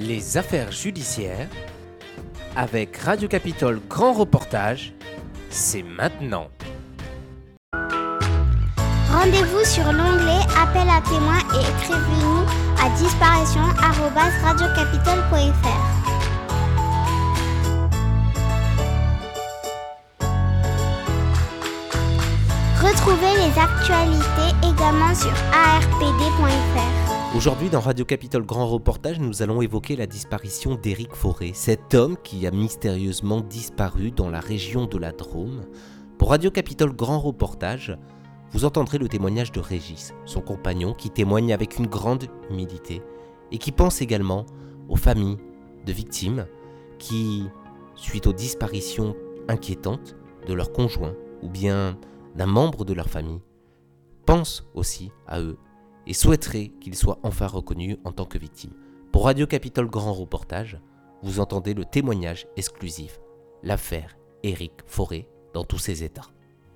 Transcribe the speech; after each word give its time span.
Les 0.00 0.36
affaires 0.36 0.70
judiciaires 0.70 1.48
avec 2.54 2.96
Radio 2.98 3.26
Capitole 3.26 3.80
Grand 3.88 4.12
Reportage, 4.12 4.92
c'est 5.50 5.82
maintenant. 5.82 6.46
Rendez-vous 9.10 9.64
sur 9.64 9.92
l'onglet 9.92 10.38
Appel 10.56 10.88
à 10.88 11.00
témoins 11.00 11.40
et 11.52 11.62
écrivez-nous 11.72 12.46
à 12.80 12.90
disparition@radiocapitole.fr. 12.96 15.82
Retrouvez 22.80 23.34
les 23.34 23.58
actualités 23.58 24.54
également 24.62 25.12
sur 25.16 25.34
arpd.fr. 25.52 26.97
Aujourd'hui, 27.36 27.68
dans 27.68 27.80
Radio 27.80 28.06
Capitole 28.06 28.46
Grand 28.46 28.66
Reportage, 28.66 29.20
nous 29.20 29.42
allons 29.42 29.60
évoquer 29.60 29.96
la 29.96 30.06
disparition 30.06 30.76
d'Éric 30.76 31.14
Forêt, 31.14 31.50
cet 31.52 31.92
homme 31.94 32.16
qui 32.24 32.46
a 32.46 32.50
mystérieusement 32.50 33.42
disparu 33.42 34.10
dans 34.10 34.30
la 34.30 34.40
région 34.40 34.86
de 34.86 34.96
la 34.96 35.12
Drôme. 35.12 35.66
Pour 36.16 36.30
Radio 36.30 36.50
Capitole 36.50 36.96
Grand 36.96 37.20
Reportage, 37.20 37.96
vous 38.52 38.64
entendrez 38.64 38.96
le 38.96 39.08
témoignage 39.08 39.52
de 39.52 39.60
Régis, 39.60 40.14
son 40.24 40.40
compagnon, 40.40 40.94
qui 40.94 41.10
témoigne 41.10 41.52
avec 41.52 41.78
une 41.78 41.86
grande 41.86 42.24
humilité 42.50 43.02
et 43.52 43.58
qui 43.58 43.72
pense 43.72 44.00
également 44.00 44.46
aux 44.88 44.96
familles 44.96 45.36
de 45.84 45.92
victimes 45.92 46.46
qui, 46.98 47.44
suite 47.94 48.26
aux 48.26 48.32
disparitions 48.32 49.14
inquiétantes 49.48 50.16
de 50.46 50.54
leurs 50.54 50.72
conjoints 50.72 51.14
ou 51.42 51.50
bien 51.50 51.98
d'un 52.34 52.46
membre 52.46 52.86
de 52.86 52.94
leur 52.94 53.10
famille, 53.10 53.42
pensent 54.24 54.66
aussi 54.74 55.12
à 55.26 55.40
eux 55.40 55.58
et 56.08 56.14
souhaiteraient 56.14 56.72
qu'ils 56.80 56.96
soient 56.96 57.20
enfin 57.22 57.46
reconnus 57.46 57.98
en 58.04 58.10
tant 58.10 58.24
que 58.24 58.38
victimes. 58.38 58.72
Pour 59.12 59.26
Radio 59.26 59.46
Capitole 59.46 59.88
Grand 59.88 60.14
Reportage, 60.14 60.80
vous 61.22 61.38
entendez 61.38 61.74
le 61.74 61.84
témoignage 61.84 62.46
exclusif, 62.56 63.20
l'affaire 63.62 64.16
Éric 64.42 64.72
Forêt 64.86 65.28
dans 65.54 65.64
tous 65.64 65.78
ses 65.78 66.02
états. 66.02 66.28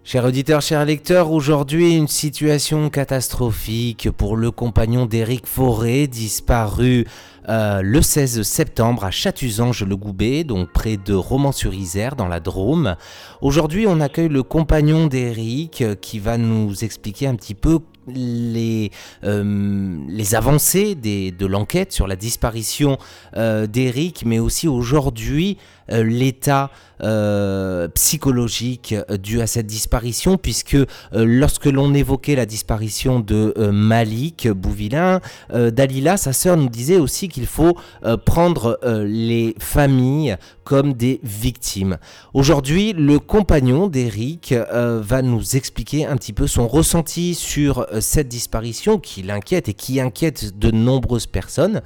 Chers 0.05 0.25
auditeurs, 0.25 0.63
chers 0.63 0.85
lecteurs, 0.85 1.31
aujourd'hui 1.31 1.95
une 1.95 2.09
situation 2.09 2.91
catastrophique 2.91 4.11
pour 4.11 4.37
le 4.37 4.51
compagnon 4.51 5.07
d'Éric 5.07 5.47
Forêt, 5.47 6.09
disparu 6.09 7.07
euh, 7.49 7.83
le 7.83 8.03
16 8.03 8.43
septembre 8.43 9.05
à 9.05 9.13
Chatuzange-le-Goubet, 9.13 10.43
donc 10.43 10.73
près 10.73 10.97
de 10.97 11.15
Romans-sur-Isère, 11.15 12.17
dans 12.17 12.27
la 12.27 12.41
Drôme. 12.41 12.97
Aujourd'hui, 13.41 13.87
on 13.87 14.01
accueille 14.01 14.29
le 14.29 14.43
compagnon 14.43 15.07
d'Éric 15.07 15.83
euh, 15.83 15.95
qui 15.95 16.19
va 16.19 16.37
nous 16.37 16.83
expliquer 16.83 17.29
un 17.29 17.37
petit 17.37 17.55
peu 17.55 17.79
les, 18.07 18.91
euh, 19.25 19.99
les 20.09 20.35
avancées 20.35 20.95
des, 20.95 21.31
de 21.31 21.47
l'enquête 21.47 21.93
sur 21.93 22.07
la 22.07 22.17
disparition 22.17 22.99
euh, 23.37 23.67
d'Eric, 23.67 24.25
mais 24.27 24.39
aussi 24.39 24.69
aujourd'hui 24.69 25.59
l'état 25.89 26.71
euh, 27.03 27.89
psychologique 27.89 28.95
euh, 29.11 29.17
dû 29.17 29.41
à 29.41 29.47
cette 29.47 29.67
disparition, 29.67 30.37
puisque 30.39 30.75
euh, 30.75 30.87
lorsque 31.13 31.67
l'on 31.67 31.95
évoquait 31.95 32.37
la 32.37 32.47
disparition 32.47 33.21
de 33.21 33.53
euh, 33.57 33.73
Malik 33.73 34.49
Bouvillain, 34.49 35.21
euh, 35.53 35.71
Dalila, 35.71 36.17
sa 36.17 36.33
sœur, 36.33 36.57
nous 36.57 36.69
disait 36.69 36.99
aussi 36.99 37.29
qu'il 37.29 37.47
faut 37.47 37.77
euh, 38.05 38.17
prendre 38.17 38.79
euh, 38.85 39.05
les 39.05 39.55
familles 39.59 40.37
comme 40.65 40.93
des 40.93 41.21
victimes. 41.25 41.99
Aujourd'hui, 42.35 42.93
le 42.93 43.19
compagnon 43.19 43.89
d'Eric 43.89 44.53
euh, 44.53 45.01
va 45.03 45.23
nous 45.23 45.57
expliquer 45.57 46.07
un 46.07 46.17
petit 46.17 46.33
peu 46.33 46.47
son 46.47 46.69
ressenti 46.69 47.35
sur 47.35 47.81
euh, 47.81 48.01
cette 48.01 48.29
disparition 48.29 48.99
qui 48.99 49.23
l'inquiète 49.23 49.69
et 49.69 49.75
qui 49.75 50.01
inquiète 50.01 50.59
de 50.59 50.71
nombreuses 50.71 51.27
personnes. 51.27 51.83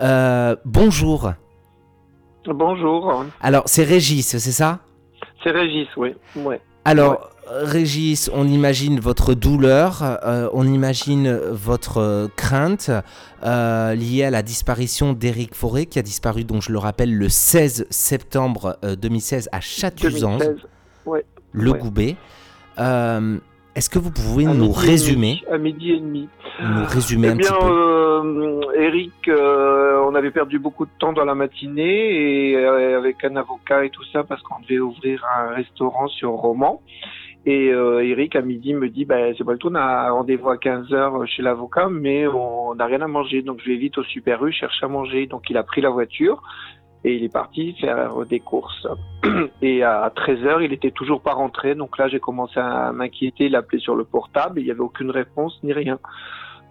Euh, 0.00 0.56
bonjour. 0.64 1.32
Bonjour, 2.54 3.26
Alors, 3.42 3.64
c'est 3.66 3.84
Régis, 3.84 4.26
c'est 4.26 4.52
ça? 4.52 4.78
C'est 5.44 5.50
Régis, 5.50 5.88
oui. 5.96 6.14
Ouais. 6.36 6.60
Alors, 6.84 7.30
Régis, 7.46 8.30
on 8.32 8.48
imagine 8.48 9.00
votre 9.00 9.34
douleur, 9.34 10.02
euh, 10.02 10.48
on 10.54 10.66
imagine 10.66 11.30
votre 11.30 11.98
euh, 11.98 12.28
crainte 12.36 12.90
euh, 13.44 13.94
liée 13.94 14.24
à 14.24 14.30
la 14.30 14.42
disparition 14.42 15.12
d'Éric 15.12 15.54
Forêt, 15.54 15.84
qui 15.84 15.98
a 15.98 16.02
disparu, 16.02 16.44
donc 16.44 16.62
je 16.62 16.72
le 16.72 16.78
rappelle, 16.78 17.14
le 17.14 17.28
16 17.28 17.86
septembre 17.90 18.78
euh, 18.82 18.96
2016 18.96 19.50
à 19.52 19.60
Chatuzange, 19.60 20.40
2016. 20.40 20.66
Ouais. 21.04 21.24
le. 21.52 21.72
Goubet. 21.74 22.16
Euh, 22.78 23.38
Est-ce 23.78 23.90
que 23.90 24.00
vous 24.00 24.10
pouvez 24.10 24.44
À 24.44 24.54
nous 24.54 24.72
résumer, 24.72 25.40
À 25.48 25.56
midi 25.56 25.92
et 25.92 26.00
demi. 26.00 26.28
nous 26.60 26.84
résumer 26.84 27.28
Eh 27.28 27.30
un 27.30 27.36
bien, 27.36 27.46
petit 27.52 27.64
peu 27.64 27.72
euh, 27.72 28.60
Eric, 28.76 29.28
euh, 29.28 30.02
on 30.04 30.16
avait 30.16 30.32
perdu 30.32 30.58
beaucoup 30.58 30.84
de 30.84 30.90
temps 30.98 31.12
dans 31.12 31.24
la 31.24 31.36
matinée 31.36 32.50
et 32.50 32.56
euh, 32.56 32.98
avec 32.98 33.22
un 33.22 33.36
avocat 33.36 33.84
et 33.84 33.90
tout 33.90 34.02
ça 34.12 34.24
parce 34.24 34.42
qu'on 34.42 34.58
devait 34.62 34.80
ouvrir 34.80 35.24
un 35.32 35.54
restaurant 35.54 36.08
sur 36.08 36.30
Romans. 36.30 36.82
Et 37.46 37.68
euh, 37.70 38.04
Eric, 38.04 38.34
à 38.34 38.42
midi, 38.42 38.74
me 38.74 38.88
dit, 38.88 39.04
bah, 39.04 39.32
c'est 39.38 39.44
pas 39.44 39.52
le 39.52 39.58
tout, 39.58 39.68
on 39.70 39.76
a 39.76 40.10
rendez-vous 40.10 40.50
à 40.50 40.56
15h 40.56 41.24
chez 41.26 41.42
l'avocat, 41.42 41.88
mais 41.88 42.26
on 42.26 42.74
n'a 42.74 42.86
rien 42.86 43.00
à 43.00 43.06
manger. 43.06 43.42
Donc, 43.42 43.60
je 43.64 43.70
vais 43.70 43.76
vite 43.76 43.96
au 43.96 44.02
Super 44.02 44.44
U 44.44 44.50
chercher 44.52 44.86
à 44.86 44.88
manger. 44.88 45.26
Donc, 45.26 45.48
il 45.50 45.56
a 45.56 45.62
pris 45.62 45.82
la 45.82 45.90
voiture 45.90 46.42
et 47.04 47.14
il 47.14 47.24
est 47.24 47.32
parti 47.32 47.74
faire 47.80 48.26
des 48.26 48.40
courses. 48.40 48.86
Et 49.62 49.82
à 49.82 50.12
13h, 50.14 50.62
il 50.64 50.72
était 50.72 50.90
toujours 50.90 51.20
pas 51.20 51.32
rentré. 51.32 51.74
Donc 51.74 51.96
là, 51.98 52.08
j'ai 52.08 52.18
commencé 52.20 52.58
à 52.58 52.92
m'inquiéter, 52.92 53.48
l'appeler 53.48 53.80
sur 53.80 53.94
le 53.94 54.04
portable. 54.04 54.60
Il 54.60 54.64
n'y 54.64 54.70
avait 54.70 54.80
aucune 54.80 55.10
réponse 55.10 55.58
ni 55.62 55.72
rien. 55.72 55.98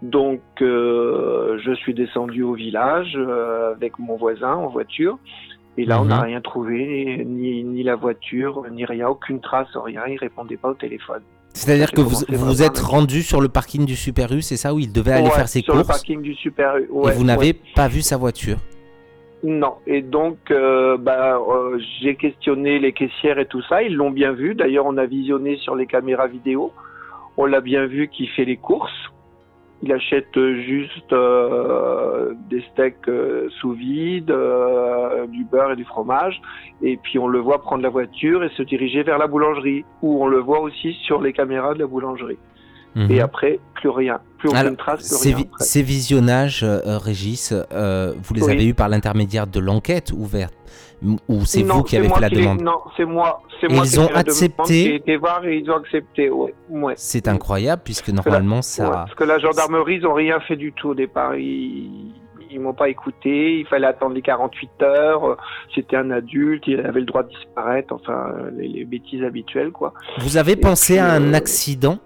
Donc, 0.01 0.41
euh, 0.61 1.57
je 1.63 1.73
suis 1.73 1.93
descendu 1.93 2.43
au 2.43 2.53
village 2.53 3.13
euh, 3.15 3.71
avec 3.73 3.97
mon 3.99 4.15
voisin 4.17 4.53
en 4.53 4.67
voiture. 4.67 5.17
Et 5.77 5.85
là, 5.85 6.01
on 6.01 6.05
n'a 6.05 6.17
Mhm. 6.17 6.23
rien 6.23 6.41
trouvé, 6.41 7.23
ni, 7.25 7.63
ni 7.63 7.83
la 7.83 7.95
voiture, 7.95 8.63
ni 8.71 8.83
rien, 8.85 9.07
aucune 9.07 9.39
trace, 9.39 9.67
rien. 9.75 10.01
Il 10.07 10.17
répondait 10.17 10.57
pas 10.57 10.69
au 10.69 10.73
téléphone. 10.73 11.21
C'est-à-dire 11.53 11.91
que 11.91 12.01
vous 12.01 12.23
vous 12.29 12.61
êtes 12.63 12.77
rendu 12.79 13.23
sur 13.23 13.41
le 13.41 13.47
parking 13.47 13.85
du 13.85 13.95
Super 13.95 14.31
U, 14.31 14.41
c'est 14.41 14.57
ça, 14.57 14.73
où 14.73 14.79
il 14.79 14.91
devait 14.91 15.13
aller 15.13 15.29
faire 15.31 15.47
ses 15.47 15.61
sur 15.61 15.73
le 15.73 15.79
courses, 15.83 15.97
parking 15.97 16.21
du 16.21 16.35
Super 16.35 16.77
U. 16.77 16.83
et 16.83 17.11
vous 17.11 17.23
n'avez 17.23 17.47
ouais. 17.47 17.59
pas 17.75 17.87
vu 17.87 18.01
sa 18.01 18.17
voiture 18.17 18.57
Non. 19.43 19.75
Et 19.85 20.01
donc, 20.01 20.37
euh, 20.51 20.97
bah, 20.97 21.37
euh, 21.37 21.79
j'ai 22.01 22.15
questionné 22.15 22.79
les 22.79 22.91
caissières 22.91 23.39
et 23.39 23.45
tout 23.45 23.61
ça. 23.63 23.83
Ils 23.83 23.95
l'ont 23.95 24.09
bien 24.09 24.31
vu. 24.31 24.55
D'ailleurs, 24.55 24.85
on 24.85 24.97
a 24.97 25.05
visionné 25.05 25.57
sur 25.57 25.75
les 25.75 25.85
caméras 25.85 26.27
vidéo. 26.27 26.71
On 27.37 27.45
l'a 27.45 27.61
bien 27.61 27.85
vu 27.85 28.07
qu'il 28.07 28.29
fait 28.29 28.45
les 28.45 28.57
courses. 28.57 29.11
Il 29.83 29.93
achète 29.93 30.33
juste 30.33 31.13
euh, 31.13 32.33
des 32.49 32.61
steaks 32.71 33.11
sous 33.59 33.73
vide, 33.73 34.35
du 35.27 35.43
beurre 35.43 35.73
et 35.73 35.75
du 35.75 35.85
fromage. 35.85 36.41
Et 36.81 36.97
puis, 36.97 37.19
on 37.19 37.27
le 37.27 37.37
voit 37.37 37.61
prendre 37.61 37.83
la 37.83 37.89
voiture 37.89 38.43
et 38.43 38.49
se 38.49 38.63
diriger 38.63 39.03
vers 39.03 39.19
la 39.19 39.27
boulangerie, 39.27 39.85
où 40.01 40.23
on 40.23 40.27
le 40.27 40.39
voit 40.39 40.61
aussi 40.61 40.93
sur 41.05 41.21
les 41.21 41.31
caméras 41.31 41.75
de 41.75 41.79
la 41.79 41.87
boulangerie. 41.87 42.39
Mhm. 42.97 43.11
Et 43.11 43.21
après, 43.21 43.59
plus 43.75 43.89
rien. 43.89 44.19
Plus 44.39 44.49
aucune 44.49 44.75
trace, 44.75 44.99
plus 44.99 45.17
ces, 45.17 45.33
rien. 45.35 45.45
après. 45.51 45.63
ces 45.63 45.81
visionnages, 45.83 46.63
euh, 46.63 46.97
Régis, 46.97 47.53
euh, 47.71 48.13
vous 48.23 48.33
les 48.33 48.43
Oui. 48.43 48.51
avez 48.51 48.65
eus 48.67 48.73
par 48.73 48.89
l'intermédiaire 48.89 49.47
de 49.47 49.59
l'enquête 49.59 50.11
ouverte 50.11 50.53
Ou 51.27 51.45
c'est 51.45 51.61
vous 51.63 51.83
qui 51.83 51.95
avez 51.97 52.09
fait 52.09 52.19
la 52.19 52.29
qui 52.29 52.35
demande 52.37 52.61
Non, 52.61 52.79
c'est 52.95 53.05
moi. 53.05 53.41
C'est 53.59 53.71
Et 53.71 53.73
moi 53.75 53.83
ils 53.85 53.99
ont 53.99 54.07
accepté 54.15 54.83
J'ai 54.83 54.95
été 54.95 55.15
voir 55.17 55.45
et 55.45 55.57
ils 55.57 55.69
ont 55.71 55.75
accepté. 55.77 56.29
Ouais. 56.29 56.53
ouais. 56.69 56.93
C'est 56.97 57.27
incroyable 57.27 57.81
puisque 57.85 58.09
normalement 58.09 58.57
Ouais, 58.57 58.61
ça... 58.63 58.89
parce 58.89 59.13
que 59.15 59.23
la 59.23 59.37
gendarmerie, 59.39 59.97
ils 59.97 60.05
ont 60.07 60.13
rien 60.13 60.39
fait 60.41 60.55
du 60.55 60.73
tout 60.73 60.89
au 60.89 60.95
départ. 60.95 61.35
Ils, 61.35 62.13
ils 62.49 62.59
m'ont 62.59 62.73
pas 62.73 62.89
écouté. 62.89 63.59
Il 63.59 63.65
fallait 63.67 63.87
attendre 63.87 64.13
les 64.15 64.21
48 64.21 64.69
heures. 64.83 65.37
C'était 65.75 65.97
un 65.97 66.09
adulte. 66.11 66.63
Il 66.67 66.79
avait 66.79 66.99
le 67.01 67.05
droit 67.05 67.23
de 67.23 67.29
disparaître. 67.29 67.93
Enfin, 67.93 68.33
les, 68.57 68.67
les 68.67 68.85
bêtises 68.85 69.23
habituelles, 69.23 69.71
quoi. 69.71 69.93
Vous 70.19 70.37
avez 70.37 70.53
Et 70.53 70.55
pensé 70.55 70.93
puis, 70.93 70.99
à 70.99 71.11
un 71.13 71.33
euh, 71.33 71.37
accident 71.37 71.97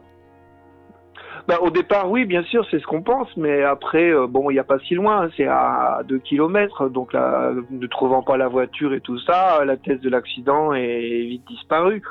Bah, 1.48 1.58
au 1.62 1.70
départ, 1.70 2.10
oui, 2.10 2.26
bien 2.26 2.44
sûr, 2.44 2.66
c'est 2.70 2.80
ce 2.80 2.86
qu'on 2.86 3.02
pense, 3.02 3.28
mais 3.36 3.64
après, 3.64 4.12
euh, 4.12 4.28
bon, 4.28 4.50
il 4.50 4.54
n'y 4.54 4.60
a 4.60 4.64
pas 4.64 4.80
si 4.80 4.96
loin, 4.96 5.30
c'est 5.36 5.48
à 5.48 6.02
2 6.08 6.20
kilomètres, 6.20 6.90
donc 6.90 7.14
là, 7.14 7.52
ne 7.70 7.88
trouvant 7.88 8.22
pas 8.22 8.38
la 8.38 8.48
voiture 8.48 8.94
et 8.94 9.02
tout 9.02 9.20
ça, 9.20 9.64
la 9.66 9.78
thèse 9.78 10.00
de 10.02 10.10
l'accident 10.10 10.74
est 10.74 11.26
vite 11.28 11.46
disparue. 11.48 12.04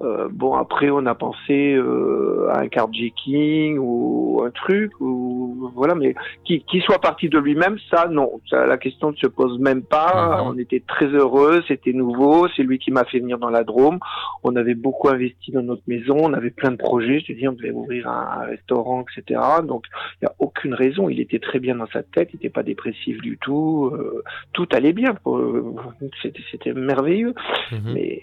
Euh, 0.00 0.28
bon, 0.30 0.54
après, 0.54 0.90
on 0.90 1.06
a 1.06 1.14
pensé 1.14 1.74
euh, 1.74 2.48
à 2.50 2.60
un 2.60 2.68
carjacking 2.68 3.78
ou 3.78 4.42
un 4.44 4.50
truc, 4.50 4.92
ou 5.00 5.70
voilà, 5.74 5.94
mais 5.94 6.14
qui, 6.44 6.64
qui 6.64 6.80
soit 6.80 6.98
parti 6.98 7.28
de 7.28 7.38
lui-même, 7.38 7.76
ça, 7.90 8.08
non, 8.08 8.40
ça, 8.48 8.66
la 8.66 8.78
question 8.78 9.10
ne 9.10 9.16
se 9.16 9.26
pose 9.26 9.58
même 9.58 9.82
pas. 9.82 10.40
Mhm. 10.42 10.48
On 10.48 10.58
était 10.58 10.82
très 10.86 11.06
heureux, 11.06 11.62
c'était 11.68 11.92
nouveau, 11.92 12.48
c'est 12.56 12.62
lui 12.62 12.78
qui 12.78 12.90
m'a 12.90 13.04
fait 13.04 13.20
venir 13.20 13.38
dans 13.38 13.50
la 13.50 13.64
Drôme. 13.64 13.98
On 14.42 14.56
avait 14.56 14.74
beaucoup 14.74 15.08
investi 15.08 15.52
dans 15.52 15.62
notre 15.62 15.82
maison, 15.86 16.16
on 16.18 16.32
avait 16.32 16.50
plein 16.50 16.70
de 16.70 16.76
projets. 16.76 17.20
Je 17.20 17.26
te 17.26 17.32
dis, 17.32 17.46
on 17.46 17.52
devait 17.52 17.70
ouvrir 17.70 18.08
un, 18.08 18.42
un 18.42 18.44
restaurant, 18.46 19.04
etc. 19.16 19.40
Donc, 19.64 19.84
il 20.20 20.24
n'y 20.24 20.28
a 20.28 20.34
aucune 20.38 20.74
raison. 20.74 21.08
Il 21.08 21.20
était 21.20 21.38
très 21.38 21.60
bien 21.60 21.76
dans 21.76 21.86
sa 21.92 22.02
tête, 22.02 22.30
il 22.32 22.36
n'était 22.36 22.50
pas 22.50 22.62
dépressif 22.62 23.20
du 23.20 23.38
tout. 23.38 23.90
euh, 23.92 24.22
tout 24.52 24.68
allait 24.72 24.92
bien. 24.92 25.14
C'était, 26.22 26.72
merveilleux. 26.72 27.34
Mhm. 27.70 27.92
Mais 27.94 28.22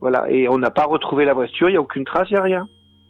voilà, 0.00 0.30
et 0.30 0.48
on 0.48 0.58
n'a 0.58 0.70
pas 0.70 0.84
retrouvé 0.88 1.24
la 1.24 1.34
voiture. 1.34 1.68
Il 1.68 1.72
n'y 1.72 1.78
a 1.78 1.80
aucune 1.80 2.04
trace, 2.04 2.28
il 2.30 2.34
n'y 2.34 2.38
a 2.40 2.42
rien. 2.42 2.68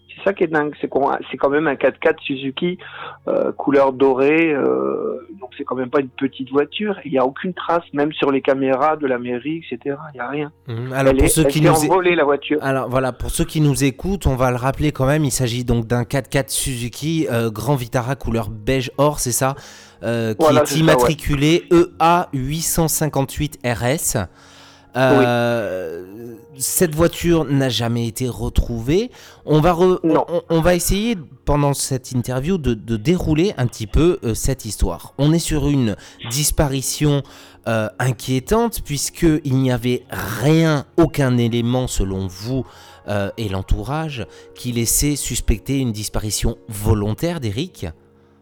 c'est 0.08 0.24
ça 0.24 0.32
qui 0.32 0.42
est 0.44 0.48
dingue, 0.48 0.74
c'est 0.80 0.88
quand 0.88 1.48
même 1.50 1.68
un 1.68 1.74
4x4 1.74 2.16
Suzuki 2.20 2.76
euh, 3.28 3.52
couleur 3.52 3.92
dorée, 3.92 4.52
euh, 4.52 5.20
donc 5.40 5.50
c'est 5.56 5.62
quand 5.64 5.76
même 5.76 5.90
pas 5.90 6.00
une 6.00 6.08
petite 6.08 6.50
voiture. 6.50 6.96
Il 7.04 7.12
n'y 7.12 7.18
a 7.18 7.24
aucune 7.24 7.54
trace, 7.54 7.84
même 7.92 8.12
sur 8.12 8.32
les 8.32 8.40
caméras 8.42 8.96
de 8.96 9.06
la 9.06 9.18
mairie, 9.18 9.62
etc. 9.70 9.96
Il 10.12 10.16
n'y 10.16 10.20
a 10.20 10.28
rien. 10.28 10.52
Mmh, 10.66 10.92
Alors 10.92 11.12
elle 11.12 11.16
pour 11.18 11.26
est, 11.26 11.28
ceux 11.28 11.42
elle 11.44 11.52
qui 11.52 11.58
s'est 11.60 11.64
nous 11.68 11.84
é- 11.84 11.90
envolée 11.90 12.14
la 12.16 12.24
voiture. 12.24 12.58
Alors 12.62 12.88
voilà, 12.88 13.12
pour 13.12 13.30
ceux 13.30 13.44
qui 13.44 13.60
nous 13.60 13.84
écoutent, 13.84 14.26
on 14.26 14.34
va 14.34 14.50
le 14.50 14.56
rappeler 14.56 14.90
quand 14.90 15.06
même, 15.06 15.24
il 15.24 15.30
s'agit 15.30 15.64
donc 15.64 15.86
d'un 15.86 16.02
4x4 16.02 16.48
Suzuki 16.50 17.28
euh, 17.30 17.50
Grand 17.50 17.76
Vitara 17.76 18.16
couleur 18.16 18.48
beige 18.50 18.90
or, 18.98 19.20
c'est 19.20 19.32
ça 19.32 19.54
Euh, 20.02 20.32
Qui 20.34 20.38
Voilà, 20.40 20.62
est 20.62 20.66
ça, 20.66 20.78
immatriculé 20.78 21.64
EA 21.72 22.28
858 22.32 23.58
RS. 23.64 24.16
Euh, 24.96 26.17
Cette 26.58 26.94
voiture 26.94 27.44
n'a 27.44 27.68
jamais 27.68 28.06
été 28.06 28.28
retrouvée. 28.28 29.10
On 29.46 29.60
va, 29.60 29.72
re- 29.72 30.00
on, 30.02 30.42
on 30.50 30.60
va 30.60 30.74
essayer 30.74 31.16
pendant 31.44 31.72
cette 31.72 32.10
interview 32.12 32.58
de, 32.58 32.74
de 32.74 32.96
dérouler 32.96 33.54
un 33.56 33.66
petit 33.66 33.86
peu 33.86 34.18
euh, 34.24 34.34
cette 34.34 34.64
histoire. 34.64 35.14
On 35.18 35.32
est 35.32 35.38
sur 35.38 35.68
une 35.68 35.96
disparition 36.30 37.22
euh, 37.66 37.88
inquiétante 37.98 38.82
puisqu'il 38.84 39.56
n'y 39.56 39.70
avait 39.70 40.04
rien, 40.10 40.84
aucun 40.96 41.36
élément 41.38 41.86
selon 41.86 42.26
vous 42.26 42.66
euh, 43.08 43.30
et 43.36 43.48
l'entourage 43.48 44.26
qui 44.54 44.72
laissait 44.72 45.16
suspecter 45.16 45.78
une 45.78 45.92
disparition 45.92 46.58
volontaire 46.68 47.40
d'Eric. 47.40 47.86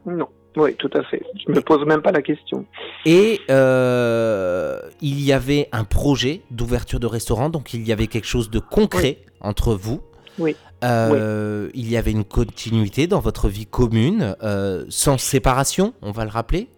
Non. 0.06 0.28
Oui, 0.56 0.74
tout 0.76 0.90
à 0.94 1.02
fait. 1.04 1.22
Je 1.46 1.52
me 1.52 1.60
pose 1.60 1.84
même 1.86 2.00
pas 2.02 2.12
la 2.12 2.22
question. 2.22 2.64
Et 3.04 3.40
euh, 3.50 4.80
il 5.02 5.22
y 5.22 5.32
avait 5.32 5.68
un 5.72 5.84
projet 5.84 6.40
d'ouverture 6.50 6.98
de 7.00 7.06
restaurant, 7.06 7.50
donc 7.50 7.74
il 7.74 7.86
y 7.86 7.92
avait 7.92 8.06
quelque 8.06 8.26
chose 8.26 8.50
de 8.50 8.58
concret 8.58 9.18
entre 9.40 9.74
vous. 9.74 10.00
Oui. 10.38 10.56
Euh, 10.84 11.68
Il 11.74 11.90
y 11.90 11.96
avait 11.96 12.10
une 12.12 12.24
continuité 12.24 13.06
dans 13.06 13.20
votre 13.20 13.48
vie 13.48 13.66
commune, 13.66 14.36
euh, 14.42 14.84
sans 14.88 15.18
séparation, 15.18 15.94
on 16.02 16.10
va 16.10 16.24
le 16.24 16.30
rappeler. 16.30 16.68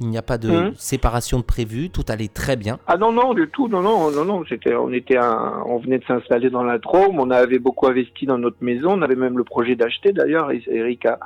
Il 0.00 0.08
n'y 0.08 0.18
a 0.18 0.22
pas 0.22 0.36
de 0.38 0.50
Mhm. 0.50 0.72
séparation 0.76 1.38
de 1.38 1.44
prévue, 1.44 1.88
tout 1.88 2.02
allait 2.08 2.26
très 2.28 2.56
bien. 2.56 2.78
Ah 2.88 2.96
non 2.96 3.12
non 3.12 3.34
du 3.34 3.48
tout 3.48 3.68
non 3.68 3.82
non 3.82 4.10
non 4.10 4.24
non 4.24 4.42
c'était 4.48 4.74
on 4.74 4.92
était 4.92 5.16
un, 5.18 5.62
on 5.66 5.78
venait 5.78 5.98
de 5.98 6.04
s'installer 6.06 6.50
dans 6.50 6.64
la 6.64 6.78
Drôme 6.78 7.20
on 7.20 7.30
avait 7.30 7.60
beaucoup 7.60 7.86
investi 7.86 8.26
dans 8.26 8.36
notre 8.38 8.56
maison 8.62 8.90
on 8.98 9.02
avait 9.02 9.14
même 9.14 9.38
le 9.38 9.44
projet 9.44 9.76
d'acheter 9.76 10.12
d'ailleurs 10.12 10.50
Eric 10.66 11.06
a- 11.06 11.20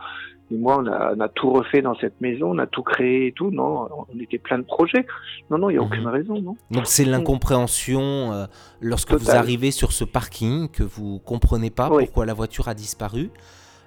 et 0.51 0.57
moi 0.57 0.79
on 0.81 0.87
a, 0.87 1.15
on 1.17 1.21
a 1.21 1.29
tout 1.29 1.51
refait 1.51 1.83
dans 1.83 1.97
cette 1.97 2.21
maison 2.21 2.53
on 2.55 2.59
a 2.59 2.67
tout 2.67 2.83
créé 2.83 3.27
et 3.29 3.33
tout 3.33 3.51
non 3.51 3.89
on 4.09 4.21
était 4.21 4.39
plein 4.39 4.59
de 4.59 4.65
projets 4.65 5.05
non 5.51 5.59
non 5.59 5.71
il 5.71 5.75
y 5.75 5.79
a 5.79 5.81
Mhm. 5.81 5.87
aucune 5.87 6.07
raison 6.07 6.41
non 6.41 6.57
Donc 6.71 6.87
c'est 6.87 7.05
l'incompréhension 7.05 8.33
euh, 8.33 8.47
lorsque 8.81 9.13
vous 9.13 9.31
arrivez 9.31 9.71
sur 9.73 9.93
ce 9.93 10.05
parking 10.05 10.69
que 10.71 10.83
vous 10.85 11.19
comprenez 11.19 11.71
pas 11.71 11.89
Oui. 11.91 12.05
pourquoi 12.05 12.27
la 12.27 12.35
voiture 12.35 12.69
a 12.69 12.75
disparu. 12.75 13.31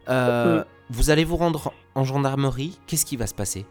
Euh. 0.09 0.63
Vous 0.91 1.11
allez 1.11 1.23
vous 1.23 1.35
rendre 1.35 1.71
en 1.93 2.03
gendarmerie. 2.03 2.79
Qu'est-ce 2.87 3.05
qui 3.05 3.15
va 3.15 3.27
se 3.27 3.35
passer? 3.35 3.65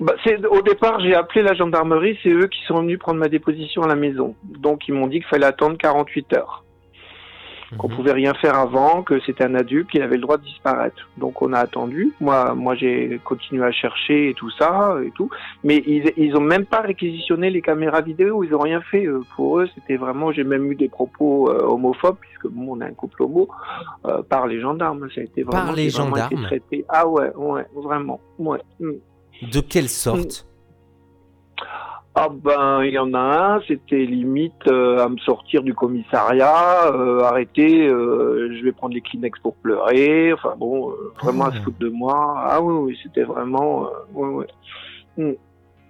Bah, 0.00 0.14
au 0.50 0.62
départ 0.62 1.00
j'ai 1.00 1.14
appelé 1.14 1.42
la 1.42 1.52
gendarmerie 1.54 2.18
c'est 2.22 2.30
eux 2.30 2.46
qui 2.46 2.60
sont 2.66 2.76
venus 2.80 2.98
prendre 2.98 3.18
ma 3.18 3.28
déposition 3.28 3.82
à 3.82 3.86
la 3.88 3.96
maison 3.96 4.34
donc 4.44 4.88
ils 4.88 4.94
m'ont 4.94 5.06
dit 5.06 5.18
qu'il 5.18 5.26
fallait 5.28 5.44
attendre 5.44 5.76
48 5.76 6.32
heures 6.34 6.64
qu'on 7.78 7.88
Mhm. 7.88 7.96
pouvait 7.96 8.12
rien 8.12 8.34
faire 8.34 8.56
avant, 8.56 9.02
que 9.02 9.20
c'était 9.20 9.44
un 9.44 9.54
adulte, 9.54 9.90
qu'il 9.90 10.02
avait 10.02 10.16
le 10.16 10.22
droit 10.22 10.36
de 10.38 10.42
disparaître. 10.44 11.08
Donc 11.18 11.40
on 11.42 11.52
a 11.52 11.58
attendu. 11.60 12.12
Moi, 12.20 12.54
moi 12.54 12.74
j'ai 12.74 13.20
continué 13.24 13.64
à 13.64 13.70
chercher 13.72 14.30
et 14.30 14.34
tout 14.34 14.50
ça 14.50 14.96
et 15.04 15.10
tout, 15.12 15.30
mais 15.62 15.82
ils, 15.86 16.12
ils 16.16 16.36
ont 16.36 16.40
même 16.40 16.66
pas 16.66 16.80
réquisitionné 16.80 17.50
les 17.50 17.62
caméras 17.62 18.00
vidéo. 18.00 18.42
Ils 18.44 18.54
ont 18.54 18.60
rien 18.60 18.80
fait. 18.80 19.06
Euh, 19.06 19.20
Pour 19.36 19.60
eux, 19.60 19.68
c'était 19.74 19.96
vraiment. 19.96 20.32
J'ai 20.32 20.44
même 20.44 20.70
eu 20.70 20.74
des 20.74 20.88
propos 20.88 21.48
euh, 21.50 21.62
homophobes 21.62 22.16
puisque 22.20 22.48
bon, 22.48 22.76
on 22.76 22.80
a 22.80 22.86
un 22.86 22.92
couple 22.94 23.22
homo 23.22 23.48
euh, 24.06 24.22
par 24.22 24.46
les 24.46 24.60
gendarmes. 24.60 25.08
Ça 25.14 25.20
a 25.20 25.24
été 25.24 25.42
vraiment. 25.42 25.66
Par 25.66 25.74
les 25.74 25.88
vraiment 25.88 26.16
gendarmes 26.16 26.42
traité. 26.44 26.84
Ah 26.88 27.06
ouais, 27.06 27.30
ouais, 27.36 27.66
vraiment, 27.74 28.20
ouais. 28.38 28.58
Mm. 28.80 28.92
De 29.52 29.60
quelle 29.60 29.88
sorte? 29.88 30.46
Ah 32.22 32.28
ben, 32.28 32.82
il 32.84 32.92
y 32.92 32.98
en 32.98 33.14
a 33.14 33.18
un, 33.54 33.60
c'était 33.66 34.04
limite 34.04 34.66
euh, 34.66 35.02
à 35.02 35.08
me 35.08 35.16
sortir 35.18 35.62
du 35.62 35.72
commissariat, 35.72 36.92
euh, 36.92 37.20
arrêter, 37.22 37.86
euh, 37.88 38.54
je 38.58 38.62
vais 38.62 38.72
prendre 38.72 38.92
les 38.92 39.00
Kleenex 39.00 39.38
pour 39.38 39.54
pleurer, 39.56 40.30
enfin 40.34 40.54
bon, 40.58 40.92
vraiment 41.22 41.46
à 41.46 41.52
se 41.52 41.56
Ah. 41.56 41.62
foutre 41.62 41.78
de 41.78 41.88
moi. 41.88 42.34
Ah 42.36 42.60
oui, 42.60 42.74
oui, 42.74 42.98
c'était 43.02 43.22
vraiment... 43.22 43.88
ouais, 44.12 44.46
ouais. 45.16 45.38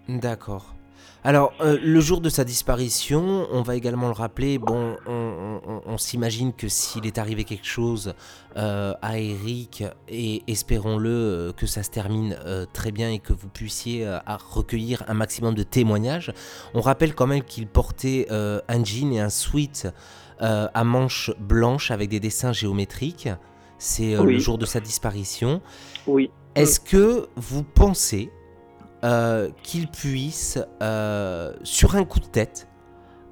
D'accord. 0.08 0.74
Alors, 1.22 1.52
euh, 1.60 1.78
le 1.82 2.00
jour 2.00 2.22
de 2.22 2.30
sa 2.30 2.44
disparition, 2.44 3.46
on 3.52 3.60
va 3.60 3.76
également 3.76 4.06
le 4.06 4.14
rappeler, 4.14 4.56
bon, 4.58 4.96
on, 5.06 5.60
on- 5.66 5.82
on 5.84 5.98
s'imagine 5.98 6.54
que 6.54 6.66
s'il 6.68 7.06
est 7.06 7.18
arrivé 7.18 7.44
quelque 7.44 7.66
chose 7.66 8.14
euh, 8.56 8.94
à 9.02 9.18
Eric, 9.18 9.84
et 10.08 10.42
espérons-le 10.46 11.10
euh, 11.10 11.52
que 11.52 11.66
ça 11.66 11.82
se 11.82 11.90
termine 11.90 12.38
très 12.72 12.90
bien 12.90 13.10
et 13.10 13.18
que 13.18 13.34
vous 13.34 13.48
puissiez 13.48 14.06
à 14.06 14.38
recueillir 14.38 15.02
un 15.08 15.14
maximum 15.14 15.54
de 15.54 15.62
témoignages, 15.62 16.32
on 16.72 16.80
rappelle 16.80 17.14
quand 17.14 17.26
même 17.26 17.42
qu'il 17.42 17.66
portait 17.66 18.26
un 18.30 18.84
jean 18.84 19.12
et 19.12 19.20
un 19.20 19.28
sweat 19.30 19.88
à 20.38 20.84
manches 20.84 21.30
blanches 21.38 21.90
avec 21.90 22.08
des 22.08 22.20
dessins 22.20 22.52
géométriques. 22.52 23.28
C'est 23.78 24.14
le 24.16 24.38
jour 24.38 24.56
de 24.58 24.64
sa 24.66 24.80
disparition. 24.80 25.60
Oui. 26.06 26.30
Est-ce 26.54 26.80
que 26.80 27.28
vous 27.36 27.62
pensez 27.62 28.30
qu'il 29.62 29.88
puisse, 29.88 30.58
euh, 30.82 31.52
sur 31.62 31.96
un 31.96 32.04
coup 32.04 32.20
de 32.20 32.26
tête, 32.26 32.68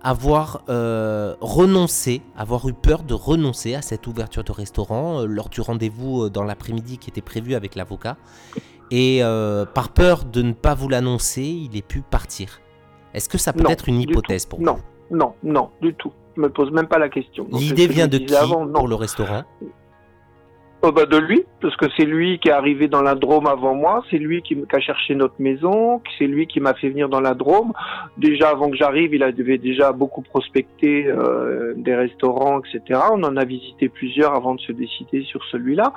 avoir 0.03 0.63
euh, 0.69 1.35
renoncé, 1.41 2.23
avoir 2.37 2.69
eu 2.69 2.73
peur 2.73 3.03
de 3.03 3.15
renoncer 3.15 3.75
à 3.75 3.83
cette 3.83 4.07
ouverture 4.07 4.45
de 4.45 4.53
restaurant 4.53 5.21
euh, 5.23 5.27
lors 5.27 5.49
du 5.49 5.61
rendez-vous 5.61 6.25
euh, 6.25 6.31
dans 6.31 6.45
l'après-midi 6.45 6.99
qui 6.99 7.11
était 7.11 7.21
prévu 7.21 7.55
avec 7.55 7.75
l'avocat 7.75 8.17
et 8.91 9.23
euh, 9.23 9.65
par 9.67 9.91
peur 9.91 10.25
de 10.25 10.41
ne 10.43 10.53
pas 10.53 10.75
vous 10.75 10.89
l'annoncer, 10.89 11.43
il 11.43 11.77
ait 11.77 11.83
pu 11.83 12.01
partir. 12.01 12.61
Est-ce 13.13 13.29
que 13.29 13.39
ça 13.39 13.53
peut 13.53 13.65
Non, 13.65 13.71
être 13.71 13.89
une 13.89 14.01
hypothèse 14.01 14.47
pour 14.47 14.61
Non, 14.61 14.79
non, 15.11 15.35
non, 15.43 15.71
du 15.83 15.95
tout. 15.95 16.13
Je 16.37 16.43
me 16.43 16.49
pose 16.51 16.71
même 16.71 16.87
pas 16.87 16.99
la 16.99 17.09
question. 17.09 17.47
vous 17.51 17.59
L'idée 17.59 17.89
vient 17.89 18.07
de 18.07 18.19
qui 18.19 18.35
avant, 18.35 18.65
non. 18.65 18.73
pour 18.75 18.89
le 18.89 18.95
restaurant? 18.95 19.43
Oh, 20.81 20.93
bah, 20.93 21.07
de 21.07 21.17
lui, 21.17 21.45
parce 21.61 21.75
que 21.75 21.87
c'est 21.97 22.05
lui 22.05 22.39
qui 22.39 22.51
est 22.51 22.53
arrivé 22.53 22.87
dans 22.87 23.03
la 23.03 23.17
Drôme 23.17 23.49
avant 23.49 23.75
moi, 23.75 24.05
c'est 24.13 24.17
lui 24.17 24.43
qui, 24.43 24.57
a 24.73 24.79
cherché 24.79 25.17
notre 25.17 25.35
maison, 25.41 26.01
c'est 26.17 26.29
lui 26.29 26.47
qui 26.47 26.61
m'a 26.61 26.73
fait 26.75 26.89
venir 26.89 27.09
dans 27.09 27.21
la 27.21 27.35
Drôme. 27.35 27.73
Déjà 28.17 28.51
avant 28.51 28.71
que 28.71 28.77
j'arrive, 28.77 29.13
il 29.13 29.25
avait 29.25 29.59
déjà 29.59 29.91
beaucoup 29.91 30.23
prospecté 30.23 31.09
euh, 31.09 31.75
des 31.77 31.97
restaurants, 31.97 32.61
etc. 32.61 33.01
On 33.13 33.25
en 33.25 33.37
a 33.37 33.45
visité 33.45 33.89
plusieurs 33.89 34.37
avant 34.37 34.55
de 34.55 34.61
se 34.61 34.71
décider 34.71 35.25
sur 35.25 35.43
celui-là. 35.47 35.93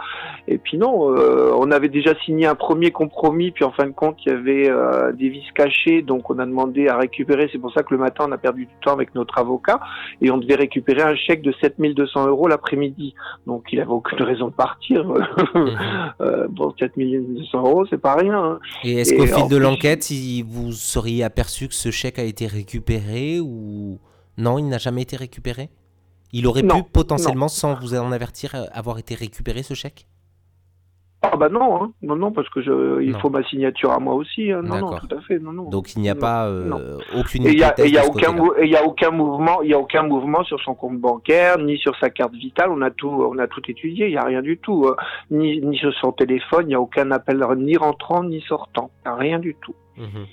Et 0.47 0.57
puis 0.57 0.79
non, 0.79 1.15
euh, 1.15 1.51
on 1.55 1.69
avait 1.69 1.89
déjà 1.89 2.15
signé 2.25 2.47
un 2.47 2.55
premier 2.55 2.89
compromis, 2.89 3.51
puis 3.51 3.63
en 3.63 3.71
fin 3.71 3.85
de 3.85 3.91
compte, 3.91 4.17
il 4.25 4.31
y 4.31 4.35
avait 4.35 5.13
des 5.13 5.29
vis 5.29 5.45
cachés, 5.53 6.01
donc 6.01 6.31
on 6.31 6.39
a 6.39 6.45
demandé 6.47 6.87
à 6.87 6.97
récupérer. 6.97 7.49
C'est 7.51 7.59
pour 7.59 7.71
ça 7.71 7.83
que 7.83 7.93
le 7.93 7.99
matin, 7.99 8.25
on 8.27 8.31
a 8.31 8.39
perdu 8.39 8.65
du 8.65 8.73
temps 8.83 8.93
avec 8.93 9.13
notre 9.13 9.37
avocat, 9.37 9.79
et 10.21 10.31
on 10.31 10.39
devait 10.39 10.55
récupérer 10.55 11.03
un 11.03 11.15
chèque 11.15 11.43
de 11.43 11.53
7200 11.61 12.25
euros 12.25 12.47
l'après-midi. 12.47 13.13
Donc 13.45 13.65
il 13.71 13.79
avait 13.79 13.91
aucune 13.91 14.23
raison 14.23 14.47
de 14.47 14.53
partir. 14.53 14.70
Euh, 16.21 16.47
bon, 16.49 16.71
4200 16.71 17.57
euros, 17.59 17.85
c'est 17.89 17.97
pas 17.97 18.15
rien. 18.15 18.37
hein. 18.37 18.59
Et 18.83 18.93
est-ce 18.99 19.13
qu'au 19.15 19.25
fil 19.25 19.47
de 19.47 19.57
l'enquête, 19.57 20.03
si 20.03 20.41
vous 20.43 20.71
seriez 20.71 21.23
aperçu 21.23 21.67
que 21.67 21.73
ce 21.73 21.89
chèque 21.91 22.19
a 22.19 22.23
été 22.23 22.45
récupéré 22.47 23.39
ou 23.39 23.99
non, 24.37 24.59
il 24.59 24.67
n'a 24.67 24.77
jamais 24.77 25.01
été 25.01 25.15
récupéré? 25.15 25.69
Il 26.31 26.47
aurait 26.47 26.61
Non, 26.61 26.83
pu 26.83 26.89
potentiellement, 26.91 27.47
sans 27.47 27.73
vous 27.75 27.95
en 27.95 28.11
avertir, 28.11 28.55
euh, 28.55 28.65
avoir 28.71 28.99
été 28.99 29.15
récupéré 29.15 29.63
ce 29.63 29.73
chèque? 29.73 30.07
Ah 31.23 31.37
bah 31.37 31.49
non, 31.49 31.83
hein. 31.83 31.91
non, 32.01 32.15
non, 32.15 32.31
parce 32.31 32.49
que 32.49 32.61
je, 32.63 32.99
il 33.03 33.11
Non. 33.11 33.19
faut 33.19 33.29
ma 33.29 33.43
signature 33.43 33.91
à 33.91 33.99
moi 33.99 34.15
aussi. 34.15 34.51
hein. 34.51 34.63
Non, 34.63 34.79
non, 34.79 34.97
tout 34.97 35.15
à 35.15 35.21
fait, 35.21 35.37
non, 35.37 35.53
non. 35.53 35.69
Donc 35.69 35.93
il 35.95 36.01
n'y 36.01 36.09
a 36.09 36.15
pas 36.15 36.47
euh, 36.47 36.97
aucune 37.15 37.45
Et 37.45 37.51
il 37.51 37.59
y 37.59 37.63
a, 37.63 37.73
y 37.85 37.97
a 37.97 38.05
aucun, 38.07 38.33
y 38.63 38.75
a 39.05 39.11
mouvement, 39.11 39.61
il 39.61 39.69
y 39.69 39.73
a 39.75 39.77
aucun 39.79 40.01
mouvement 40.01 40.43
sur 40.43 40.59
son 40.61 40.73
compte 40.73 40.97
bancaire, 40.99 41.59
ni 41.59 41.77
sur 41.77 41.95
sa 41.99 42.09
carte 42.09 42.33
vitale. 42.33 42.71
On 42.71 42.81
a 42.81 42.89
tout, 42.89 43.07
on 43.09 43.37
a 43.37 43.47
tout 43.47 43.61
étudié. 43.69 44.07
Il 44.07 44.13
y 44.13 44.17
a 44.17 44.23
rien 44.23 44.41
du 44.41 44.57
tout, 44.57 44.85
euh, 44.85 44.95
ni, 45.29 45.61
ni 45.61 45.77
sur 45.77 45.93
son 45.93 46.11
téléphone. 46.11 46.65
Il 46.69 46.71
y 46.71 46.75
a 46.75 46.81
aucun 46.81 47.11
appel 47.11 47.37
ni 47.57 47.77
rentrant 47.77 48.23
ni 48.23 48.41
sortant. 48.41 48.89
Rien 49.05 49.37
du 49.37 49.55
tout. 49.61 49.75
Mhm. 49.97 50.25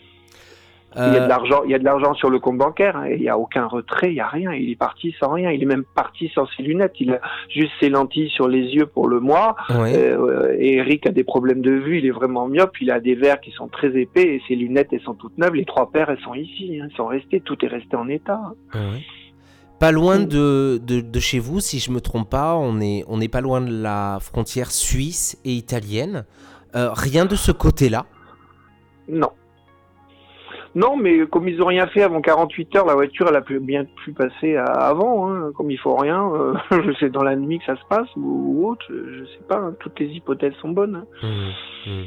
Il 0.98 1.14
y 1.14 1.16
a 1.16 1.20
Euh, 1.20 1.24
de 1.24 1.28
l'argent, 1.28 1.62
il 1.64 1.70
y 1.70 1.74
a 1.74 1.78
de 1.78 1.84
l'argent 1.84 2.12
sur 2.14 2.28
le 2.28 2.38
compte 2.40 2.58
bancaire. 2.58 2.96
hein, 2.96 3.06
et 3.06 3.14
il 3.14 3.22
y 3.22 3.28
a 3.28 3.38
aucun 3.38 3.66
retrait, 3.66 4.08
il 4.10 4.14
y 4.16 4.20
a 4.20 4.26
rien. 4.28 4.52
Il 4.52 4.68
est 4.70 4.76
parti 4.76 5.14
sans 5.20 5.30
rien. 5.32 5.50
Il 5.52 5.62
est 5.62 5.66
même 5.66 5.84
parti 5.94 6.30
sans 6.34 6.46
ses 6.56 6.62
lunettes. 6.62 6.94
Il 7.00 7.12
a 7.12 7.20
juste 7.48 7.72
ses 7.80 7.88
lentilles 7.88 8.30
sur 8.30 8.48
les 8.48 8.62
yeux 8.74 8.86
pour 8.86 9.06
le 9.08 9.20
mois. 9.20 9.54
ouais. 9.70 9.96
Euh, 9.96 10.56
et 10.58 10.74
Eric 10.76 11.06
a 11.06 11.10
des 11.10 11.24
problèmes 11.24 11.62
de 11.62 11.70
vue, 11.70 11.98
il 11.98 12.06
est 12.06 12.10
vraiment 12.10 12.48
myope, 12.48 12.80
il 12.80 12.90
a 12.90 12.98
des 13.00 13.14
verres 13.14 13.40
qui 13.40 13.52
sont 13.52 13.68
très 13.68 13.96
épais 13.96 14.22
et 14.34 14.42
ses 14.48 14.56
lunettes 14.56 14.88
elles 14.92 15.00
sont 15.02 15.14
toutes 15.14 15.38
neuves, 15.38 15.54
les 15.54 15.64
trois 15.64 15.90
paires 15.90 16.10
elles 16.10 16.20
sont 16.20 16.34
ici, 16.34 16.78
hein, 16.80 16.88
elles 16.90 16.96
sont 16.96 17.06
restées, 17.06 17.40
tout 17.40 17.56
est 17.64 17.68
resté 17.68 17.94
en 17.96 18.08
état. 18.08 18.40
Pas 19.78 19.92
loin 19.92 20.18
de, 20.18 20.80
de, 20.84 21.00
de 21.00 21.20
chez 21.20 21.38
vous, 21.38 21.60
si 21.60 21.78
je 21.78 21.92
me 21.92 22.00
trompe 22.00 22.28
pas, 22.28 22.56
on 22.56 22.80
est, 22.80 23.04
on 23.06 23.20
est 23.20 23.28
pas 23.28 23.40
loin 23.40 23.60
de 23.60 23.70
la 23.82 24.18
frontière 24.20 24.72
suisse 24.72 25.38
et 25.44 25.52
italienne. 25.52 26.24
Euh, 26.74 26.90
rien 26.92 27.24
de 27.26 27.36
ce 27.36 27.52
côté-là? 27.52 28.06
Non. 29.08 29.30
Non, 30.74 30.96
mais 30.96 31.26
comme 31.26 31.48
ils 31.48 31.60
ont 31.62 31.66
rien 31.66 31.86
fait 31.88 32.02
avant 32.02 32.20
48 32.20 32.76
heures, 32.76 32.86
la 32.86 32.94
voiture, 32.94 33.26
elle 33.28 33.36
a 33.36 33.42
bien 33.60 33.84
pu 34.04 34.12
passer 34.12 34.56
à- 34.56 34.64
avant. 34.64 35.28
Hein. 35.30 35.50
Comme 35.56 35.70
il 35.70 35.78
faut 35.78 35.96
rien, 35.96 36.22
euh, 36.32 36.54
je 36.86 36.92
sais 37.00 37.08
dans 37.10 37.22
la 37.22 37.36
nuit 37.36 37.58
que 37.58 37.64
ça 37.64 37.76
se 37.76 37.84
passe 37.88 38.08
ou, 38.16 38.20
ou 38.62 38.68
autre, 38.70 38.84
je 38.90 39.24
sais 39.24 39.44
pas. 39.48 39.56
hein. 39.56 39.74
Toutes 39.80 39.98
les 39.98 40.06
hypothèses 40.08 40.54
sont 40.60 40.68
bonnes. 40.70 40.96
hein. 40.96 41.04
Mhm, 41.86 41.92
mhm. 41.94 42.04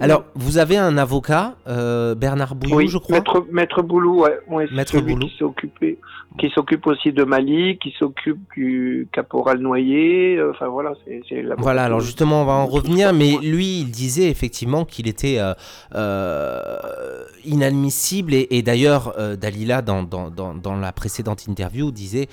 Alors, 0.00 0.24
vous 0.34 0.58
avez 0.58 0.76
un 0.78 0.96
avocat, 0.96 1.54
euh, 1.66 2.14
Bernard 2.14 2.54
Bouillou, 2.54 2.76
oui, 2.76 2.88
je 2.88 2.98
crois? 2.98 3.16
Maître, 3.16 3.44
Maître 3.50 3.82
Boulou, 3.82 4.22
ouais, 4.22 4.38
ouais, 4.48 4.66
c'est 4.74 4.88
celui 4.88 5.14
Boulou. 5.14 5.26
qui 5.26 5.36
s'est 5.36 5.44
occupé, 5.44 5.98
qui 6.36 6.50
s'occupe 6.50 6.86
aussi 6.88 7.12
de 7.12 7.22
Mali, 7.22 7.78
qui 7.78 7.94
s'occupe 7.96 8.40
du 8.56 9.06
caporal 9.12 9.58
noyé. 9.58 10.36
euh, 10.36 10.50
Enfin 10.50 10.66
voilà, 10.66 10.92
c'est 11.06 11.42
l'avocat 11.42 11.62
Voilà, 11.62 11.84
alors 11.84 12.00
justement, 12.00 12.42
on 12.42 12.44
va 12.44 12.54
en 12.54 12.66
revenir, 12.66 13.12
mais 13.12 13.36
lui, 13.40 13.80
il 13.82 13.90
disait 13.90 14.28
effectivement 14.30 14.84
qu'il 14.84 15.06
était 15.06 15.38
euh, 15.38 15.54
euh, 15.94 17.24
inadmissible, 17.44 18.34
et, 18.34 18.48
et 18.50 18.62
d'ailleurs, 18.62 19.14
euh, 19.18 19.36
Dalila, 19.36 19.80
dans, 19.82 20.02
dans, 20.02 20.30
dans, 20.30 20.54
dans 20.54 20.74
la 20.74 20.92
précédente 20.92 21.46
interview, 21.46 21.90
disait 21.92 22.28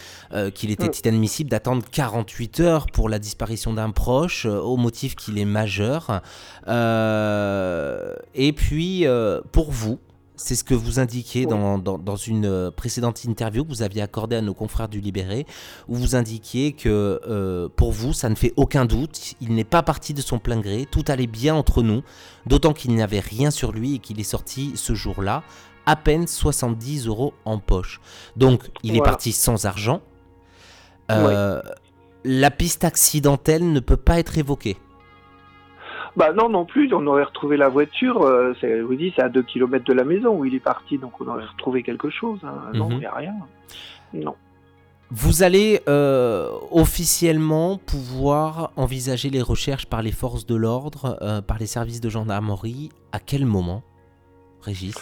qu'il 0.55 0.71
était 0.71 0.87
Mm. 0.87 0.91
inadmissible 1.05 1.49
d'attendre 1.51 1.83
48 1.91 2.59
heures 2.61 2.85
pour 2.87 3.07
la 3.07 3.19
disparition 3.19 3.73
d'un 3.73 3.91
proche, 3.91 4.45
au 4.45 4.77
motif 4.77 5.15
qu'il 5.15 5.37
est 5.37 5.45
majeur. 5.45 6.21
Et 8.35 8.53
puis, 8.53 9.05
pour 9.51 9.71
vous, 9.71 9.99
c'est 10.41 10.55
ce 10.55 10.63
que 10.63 10.73
vous 10.73 10.99
indiquiez 10.99 11.45
dans, 11.45 11.77
dans, 11.77 11.97
dans 11.97 12.15
une 12.15 12.45
euh, 12.45 12.71
précédente 12.71 13.23
interview 13.23 13.63
que 13.63 13.69
vous 13.69 13.81
aviez 13.83 14.01
accordée 14.01 14.35
à 14.35 14.41
nos 14.41 14.53
confrères 14.53 14.89
du 14.89 14.99
Libéré, 14.99 15.45
où 15.87 15.95
vous 15.95 16.15
indiquiez 16.15 16.73
que 16.73 17.21
euh, 17.27 17.69
pour 17.75 17.91
vous, 17.91 18.13
ça 18.13 18.29
ne 18.29 18.35
fait 18.35 18.53
aucun 18.55 18.85
doute, 18.85 19.35
il 19.39 19.53
n'est 19.53 19.63
pas 19.63 19.83
parti 19.83 20.13
de 20.13 20.21
son 20.21 20.39
plein 20.39 20.59
gré, 20.59 20.87
tout 20.89 21.05
allait 21.07 21.27
bien 21.27 21.55
entre 21.55 21.83
nous, 21.83 22.01
d'autant 22.45 22.73
qu'il 22.73 22.95
n'avait 22.95 23.19
rien 23.19 23.51
sur 23.51 23.71
lui 23.71 23.95
et 23.95 23.99
qu'il 23.99 24.19
est 24.19 24.23
sorti 24.23 24.71
ce 24.75 24.93
jour-là, 24.95 25.43
à 25.85 25.95
peine 25.95 26.27
70 26.27 27.07
euros 27.07 27.33
en 27.45 27.59
poche. 27.59 28.01
Donc, 28.35 28.63
il 28.83 28.95
est 28.95 29.01
parti 29.01 29.31
sans 29.31 29.65
argent. 29.65 30.01
Euh, 31.11 31.61
La 32.23 32.51
piste 32.51 32.83
accidentelle 32.83 33.71
ne 33.71 33.79
peut 33.79 33.97
pas 33.97 34.19
être 34.19 34.37
évoquée. 34.37 34.77
Bah 36.17 36.33
non, 36.33 36.49
non 36.49 36.65
plus, 36.65 36.93
on 36.93 37.05
aurait 37.07 37.23
retrouvé 37.23 37.55
la 37.57 37.69
voiture, 37.69 38.21
euh, 38.23 38.53
c'est- 38.59 38.81
vous 38.81 38.93
à 39.17 39.29
2 39.29 39.43
km 39.43 39.85
de 39.85 39.93
la 39.93 40.03
maison 40.03 40.35
où 40.37 40.43
il 40.45 40.53
est 40.53 40.59
parti, 40.59 40.97
donc 40.97 41.13
on 41.21 41.27
aurait 41.27 41.45
retrouvé 41.45 41.83
quelque 41.83 42.09
chose. 42.09 42.39
hein. 42.43 42.71
Non, 42.73 42.89
il 42.89 42.93
Mhm. 42.95 42.99
n'y 42.99 43.05
a 43.05 43.13
rien. 43.15 43.33
Non. 44.13 44.35
Vous 45.09 45.43
allez 45.43 45.81
euh, 45.89 46.49
officiellement 46.71 47.77
pouvoir 47.77 48.71
envisager 48.77 49.29
les 49.29 49.41
recherches 49.41 49.85
par 49.85 50.01
les 50.01 50.11
forces 50.11 50.45
de 50.45 50.55
l'ordre, 50.55 51.17
euh, 51.21 51.41
par 51.41 51.57
les 51.57 51.65
services 51.65 51.99
de 52.01 52.09
gendarmerie. 52.09 52.89
À 53.11 53.19
quel 53.19 53.45
moment, 53.45 53.83
Régis? 54.61 54.95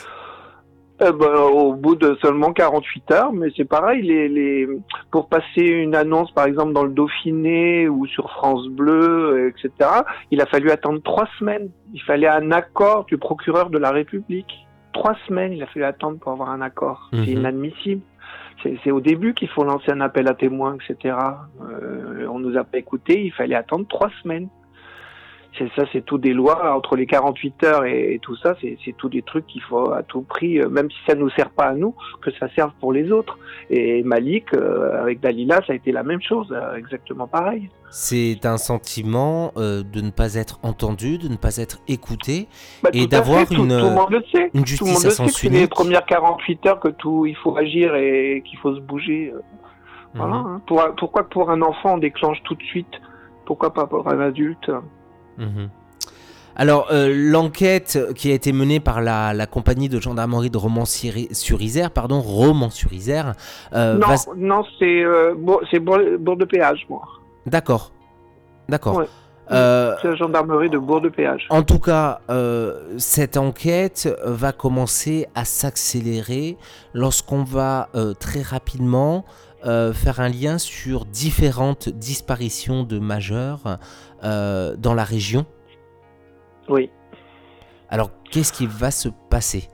Eh 1.01 1.11
ben, 1.13 1.33
au 1.33 1.73
bout 1.73 1.95
de 1.95 2.17
seulement 2.21 2.51
48 2.51 3.11
heures, 3.11 3.31
mais 3.31 3.47
c'est 3.55 3.63
pareil, 3.63 4.01
les, 4.01 4.27
les, 4.27 4.67
pour 5.11 5.29
passer 5.29 5.61
une 5.61 5.95
annonce, 5.95 6.29
par 6.31 6.45
exemple, 6.45 6.73
dans 6.73 6.83
le 6.83 6.91
Dauphiné 6.91 7.87
ou 7.87 8.05
sur 8.05 8.29
France 8.31 8.67
Bleu, 8.67 8.91
euh, 8.91 9.49
etc., 9.49 9.89
il 10.29 10.41
a 10.41 10.45
fallu 10.45 10.71
attendre 10.71 11.01
trois 11.01 11.27
semaines. 11.39 11.69
Il 11.93 12.01
fallait 12.01 12.27
un 12.27 12.51
accord 12.51 13.05
du 13.05 13.17
procureur 13.17 13.69
de 13.69 13.77
la 13.77 13.91
République. 13.91 14.67
Trois 14.91 15.15
semaines, 15.27 15.53
il 15.53 15.63
a 15.63 15.67
fallu 15.67 15.85
attendre 15.85 16.19
pour 16.19 16.33
avoir 16.33 16.49
un 16.49 16.61
accord. 16.61 17.09
Mhm. 17.13 17.23
C'est 17.23 17.31
inadmissible. 17.31 18.01
C'est 18.83 18.91
au 18.91 18.99
début 18.99 19.33
qu'il 19.33 19.47
faut 19.47 19.63
lancer 19.63 19.89
un 19.89 20.01
appel 20.01 20.27
à 20.27 20.33
témoins, 20.33 20.75
etc. 20.75 21.15
Euh, 21.61 22.27
on 22.29 22.39
nous 22.39 22.57
a 22.57 22.65
pas 22.65 22.77
écouté, 22.77 23.23
il 23.23 23.31
fallait 23.31 23.55
attendre 23.55 23.85
trois 23.87 24.09
semaines. 24.21 24.49
C'est 25.57 25.67
ça, 25.75 25.83
c'est 25.91 26.05
tout 26.05 26.17
des 26.19 26.31
lois 26.31 26.73
entre 26.75 26.95
les 26.95 27.05
48 27.07 27.63
heures 27.65 27.83
et, 27.83 28.13
et 28.13 28.19
tout 28.19 28.35
ça. 28.37 28.55
C'est 28.61 28.77
c'est 28.85 28.95
tout 28.95 29.09
des 29.09 29.23
trucs 29.23 29.45
qu'il 29.47 29.61
faut 29.63 29.91
à 29.91 30.03
tout 30.03 30.21
prix, 30.21 30.59
euh, 30.59 30.69
même 30.69 30.89
si 30.91 30.97
ça 31.07 31.15
nous 31.15 31.29
sert 31.31 31.49
pas 31.49 31.65
à 31.65 31.73
nous, 31.73 31.95
que 32.21 32.31
ça 32.39 32.47
serve 32.55 32.71
pour 32.79 32.93
les 32.93 33.11
autres. 33.11 33.37
Et 33.69 34.03
Malik, 34.03 34.53
euh, 34.53 35.01
avec 35.01 35.19
Dalila, 35.19 35.57
ça 35.65 35.73
a 35.73 35.75
été 35.75 35.91
la 35.91 36.03
même 36.03 36.21
chose, 36.21 36.47
euh, 36.51 36.75
exactement 36.77 37.27
pareil. 37.27 37.69
C'est 37.89 38.45
un 38.45 38.57
sentiment 38.57 39.51
euh, 39.57 39.81
de 39.83 40.01
ne 40.01 40.11
pas 40.11 40.35
être 40.35 40.59
entendu, 40.63 41.17
de 41.17 41.27
ne 41.27 41.35
pas 41.35 41.57
être 41.57 41.79
écouté. 41.87 42.47
Bah, 42.83 42.91
Et 42.93 43.01
tout 43.01 43.07
d'avoir 43.07 43.39
fait, 43.41 43.55
tout, 43.55 43.63
une- 43.63 43.69
tout 43.79 43.85
le 43.85 43.95
monde 43.95 44.11
le 44.11 44.23
sait. 44.31 44.43
une 44.45 44.51
tout 44.51 44.59
le 44.61 44.65
justice 44.67 44.93
monde 44.93 45.03
à 45.03 45.07
le 45.07 45.11
sait 45.11 45.25
que 45.25 45.31
c'est 45.31 45.49
les 45.49 45.57
unique. 45.57 45.71
premières 45.71 46.05
48 46.05 46.65
heures 46.67 46.79
que 46.79 46.89
tout, 46.89 47.25
il 47.25 47.35
faut 47.35 47.57
agir 47.57 47.95
et 47.95 48.43
qu'il 48.45 48.59
faut 48.59 48.75
se 48.75 48.79
bouger. 48.81 49.33
Voilà. 50.13 50.35
Mhm, 50.35 50.45
hein. 50.47 50.61
Pour, 50.67 50.83
pourquoi 50.97 51.27
pour 51.27 51.49
un 51.49 51.61
enfant 51.63 51.95
on 51.95 51.97
déclenche 51.97 52.41
tout 52.43 52.55
de 52.55 52.63
suite? 52.63 52.87
Pourquoi 53.45 53.73
pas 53.73 53.87
pour 53.87 54.07
un 54.07 54.19
adulte? 54.19 54.71
Mhm. 55.39 55.69
Alors, 56.55 56.87
euh, 56.91 57.07
l'enquête 57.15 57.97
qui 58.15 58.29
a 58.31 58.33
été 58.33 58.51
menée 58.51 58.81
par 58.81 59.01
la, 59.01 59.33
la 59.33 59.45
compagnie 59.45 59.87
de 59.87 59.97
gendarmerie 60.01 60.49
de 60.49 60.57
Romans-sur-Isère, 60.57 61.91
pardon, 61.91 62.19
Romans-sur-Isère, 62.19 63.33
euh, 63.73 63.93
Non, 63.97 64.07
va- 64.07 64.15
non, 64.35 64.63
c'est 64.77 65.03
euh, 65.03 65.33
Bourg- 65.35 66.35
de 66.37 66.45
péage, 66.45 66.85
moi. 66.89 67.01
D'accord. 67.45 67.91
D'accord. 68.67 68.97
Ouais. 68.97 69.05
Euh, 69.51 69.95
C'est 70.01 70.09
la 70.09 70.15
gendarmerie 70.15 70.69
de 70.69 70.77
Bourg 70.77 70.99
de 71.01 71.09
péage. 71.09 71.47
En 71.49 71.63
tout 71.63 71.79
cas, 71.79 72.19
euh, 72.29 72.93
cette 72.97 73.37
enquête 73.37 74.09
va 74.25 74.51
commencer 74.51 75.27
à 75.35 75.45
s'accélérer 75.45 76.57
lorsqu'on 76.93 77.43
va 77.43 77.87
euh, 77.95 78.13
très 78.13 78.41
rapidement 78.41 79.23
euh, 79.65 79.93
faire 79.93 80.19
un 80.19 80.29
lien 80.29 80.57
sur 80.57 81.05
différentes 81.05 81.89
disparitions 81.89 82.83
de 82.83 82.99
majeurs 82.99 83.79
euh, 84.23 84.75
dans 84.77 84.93
la 84.93 85.03
région? 85.03 85.45
Oui. 86.67 86.89
Alors, 87.89 88.11
qu'est-ce 88.31 88.53
qui 88.53 88.67
va 88.67 88.91
se 88.91 89.09
passer? 89.29 89.69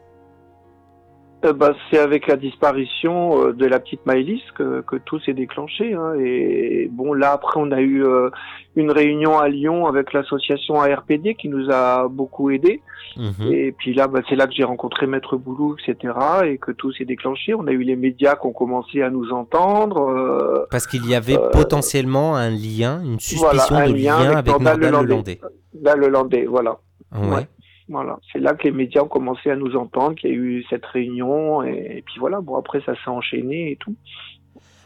Euh, 1.46 1.54
bah, 1.54 1.74
c'est 1.90 2.00
avec 2.00 2.28
la 2.28 2.36
disparition 2.38 3.48
euh, 3.48 3.54
de 3.54 3.66
la 3.66 3.80
petite 3.80 4.06
Maëlys 4.06 4.42
que, 4.58 4.82
que 4.82 4.96
tout 4.98 5.20
s'est 5.20 5.34
déclenché. 5.34 5.94
hein. 5.94 6.14
Et 6.20 6.90
bon, 6.92 7.14
là, 7.14 7.32
après, 7.34 7.60
on 7.60 7.72
a 7.72 7.82
eu 7.82 8.04
euh, 8.06 8.30
une 8.76 8.92
réunion 8.92 9.38
à 9.38 9.48
Lyon 9.48 9.86
avec 9.86 10.12
l'association 10.14 10.80
ARPD 10.82 11.36
qui 11.36 11.50
nous 11.50 11.70
a 11.72 12.08
beaucoup 12.10 12.50
aidés. 12.52 12.82
Mhm. 13.18 13.52
Et 13.52 13.72
puis 13.72 13.94
là, 13.94 14.08
bah, 14.08 14.22
c'est 14.28 14.36
là 14.36 14.48
que 14.48 14.54
j'ai 14.54 14.64
rencontré 14.64 15.08
Maître 15.08 15.38
Boulou, 15.38 15.76
etc. 15.78 16.14
Et 16.46 16.58
que 16.58 16.72
tout 16.72 16.92
s'est 16.94 17.06
déclenché. 17.06 17.54
On 17.54 17.68
a 17.68 17.72
eu 17.72 17.84
les 17.84 17.96
médias 17.96 18.36
qui 18.36 18.48
ont 18.48 18.54
commencé 18.54 19.02
à 19.02 19.10
nous 19.10 19.32
entendre. 19.32 20.10
euh, 20.10 20.66
Parce 20.72 20.88
qu'il 20.88 21.06
y 21.08 21.16
avait 21.16 21.38
potentiellement 21.54 22.36
un 22.36 22.50
lien, 22.50 23.02
une 23.04 23.20
suspicion 23.20 23.76
voilà, 23.76 23.86
un 23.86 23.90
de 23.90 23.94
lien 23.96 24.16
avec 24.18 24.32
avec 24.38 24.48
Nordal 24.50 24.80
Lelandais. 24.80 25.08
Lelandais. 25.08 25.40
là, 25.82 25.96
le 25.96 26.08
Landais, 26.10 26.46
voilà. 26.46 26.78
Ouais. 27.14 27.36
Ouais. 27.36 27.48
Voilà, 27.88 28.20
c'est 28.34 28.40
là 28.40 28.54
que 28.56 28.64
les 28.64 28.72
médias 28.72 29.02
ont 29.04 29.08
commencé 29.08 29.50
à 29.52 29.56
nous 29.56 29.76
entendre, 29.76 30.16
qu'il 30.16 30.30
y 30.32 30.34
a 30.34 30.36
eu 30.36 30.66
cette 30.70 30.86
réunion, 30.86 31.64
et, 31.64 31.98
et 31.98 32.02
puis 32.02 32.16
voilà, 32.20 32.42
bon 32.42 32.56
après 32.56 32.82
ça 32.86 32.94
s'est 32.96 33.10
enchaîné 33.12 33.72
et 33.72 33.76
tout. 33.76 33.96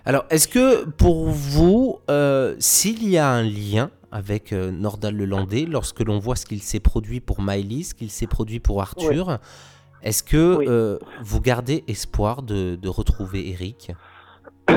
Alors, 0.06 0.26
est-ce 0.30 0.48
que 0.48 0.86
pour 0.90 1.26
vous, 1.30 2.00
euh, 2.10 2.56
s'il 2.60 3.08
y 3.08 3.18
a 3.18 3.30
un 3.30 3.44
lien 3.44 3.92
avec 4.12 4.54
euh, 4.54 4.72
Nordal 4.72 5.16
Lelandais, 5.16 5.66
lorsque 5.70 6.00
l'on 6.02 6.20
voit 6.20 6.36
ce 6.36 6.46
qu'il 6.46 6.62
s'est 6.62 6.80
produit 6.80 7.20
pour 7.20 7.42
Maëlys, 7.42 7.90
ce 7.90 7.94
qu'il 7.94 8.10
s'est 8.10 8.28
produit 8.28 8.60
pour 8.60 8.82
Arthur, 8.82 9.38
est-ce 10.02 10.24
que 10.24 10.58
Oui. 10.58 10.66
euh, 10.68 10.98
vous 11.22 11.42
gardez 11.42 11.84
espoir 11.88 12.42
de, 12.42 12.76
de 12.76 12.90
retrouver 12.90 13.50
Eric 13.50 13.92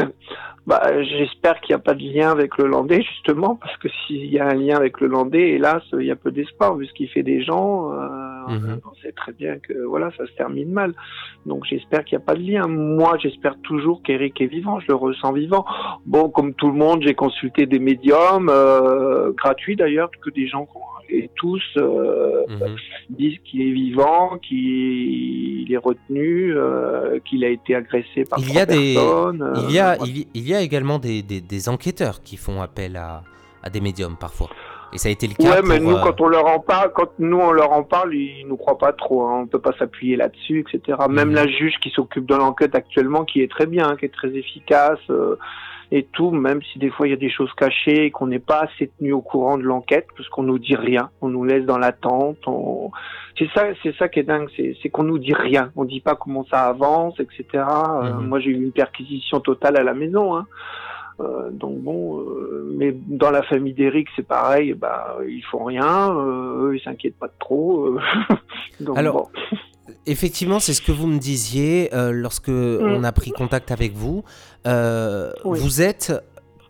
Bah, 0.64 0.80
j'espère 1.02 1.60
qu'il 1.60 1.74
n'y 1.74 1.80
a 1.80 1.82
pas 1.82 1.94
de 1.94 2.02
lien 2.04 2.30
avec 2.30 2.56
le 2.56 2.66
Landais, 2.68 3.02
justement, 3.02 3.56
parce 3.56 3.76
que 3.78 3.88
s'il 4.06 4.26
y 4.26 4.38
a 4.38 4.46
un 4.46 4.54
lien 4.54 4.76
avec 4.76 5.00
le 5.00 5.08
Landais, 5.08 5.50
hélas, 5.50 5.82
il 5.98 6.06
y 6.06 6.10
a 6.12 6.16
peu 6.16 6.30
d'espoir, 6.30 6.76
vu 6.76 6.86
ce 6.86 6.92
qu'il 6.92 7.08
fait 7.08 7.24
des 7.24 7.42
gens, 7.42 7.90
euh, 7.92 7.98
Mhm. 8.48 8.80
on 8.90 8.94
sait 9.02 9.12
très 9.12 9.32
bien 9.32 9.56
que 9.58 9.72
voilà, 9.84 10.10
ça 10.16 10.26
se 10.26 10.32
termine 10.32 10.70
mal. 10.72 10.94
Donc 11.46 11.64
j'espère 11.64 12.04
qu'il 12.04 12.16
n'y 12.16 12.22
a 12.22 12.26
pas 12.26 12.34
de 12.34 12.42
lien. 12.42 12.66
Moi, 12.68 13.16
j'espère 13.20 13.56
toujours 13.62 14.02
qu'Eric 14.02 14.40
est 14.40 14.46
vivant, 14.46 14.78
je 14.80 14.86
le 14.88 14.94
ressens 14.94 15.32
vivant. 15.32 15.64
Bon, 16.06 16.28
comme 16.28 16.54
tout 16.54 16.68
le 16.68 16.74
monde, 16.74 17.02
j'ai 17.02 17.14
consulté 17.14 17.66
des 17.66 17.78
médiums, 17.80 18.48
euh, 18.48 19.32
gratuits 19.32 19.74
d'ailleurs, 19.76 20.10
que 20.24 20.30
des 20.30 20.46
gens, 20.46 20.68
et 21.08 21.28
tous 21.36 21.62
euh, 21.76 22.44
Mhm. 22.48 22.76
disent 23.10 23.38
qu'il 23.44 23.62
est 23.62 23.72
vivant, 23.72 24.38
qu'il 24.38 25.72
est 25.72 25.76
retenu, 25.76 26.52
euh, 26.56 27.18
qu'il 27.24 27.44
a 27.44 27.48
été 27.48 27.74
agressé 27.74 28.24
par 28.28 28.38
Il 28.38 28.52
y 28.52 28.58
a 28.58 28.66
des- 28.66 28.94
personnes. 28.94 29.42
euh, 29.42 29.52
il, 29.68 29.72
y 29.72 29.78
a, 29.78 29.96
il, 30.04 30.18
y- 30.18 30.28
il 30.34 30.48
y 30.52 30.56
a 30.56 30.60
également 30.60 30.98
des, 30.98 31.22
des- 31.22 31.40
des 31.40 31.68
enquêteurs 31.68 32.22
qui 32.22 32.36
font 32.36 32.60
appel 32.62 32.96
à, 32.96 33.22
à 33.62 33.70
des 33.70 33.80
médiums 33.80 34.16
parfois. 34.18 34.48
Et 34.94 34.98
ça 34.98 35.08
a 35.08 35.12
été 35.12 35.26
le 35.26 35.32
cas 35.34 35.48
Ouais, 35.48 35.62
mais 35.64 35.78
pour, 35.80 35.90
nous, 35.90 35.96
euh, 35.96 36.02
quand 36.02 36.20
on 36.20 36.28
leur 36.28 36.46
en 36.46 36.60
parle, 36.60 36.92
quand 36.94 37.10
nous 37.18 37.38
on 37.38 37.50
leur 37.52 37.72
en 37.72 37.82
parle, 37.82 38.14
ils 38.14 38.44
nous 38.46 38.58
croient 38.58 38.76
pas 38.76 38.92
trop. 38.92 39.22
Hein. 39.26 39.40
On 39.44 39.46
peut 39.46 39.58
pas 39.60 39.72
s'appuyer 39.78 40.16
là-dessus, 40.16 40.60
etc. 40.68 40.98
Même 41.08 41.30
Mhm. 41.30 41.34
la 41.34 41.46
juge 41.48 41.74
qui 41.82 41.88
s'occupe 41.90 42.26
de 42.26 42.34
l'enquête 42.34 42.74
actuellement, 42.74 43.24
qui 43.24 43.40
est 43.42 43.50
très 43.50 43.64
bien, 43.66 43.88
hein, 43.88 43.96
qui 43.98 44.04
est 44.04 44.12
très 44.12 44.28
efficace 44.36 44.98
euh, 45.08 45.36
et 45.94 46.04
tout, 46.10 46.30
même 46.30 46.60
si 46.62 46.78
des 46.78 46.88
fois 46.90 47.06
il 47.06 47.10
y 47.10 47.12
a 47.12 47.16
des 47.16 47.28
choses 47.30 47.52
cachées 47.54 48.06
et 48.06 48.10
qu'on 48.10 48.26
n'est 48.26 48.38
pas 48.38 48.60
assez 48.62 48.90
tenu 48.98 49.12
au 49.12 49.20
courant 49.20 49.58
de 49.58 49.62
l'enquête, 49.62 50.06
parce 50.16 50.28
qu'on 50.30 50.42
nous 50.42 50.58
dit 50.58 50.74
rien, 50.74 51.10
on 51.20 51.28
nous 51.28 51.44
laisse 51.44 51.66
dans 51.66 51.76
l'attente. 51.78 52.38
On... 52.46 52.90
C'est 53.38 53.48
ça, 53.54 53.66
c'est 53.82 53.94
ça 53.96 54.08
qui 54.08 54.18
est 54.20 54.22
dingue, 54.24 54.48
c'est, 54.56 54.88
qu'on 54.88 55.02
nous 55.04 55.18
dit 55.18 55.34
rien. 55.34 55.70
On 55.76 55.84
dit 55.84 56.00
pas 56.00 56.16
comment 56.16 56.44
ça 56.50 56.62
avance, 56.64 57.20
etc. 57.20 57.44
Euh, 57.54 58.14
Mhm. 58.14 58.26
moi, 58.26 58.40
j'ai 58.40 58.50
eu 58.50 58.54
une 58.54 58.72
perquisition 58.72 59.38
totale 59.40 59.76
à 59.76 59.82
la 59.84 59.92
maison. 59.94 60.34
Hein. 60.34 60.46
Euh, 61.20 61.50
donc 61.50 61.76
bon, 61.80 62.20
euh, 62.20 62.74
mais 62.78 62.94
dans 63.06 63.30
la 63.30 63.42
famille 63.42 63.74
d'Eric, 63.74 64.08
c'est 64.16 64.26
pareil. 64.26 64.72
Bah, 64.72 65.18
ils 65.28 65.42
font 65.44 65.64
rien. 65.64 66.10
Euh, 66.16 66.68
eux, 66.70 66.76
ils 66.76 66.82
s'inquiètent 66.82 67.18
pas 67.18 67.28
de 67.28 67.38
trop. 67.38 67.84
euh. 67.86 68.00
donc 68.80 68.96
Alors, 68.96 69.30
bon. 69.50 69.58
Effectivement, 70.06 70.58
c'est 70.60 70.74
ce 70.74 70.82
que 70.82 70.92
vous 70.92 71.06
me 71.06 71.18
disiez 71.18 71.90
lorsque 71.92 72.48
Mm. 72.48 72.82
on 72.96 73.04
a 73.04 73.12
pris 73.12 73.30
contact 73.30 73.70
avec 73.70 73.94
vous. 73.94 74.24
Euh, 74.66 75.32
Oui. 75.44 75.58
Vous 75.60 75.82
êtes, 75.82 76.12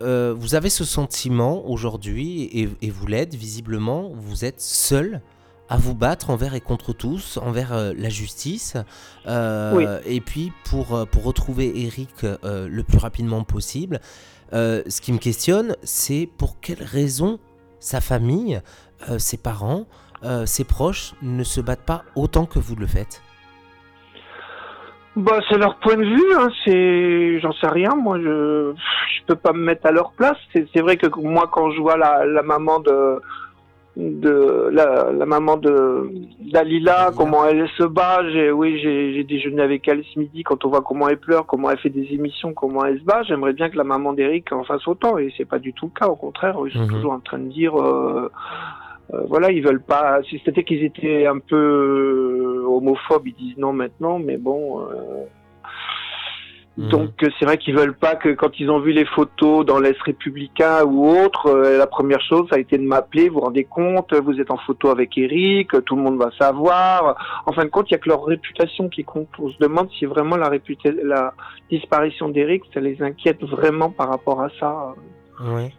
euh, 0.01 0.33
vous 0.37 0.55
avez 0.55 0.69
ce 0.69 0.83
sentiment 0.85 1.67
aujourd'hui 1.69 2.43
et, 2.43 2.69
et 2.81 2.89
vous 2.89 3.07
l'êtes 3.07 3.35
visiblement. 3.35 4.11
Vous 4.13 4.45
êtes 4.45 4.61
seul 4.61 5.21
à 5.69 5.77
vous 5.77 5.95
battre 5.95 6.29
envers 6.29 6.53
et 6.55 6.61
contre 6.61 6.93
tous, 6.93 7.37
envers 7.37 7.73
euh, 7.73 7.93
la 7.97 8.09
justice. 8.09 8.75
Euh, 9.27 9.73
Oui. 9.75 9.85
Et 10.05 10.19
puis 10.21 10.51
pour 10.65 10.93
euh, 10.95 11.05
pour 11.05 11.23
retrouver 11.23 11.71
Eric 11.85 12.09
euh, 12.23 12.67
le 12.67 12.83
plus 12.83 12.97
rapidement 12.97 13.43
possible. 13.43 13.99
Euh, 14.53 14.83
ce 14.87 15.01
qui 15.01 15.11
me 15.13 15.17
questionne, 15.17 15.75
c'est 15.83 16.29
pour 16.37 16.59
quelles 16.59 16.83
raisons 16.83 17.39
sa 17.79 18.01
famille, 18.01 18.61
euh, 19.09 19.17
ses 19.17 19.37
parents, 19.37 19.87
euh, 20.25 20.45
ses 20.45 20.63
proches 20.63 21.13
ne 21.21 21.43
se 21.43 21.61
battent 21.61 21.85
pas 21.85 22.03
autant 22.15 22.45
que 22.45 22.59
vous 22.59 22.75
le 22.75 22.87
faites. 22.87 23.21
Bah, 25.15 25.39
c'est 25.47 25.57
leur 25.59 25.75
point 25.77 25.95
de 25.95 26.05
vue, 26.05 26.33
hein, 26.39 26.49
c'est, 26.65 27.39
j'en 27.39 27.51
sais 27.53 27.67
rien, 27.67 27.93
moi, 27.95 28.17
je, 28.19 28.73
je 29.15 29.25
peux 29.27 29.35
pas 29.35 29.53
me 29.53 29.59
mettre 29.63 29.85
à 29.85 29.91
leur 29.91 30.11
place. 30.13 30.37
C'est, 30.53 30.81
vrai 30.81 30.97
que 30.97 31.05
moi, 31.19 31.47
quand 31.51 31.69
je 31.69 31.79
vois 31.79 31.97
la, 31.97 32.25
la 32.25 32.41
maman 32.41 32.79
de, 32.79 33.21
de, 33.95 34.69
la, 34.71 35.11
la 35.11 35.25
maman 35.27 35.57
de, 35.57 36.09
d'Alila, 36.51 37.11
comment 37.15 37.45
elle 37.45 37.69
se 37.77 37.83
bat, 37.83 38.21
j'ai, 38.31 38.49
oui, 38.51 38.79
j'ai, 38.81 39.13
j'ai 39.13 39.23
déjeuné 39.23 39.61
avec 39.61 39.87
elle 39.87 40.03
ce 40.15 40.17
midi, 40.17 40.41
quand 40.41 40.65
on 40.65 40.69
voit 40.69 40.81
comment 40.81 41.07
elle 41.07 41.19
pleure, 41.19 41.45
comment 41.45 41.69
elle 41.69 41.77
fait 41.77 41.89
des 41.91 42.07
émissions, 42.11 42.53
comment 42.55 42.83
elle 42.83 42.97
se 42.99 43.03
bat, 43.03 43.21
j'aimerais 43.21 43.53
bien 43.53 43.69
que 43.69 43.77
la 43.77 43.83
maman 43.83 44.13
d'Eric 44.13 44.51
en 44.51 44.63
fasse 44.63 44.87
autant, 44.87 45.19
et 45.19 45.31
c'est 45.37 45.45
pas 45.45 45.59
du 45.59 45.73
tout 45.73 45.91
le 45.93 45.99
cas, 45.99 46.07
au 46.07 46.15
contraire, 46.15 46.55
ils 46.65 46.73
sont 46.73 46.79
Mhm. 46.79 46.89
toujours 46.89 47.11
en 47.11 47.19
train 47.19 47.37
de 47.37 47.49
dire, 47.51 47.79
euh, 47.79 48.31
euh, 49.13 49.21
voilà, 49.27 49.51
ils 49.51 49.63
veulent 49.63 49.81
pas. 49.83 50.21
Si 50.29 50.41
c'était 50.45 50.63
qu'ils 50.63 50.83
étaient 50.83 51.25
un 51.25 51.39
peu 51.39 51.55
euh, 51.55 52.65
homophobes, 52.67 53.27
ils 53.27 53.33
disent 53.35 53.57
non 53.57 53.73
maintenant, 53.73 54.19
mais 54.19 54.37
bon. 54.37 54.81
euh, 54.81 55.25
Mhm. 56.75 56.89
Donc 56.89 57.09
c'est 57.37 57.45
vrai 57.45 57.59
qu'ils 57.59 57.75
veulent 57.75 57.93
pas 57.95 58.15
que 58.15 58.29
quand 58.29 58.59
ils 58.59 58.71
ont 58.71 58.79
vu 58.79 58.93
les 58.93 59.05
photos 59.05 59.63
dans 59.63 59.79
l'Est 59.79 60.01
républicain 60.01 60.83
ou 60.83 61.07
autre, 61.07 61.45
euh, 61.45 61.77
la 61.77 61.85
première 61.85 62.19
chose 62.21 62.47
ça 62.49 62.55
a 62.55 62.59
été 62.59 62.79
de 62.79 62.83
m'appeler. 62.83 63.29
Vous 63.29 63.35
vous 63.35 63.41
rendez 63.41 63.63
compte 63.63 64.11
Vous 64.15 64.41
êtes 64.41 64.49
en 64.49 64.57
photo 64.57 64.89
avec 64.89 65.15
Eric, 65.15 65.69
tout 65.85 65.95
le 65.95 66.01
monde 66.01 66.17
va 66.17 66.31
savoir. 66.39 67.43
En 67.45 67.51
fin 67.53 67.63
de 67.65 67.69
compte, 67.69 67.91
il 67.91 67.93
y 67.93 67.95
a 67.95 67.99
que 67.99 68.09
leur 68.09 68.25
réputation 68.25 68.89
qui 68.89 69.03
compte. 69.03 69.27
On 69.37 69.49
se 69.51 69.57
demande 69.59 69.87
si 69.99 70.05
vraiment 70.05 70.35
la, 70.35 70.49
réputa- 70.49 70.99
la 71.03 71.35
disparition 71.69 72.29
d'Eric, 72.29 72.63
ça 72.73 72.79
les 72.79 72.99
inquiète 73.03 73.43
vraiment 73.43 73.91
par 73.91 74.09
rapport 74.09 74.41
à 74.41 74.49
ça. 74.59 74.95
Ouais. 75.45 75.71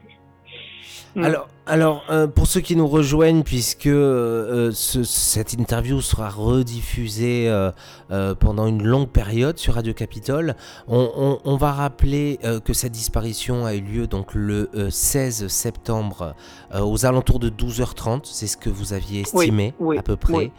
Mm. 1.16 1.22
Alors, 1.24 1.48
alors 1.66 2.04
euh, 2.10 2.26
pour 2.26 2.46
ceux 2.48 2.60
qui 2.60 2.74
nous 2.74 2.88
rejoignent, 2.88 3.42
puisque 3.44 3.86
euh, 3.86 4.72
ce- 4.74 5.04
cette 5.04 5.52
interview 5.52 6.00
sera 6.00 6.28
rediffusée 6.28 7.48
euh, 7.48 7.70
euh, 8.10 8.34
pendant 8.34 8.66
une 8.66 8.82
longue 8.82 9.08
période 9.08 9.56
sur 9.58 9.74
Radio 9.74 9.94
Capitole, 9.94 10.56
on, 10.88 11.08
on- 11.16 11.38
on 11.44 11.56
va 11.56 11.70
rappeler 11.72 12.40
euh, 12.44 12.58
que 12.58 12.72
cette 12.72 12.90
disparition 12.92 13.64
a 13.64 13.74
eu 13.74 13.80
lieu 13.80 14.06
donc 14.08 14.34
le 14.34 14.70
euh, 14.74 14.90
16 14.90 15.46
septembre 15.46 16.34
euh, 16.74 16.80
aux 16.80 17.06
alentours 17.06 17.38
de 17.38 17.48
12h30. 17.48 18.22
C'est 18.24 18.48
ce 18.48 18.56
que 18.56 18.68
vous 18.70 18.92
aviez 18.92 19.20
estimé 19.20 19.72
oui, 19.78 19.96
à 19.98 20.02
peu 20.02 20.16
près. 20.16 20.32
Oui, 20.32 20.50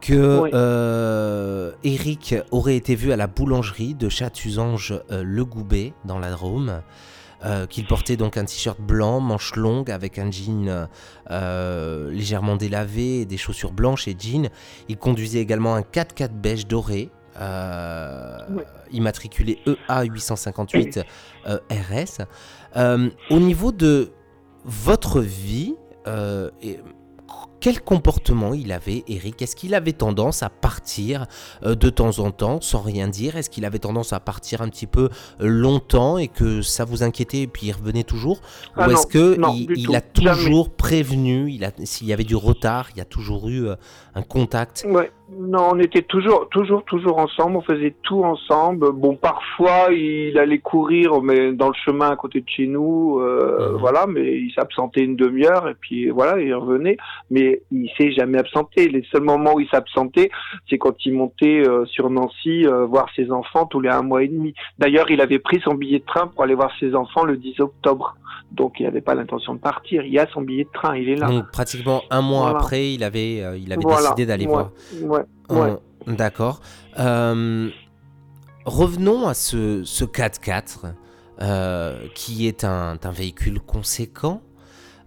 que 0.00 0.14
euh, 0.54 1.72
Eric 1.84 2.36
aurait 2.52 2.76
été 2.76 2.94
vu 2.94 3.12
à 3.12 3.16
la 3.16 3.26
boulangerie 3.26 3.94
de 3.94 4.08
Chatusange 4.08 4.94
euh, 5.10 5.22
Le 5.24 5.44
Goubet 5.44 5.94
dans 6.04 6.18
la 6.20 6.30
Drôme. 6.30 6.80
Euh, 7.46 7.66
qu'il 7.66 7.86
portait 7.86 8.16
donc 8.16 8.36
un 8.36 8.44
t-shirt 8.44 8.80
blanc, 8.80 9.20
manche 9.20 9.54
longue, 9.54 9.90
avec 9.90 10.18
un 10.18 10.30
jean 10.30 10.88
euh, 11.30 12.10
légèrement 12.10 12.56
délavé, 12.56 13.24
des 13.24 13.36
chaussures 13.36 13.72
blanches 13.72 14.08
et 14.08 14.16
jeans. 14.18 14.48
Il 14.88 14.96
conduisait 14.98 15.38
également 15.40 15.74
un 15.76 15.82
4x4 15.82 16.32
beige 16.32 16.66
doré, 16.66 17.10
euh, 17.40 18.38
Ouais. 18.50 18.64
immatriculé 18.90 19.58
EA 19.66 20.02
858 20.04 21.00
euh, 21.46 21.58
RS. 21.70 22.22
Au 23.30 23.38
niveau 23.38 23.72
de 23.72 24.10
votre 24.64 25.20
vie, 25.20 25.74
et- 26.62 26.80
quel 27.60 27.80
comportement 27.80 28.54
il 28.54 28.72
avait, 28.72 29.04
Eric? 29.08 29.40
Est-ce 29.42 29.56
qu'il 29.56 29.74
avait 29.74 29.92
tendance 29.92 30.42
à 30.42 30.50
partir 30.50 31.26
euh, 31.64 31.74
de 31.74 31.90
temps 31.90 32.18
en 32.18 32.30
temps 32.30 32.60
sans 32.60 32.80
rien 32.80 33.08
dire? 33.08 33.36
Est-ce 33.36 33.50
qu'il 33.50 33.64
avait 33.64 33.78
tendance 33.78 34.12
à 34.12 34.20
partir 34.20 34.62
un 34.62 34.68
petit 34.68 34.86
peu 34.86 35.08
euh, 35.40 35.46
longtemps 35.46 36.18
et 36.18 36.28
que 36.28 36.62
ça 36.62 36.84
vous 36.84 37.02
inquiétait 37.02 37.42
et 37.42 37.46
puis 37.46 37.66
il 37.68 37.72
revenait 37.72 38.04
toujours? 38.04 38.40
Ah 38.76 38.88
Ou 38.88 38.92
est-ce 38.92 39.38
non, 39.38 39.54
il, 39.54 39.88
a 39.88 40.00
jamais. 40.00 40.02
toujours 40.12 40.70
prévenu 40.70 41.58
S'il 41.84 42.06
y 42.06 42.12
avait 42.12 42.24
du 42.24 42.36
retard, 42.36 42.88
il 42.94 42.98
y 42.98 43.00
a 43.00 43.04
toujours 43.04 43.48
eu 43.48 43.68
euh, 43.68 43.76
un 44.14 44.22
contact 44.22 44.84
Ouais. 44.88 45.10
Non, 45.28 45.70
on 45.72 45.78
était 45.80 46.02
toujours, 46.02 46.48
toujours, 46.50 46.84
toujours 46.84 47.18
ensemble. 47.18 47.56
On 47.56 47.60
faisait 47.60 47.94
tout 48.02 48.22
ensemble. 48.22 48.92
Bon, 48.92 49.16
parfois, 49.16 49.88
il 49.92 50.38
allait 50.38 50.60
courir, 50.60 51.20
mais 51.20 51.52
dans 51.52 51.66
le 51.68 51.74
chemin 51.84 52.10
à 52.10 52.16
côté 52.16 52.40
de 52.40 52.48
chez 52.48 52.68
nous, 52.68 53.18
euh, 53.18 53.72
Mhm. 53.72 53.76
voilà. 53.78 54.06
Mais 54.06 54.36
il 54.38 54.52
s'absentait 54.54 55.02
une 55.02 55.16
demi-heure 55.16 55.68
et 55.68 55.74
puis 55.74 56.10
voilà, 56.10 56.40
il 56.40 56.54
revenait. 56.54 56.96
Mais 57.30 57.60
il 57.72 57.90
s'est 57.98 58.12
jamais 58.12 58.38
absenté. 58.38 58.88
Les 58.88 59.02
seuls 59.10 59.22
moments 59.24 59.54
où 59.54 59.60
il 59.60 59.68
s'absentait, 59.68 60.30
c'est 60.70 60.78
quand 60.78 60.94
il 61.04 61.14
montait 61.14 61.66
euh, 61.66 61.84
sur 61.86 62.08
Nancy 62.08 62.64
euh, 62.66 62.86
voir 62.86 63.06
ses 63.16 63.30
enfants 63.32 63.66
tous 63.66 63.80
les 63.80 63.88
un 63.88 64.02
mois 64.02 64.22
et 64.22 64.28
demi. 64.28 64.54
D'ailleurs, 64.78 65.10
il 65.10 65.20
avait 65.20 65.40
pris 65.40 65.60
son 65.64 65.74
billet 65.74 65.98
de 65.98 66.04
train 66.04 66.28
pour 66.28 66.44
aller 66.44 66.54
voir 66.54 66.70
ses 66.78 66.94
enfants 66.94 67.24
le 67.24 67.36
10 67.36 67.58
octobre. 67.60 68.14
Donc, 68.52 68.78
il 68.78 68.84
n'avait 68.84 69.00
pas 69.00 69.16
l'intention 69.16 69.54
de 69.54 69.58
partir. 69.58 70.04
Il 70.04 70.12
y 70.12 70.20
a 70.20 70.26
son 70.28 70.40
billet 70.40 70.64
de 70.64 70.70
train. 70.72 70.96
Il 70.96 71.08
est 71.08 71.16
là. 71.16 71.26
Donc 71.26 71.50
pratiquement 71.50 72.02
un 72.10 72.22
mois 72.22 72.42
Voilà. 72.50 72.58
après, 72.58 72.92
il 72.92 73.02
avait, 73.02 73.38
il 73.58 73.72
avait 73.72 73.82
Voilà. 73.82 74.02
décidé 74.10 74.24
d'aller 74.26 74.46
voir. 74.46 74.70
Ouais. 75.50 75.76
D'accord. 76.06 76.60
Euh, 76.98 77.68
revenons 78.64 79.26
à 79.26 79.34
ce, 79.34 79.82
ce 79.84 80.04
4x4 80.04 80.92
euh, 81.42 82.06
qui 82.14 82.46
est 82.46 82.64
un, 82.64 82.98
un 83.02 83.10
véhicule 83.10 83.60
conséquent. 83.60 84.42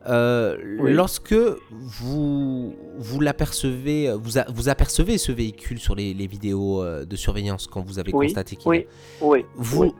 Euh, 0.07 0.57
Oui. 0.79 0.93
Lorsque 0.93 1.35
vous, 1.71 2.75
vous 2.97 3.19
l'apercevez, 3.19 4.13
vous, 4.13 4.37
a- 4.37 4.45
vous 4.49 4.69
apercevez 4.69 5.17
ce 5.17 5.31
véhicule 5.31 5.79
sur 5.79 5.95
les, 5.95 6.13
les 6.13 6.27
vidéos 6.27 6.83
de 7.05 7.15
surveillance 7.15 7.67
quand 7.67 7.81
vous 7.81 7.99
avez 7.99 8.11
Oui, 8.13 8.27
constaté 8.27 8.55
qu'il 8.55 8.69
Oui. 8.69 8.87
Oui. 9.21 9.45
vous, 9.55 9.83
Oui. 9.83 9.93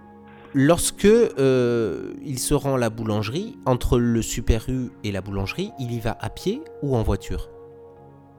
lorsque 0.54 1.06
euh, 1.06 2.14
il 2.26 2.40
se 2.40 2.54
rend 2.54 2.76
à 2.76 2.78
la 2.78 2.90
boulangerie, 2.90 3.58
entre 3.66 4.00
le 4.00 4.22
Super 4.22 4.66
U 4.70 4.90
et 5.04 5.12
la 5.12 5.22
boulangerie, 5.22 5.72
il 5.80 5.92
y 5.92 6.00
va 6.00 6.18
à 6.22 6.30
pied 6.30 6.62
ou 6.82 6.96
en 6.96 7.04
voiture? 7.04 7.50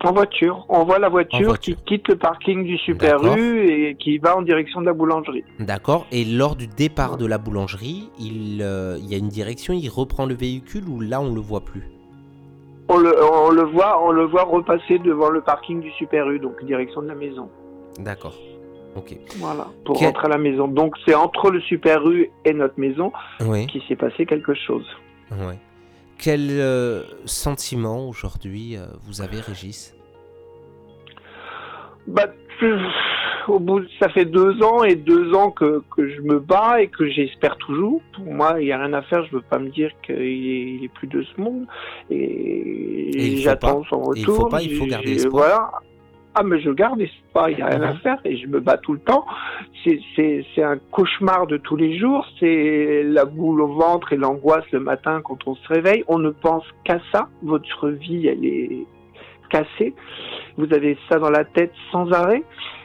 En 0.02 0.12
voiture. 0.12 0.64
On 0.68 0.84
voit 0.84 0.98
la 0.98 1.08
voiture, 1.08 1.48
voiture. 1.48 1.76
qui 1.76 1.82
quitte 1.84 2.08
le 2.08 2.16
parking 2.16 2.64
du 2.64 2.78
Super. 2.78 3.16
U 3.36 3.66
et 3.68 3.96
qui 3.96 4.18
va 4.18 4.36
en 4.36 4.42
direction 4.42 4.80
de 4.80 4.86
la 4.86 4.92
boulangerie. 4.94 5.44
D'accord. 5.58 6.06
Et 6.10 6.24
lors 6.24 6.56
du 6.56 6.66
départ 6.66 7.16
de 7.18 7.26
la 7.26 7.36
boulangerie, 7.38 8.08
il, 8.18 8.60
euh, 8.62 8.96
il 8.98 9.10
y 9.10 9.14
a 9.14 9.18
une 9.18 9.28
direction, 9.28 9.74
il 9.74 9.88
reprend 9.88 10.24
le 10.26 10.34
véhicule 10.34 10.88
ou 10.88 11.00
là 11.00 11.20
on 11.20 11.34
le 11.34 11.40
voit 11.40 11.60
plus? 11.60 11.82
On 12.88 12.96
le, 12.96 13.14
on 13.22 13.50
le 13.50 13.62
voit, 13.64 14.02
on 14.04 14.10
le 14.10 14.24
voit 14.24 14.44
repasser 14.44 14.98
devant 14.98 15.28
le 15.30 15.42
parking 15.42 15.80
du 15.80 15.90
Super 15.92 16.28
U, 16.30 16.38
donc 16.40 16.64
direction 16.64 17.02
de 17.02 17.08
la 17.08 17.14
maison. 17.14 17.48
D'accord. 17.98 18.34
Ok. 18.96 19.16
Voilà, 19.38 19.66
pour 19.84 19.96
Quel- 19.96 20.08
rentrer 20.08 20.26
à 20.26 20.30
la 20.30 20.38
maison. 20.38 20.66
Donc 20.66 20.96
c'est 21.06 21.14
entre 21.14 21.50
le 21.50 21.60
Super 21.60 22.04
U 22.08 22.28
et 22.44 22.52
notre 22.52 22.80
maison 22.80 23.12
Oui. 23.46 23.66
qu'il 23.68 23.82
s'est 23.82 23.94
passé 23.96 24.26
quelque 24.26 24.54
chose. 24.54 24.84
Ouais. 25.30 25.58
Quel 26.20 26.48
euh, 26.50 27.02
sentiment 27.24 28.06
aujourd'hui 28.08 28.76
euh, 28.76 28.84
vous 29.04 29.22
avez, 29.22 29.40
Régis? 29.40 29.94
Bah, 32.06 32.26
au 33.48 33.58
bout, 33.58 33.82
ça 33.98 34.10
fait 34.10 34.26
deux 34.26 34.62
ans 34.62 34.84
et 34.84 34.96
deux 34.96 35.32
ans 35.32 35.50
que, 35.50 35.82
que 35.96 36.08
je 36.10 36.20
me 36.20 36.38
bats 36.38 36.82
et 36.82 36.88
que 36.88 37.08
j'espère 37.08 37.56
toujours. 37.56 38.02
Pour 38.14 38.26
moi, 38.26 38.56
il 38.60 38.66
n'y 38.66 38.72
a 38.72 38.78
rien 38.78 38.92
à 38.92 39.02
faire. 39.02 39.24
Je 39.26 39.36
veux 39.36 39.42
pas 39.42 39.58
me 39.58 39.70
dire 39.70 39.90
qu'il 40.02 40.14
est, 40.14 40.74
il 40.74 40.84
est 40.84 40.92
plus 40.92 41.08
de 41.08 41.22
ce 41.22 41.40
monde. 41.40 41.66
Et, 42.10 43.34
Et 43.34 43.36
j'attends 43.38 43.82
son 43.84 44.00
retour. 44.00 44.16
Et 44.16 44.20
il 44.20 44.24
faut 44.26 44.46
pas, 44.46 44.62
il 44.62 44.76
faut 44.76 44.86
garder 44.86 45.14
espoir. 45.14 45.30
Voilà. 45.32 45.70
Ah, 46.34 46.42
mais 46.44 46.60
je 46.60 46.70
garde 46.70 47.00
espoir. 47.00 47.50
Il 47.50 47.56
n'y 47.56 47.62
a 47.62 47.66
rien 47.66 47.82
à 47.82 47.92
Mhm. 47.92 47.98
faire 47.98 48.18
et 48.24 48.36
je 48.36 48.46
me 48.46 48.60
bats 48.60 48.78
tout 48.78 48.92
le 48.92 49.00
temps. 49.00 49.24
C'est, 49.84 50.62
un 50.62 50.78
cauchemar 50.92 51.46
de 51.46 51.56
tous 51.56 51.76
les 51.76 51.98
jours. 51.98 52.26
C'est 52.38 53.02
la 53.04 53.24
boule 53.24 53.60
au 53.62 53.68
ventre 53.68 54.12
et 54.12 54.16
l'angoisse 54.16 54.64
le 54.72 54.80
matin 54.80 55.20
quand 55.24 55.38
on 55.46 55.54
se 55.54 55.68
réveille. 55.68 56.04
On 56.06 56.18
ne 56.18 56.30
pense 56.30 56.64
qu'à 56.84 57.00
ça. 57.12 57.28
Votre 57.42 57.88
vie, 57.88 58.28
elle 58.28 58.44
est 58.44 58.86
cassée. 59.50 59.94
Vous 60.56 60.72
avez 60.72 60.96
ça 61.08 61.18
dans 61.18 61.30
la 61.30 61.44
tête 61.44 61.72
sans 61.90 62.10
arrêt. 62.12 62.42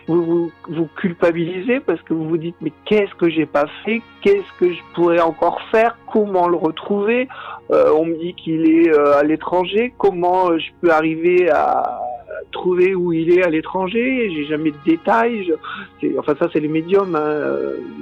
Vous 0.07 0.23
vous, 0.23 0.51
vous 0.69 0.87
culpabilisez 0.95 1.79
parce 1.79 2.01
que 2.03 2.13
vous 2.13 2.27
vous 2.29 2.37
dites 2.37 2.55
mais 2.61 2.71
qu'est-ce 2.85 3.13
que 3.15 3.29
j'ai 3.29 3.45
pas 3.45 3.65
fait? 3.83 4.01
Qu'est-ce 4.21 4.59
que 4.59 4.71
je 4.71 4.79
pourrais 4.93 5.19
encore 5.19 5.59
faire? 5.71 5.97
Comment 6.11 6.47
le 6.47 6.55
retrouver? 6.57 7.27
Euh, 7.71 7.91
On 7.95 8.05
me 8.05 8.15
dit 8.17 8.33
qu'il 8.35 8.67
est 8.69 8.89
euh, 8.89 9.17
à 9.17 9.23
l'étranger. 9.23 9.93
Comment 9.97 10.49
euh, 10.51 10.57
je 10.59 10.71
peux 10.81 10.91
arriver 10.91 11.49
à 11.49 11.99
trouver 12.51 12.95
où 12.95 13.13
il 13.13 13.31
est 13.37 13.43
à 13.43 13.49
l'étranger 13.49 14.29
J'ai 14.33 14.45
jamais 14.45 14.71
de 14.71 14.77
détails. 14.85 15.43
Je- 16.01 16.17
Enfin 16.17 16.33
ça 16.39 16.47
c'est 16.53 16.59
les 16.59 16.67
médiums, 16.67 17.15
hein, 17.15 17.45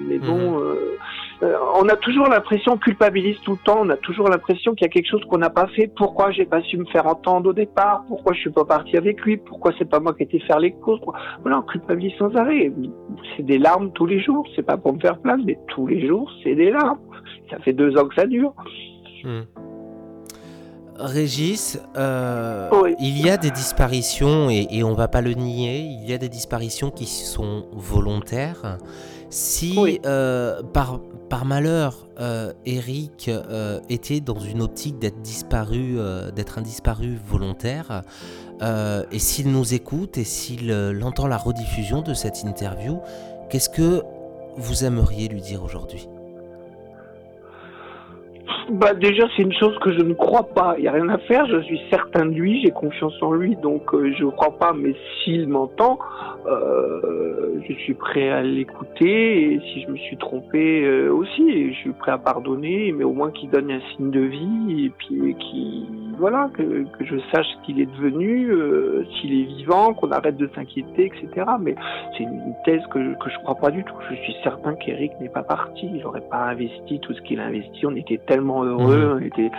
mais 0.08 0.18
bon. 0.20 0.60
euh, 0.60 0.98
euh, 1.42 1.56
on 1.82 1.88
a 1.90 1.96
toujours 1.98 2.28
l'impression, 2.28 2.74
on 2.74 2.78
culpabilise 2.78 3.38
tout 3.42 3.52
le 3.52 3.58
temps, 3.66 3.80
on 3.82 3.90
a 3.90 3.98
toujours 3.98 4.30
l'impression 4.30 4.74
qu'il 4.76 4.86
y 4.86 4.90
a 4.90 4.94
quelque 4.94 5.10
chose 5.10 5.24
qu'on 5.30 5.38
n'a 5.40 5.50
pas 5.50 5.68
fait. 5.68 5.92
Pourquoi 5.94 6.32
j'ai 6.32 6.46
pas 6.46 6.62
su 6.62 6.78
me 6.78 6.86
faire 6.86 7.06
entendre 7.08 7.50
au 7.50 7.54
départ 7.54 8.04
Pourquoi 8.08 8.34
je 8.34 8.40
suis 8.40 8.50
pas 8.52 8.64
parti 8.66 8.96
avec 8.98 9.20
lui 9.22 9.38
Pourquoi 9.38 9.72
c'est 9.78 9.90
pas 9.90 10.00
moi 10.00 10.14
qui 10.14 10.24
ai 10.24 10.26
été 10.26 10.40
faire 10.40 10.60
les 10.60 10.72
courses 10.72 11.02
Voilà, 11.42 11.60
on 11.60 11.64
culpabilise 11.64 12.14
sans 12.18 12.34
arrêt. 12.36 12.72
C'est 13.36 13.44
des 13.46 13.58
larmes 13.58 13.92
tous 13.94 14.06
les 14.06 14.20
jours. 14.22 14.46
C'est 14.56 14.66
pas 14.66 14.78
pour 14.78 14.94
me 14.94 15.00
faire 15.00 15.18
plaindre, 15.20 15.44
mais 15.46 15.58
tous 15.68 15.88
les 15.88 16.08
jours, 16.08 16.32
c'est 16.44 16.56
des 16.56 16.72
larmes. 16.72 17.00
Ça 17.50 17.58
fait 17.60 17.74
deux 17.74 17.98
ans 17.98 18.08
que 18.08 18.16
ça 18.16 18.26
dure. 18.26 18.54
Hmm. 19.24 19.42
Régis, 20.98 21.80
euh, 21.98 22.70
il 23.00 23.20
y 23.20 23.30
a 23.30 23.38
des 23.38 23.52
disparitions, 23.52 24.50
et, 24.50 24.68
et 24.70 24.84
on 24.84 24.94
va 24.94 25.08
pas 25.08 25.22
le 25.22 25.34
nier, 25.34 25.80
il 25.80 26.08
y 26.08 26.14
a 26.14 26.18
des 26.18 26.30
disparitions 26.30 26.92
qui 26.92 27.06
sont 27.06 27.66
volontaires. 27.74 28.78
Si 29.30 30.00
euh, 30.06 30.62
par, 30.62 31.00
par 31.30 31.46
malheur, 31.46 32.08
euh, 32.20 32.54
Eric 32.66 33.32
était 33.90 34.20
dans 34.20 34.40
une 34.40 34.62
optique 34.62 35.00
d'être 35.00 35.22
disparu, 35.22 35.98
d'être 36.36 36.60
un 36.60 36.62
disparu 36.62 37.20
volontaire, 37.28 38.04
et 38.62 39.20
s'il 39.20 39.52
nous 39.52 39.74
écoute 39.74 40.18
et 40.18 40.24
s'il 40.24 40.72
entend 41.04 41.28
la 41.28 41.38
rediffusion 41.38 42.02
de 42.02 42.14
cette 42.14 42.44
interview, 42.44 43.00
qu'est-ce 43.50 43.70
que 43.70 44.04
vous 44.58 44.86
aimeriez 44.86 45.28
lui 45.28 45.42
dire 45.42 45.64
aujourd'hui? 45.64 46.08
Bah 48.74 48.94
déjà 48.94 49.28
c'est 49.36 49.44
une 49.44 49.54
chose 49.54 49.78
que 49.80 49.92
je 49.92 50.02
ne 50.02 50.14
crois 50.14 50.48
pas. 50.54 50.76
Il 50.78 50.82
n'y 50.82 50.88
a 50.88 50.92
rien 50.92 51.10
à 51.10 51.18
faire. 51.20 51.46
Je 51.48 51.62
suis 51.62 51.82
certain 51.90 52.26
de 52.26 52.32
lui. 52.32 52.62
J'ai 52.64 52.72
confiance 52.72 53.14
en 53.22 53.34
lui. 53.34 53.56
Donc 53.56 53.84
je 53.94 54.24
ne 54.24 54.32
crois 54.32 54.58
pas. 54.58 54.74
Mais 54.74 54.96
s'il 55.24 55.48
m'entend, 55.48 56.00
euh, 56.48 57.60
je 57.68 57.74
suis 57.74 57.94
prêt 57.94 58.30
à 58.30 58.42
l'écouter 58.42 59.54
et 59.54 59.60
si 59.60 59.82
je 59.84 59.90
me 59.90 59.98
suis 59.98 60.18
trompé 60.18 60.84
euh, 60.84 61.10
aussi, 61.12 61.74
je 61.74 61.78
suis 61.80 61.92
prêt 61.92 62.12
à 62.12 62.18
pardonner, 62.18 62.92
mais 62.92 63.04
au 63.04 63.14
moins 63.14 63.32
qu'il 63.32 63.50
donne 63.50 63.72
un 63.72 63.82
signe 63.96 64.12
de 64.12 64.20
vie 64.20 64.86
et 64.86 64.90
puis 64.90 65.36
qui 65.40 65.88
voilà 66.18 66.50
que, 66.54 66.84
que, 66.84 67.06
je 67.06 67.18
sache 67.32 67.46
ce 67.46 67.66
qu'il 67.66 67.80
est 67.80 67.86
devenu, 67.86 68.50
euh, 68.50 69.06
s'il 69.06 69.34
est 69.34 69.46
vivant, 69.46 69.94
qu'on 69.94 70.12
arrête 70.12 70.38
de 70.38 70.50
s'inquiéter, 70.56 71.06
etc. 71.06 71.46
Mais 71.60 71.76
c'est 72.18 72.24
une 72.24 72.54
thèse 72.66 72.82
que, 72.92 73.14
que 73.16 73.30
je 73.30 73.38
crois 73.40 73.56
pas 73.56 73.72
du 73.72 73.84
tout. 73.84 73.94
Je 74.10 74.16
suis 74.16 74.36
certain 74.44 74.76
qu'Eric 74.76 75.12
n'est 75.20 75.30
pas 75.30 75.44
parti, 75.44 75.90
il 75.94 76.02
n'aurait 76.02 76.28
pas 76.30 76.50
investi 76.50 77.00
tout 77.00 77.14
ce 77.14 77.22
qu'il 77.22 77.40
a 77.40 77.46
investi. 77.46 77.86
On 77.86 77.96
était 77.96 78.20
tellement 78.26 78.64
heureux, 78.64 79.06
mmh. 79.06 79.18
on 79.18 79.26
était 79.26 79.52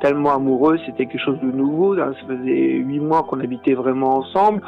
tellement 0.00 0.34
amoureux, 0.34 0.78
c'était 0.86 1.06
quelque 1.06 1.22
chose 1.22 1.40
de 1.40 1.50
nouveau. 1.50 1.96
Ça 1.96 2.12
faisait 2.26 2.76
huit 2.76 3.00
mois 3.00 3.22
qu'on 3.24 3.40
habitait 3.40 3.74
vraiment 3.74 4.16
ensemble. 4.18 4.62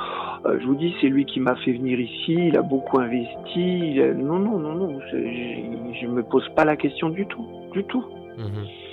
Euh, 0.47 0.59
je 0.61 0.67
vous 0.67 0.75
dis, 0.75 0.95
c'est 1.01 1.09
lui 1.09 1.25
qui 1.25 1.41
m'a 1.41 1.57
fait 1.57 1.73
venir 1.73 1.99
ici, 1.99 2.35
il 2.49 2.57
a 2.57 2.63
beaucoup 2.63 2.99
investi. 2.99 4.01
Non, 4.17 4.39
non, 4.39 4.59
non, 4.59 4.75
non, 4.75 5.01
je 5.11 6.07
ne 6.07 6.13
me 6.13 6.23
pose 6.23 6.49
pas 6.57 6.65
la 6.65 6.77
question 6.77 7.09
du 7.09 7.27
tout, 7.27 7.47
du 7.73 7.85
tout. 7.85 8.05
Mhm. 8.39 8.84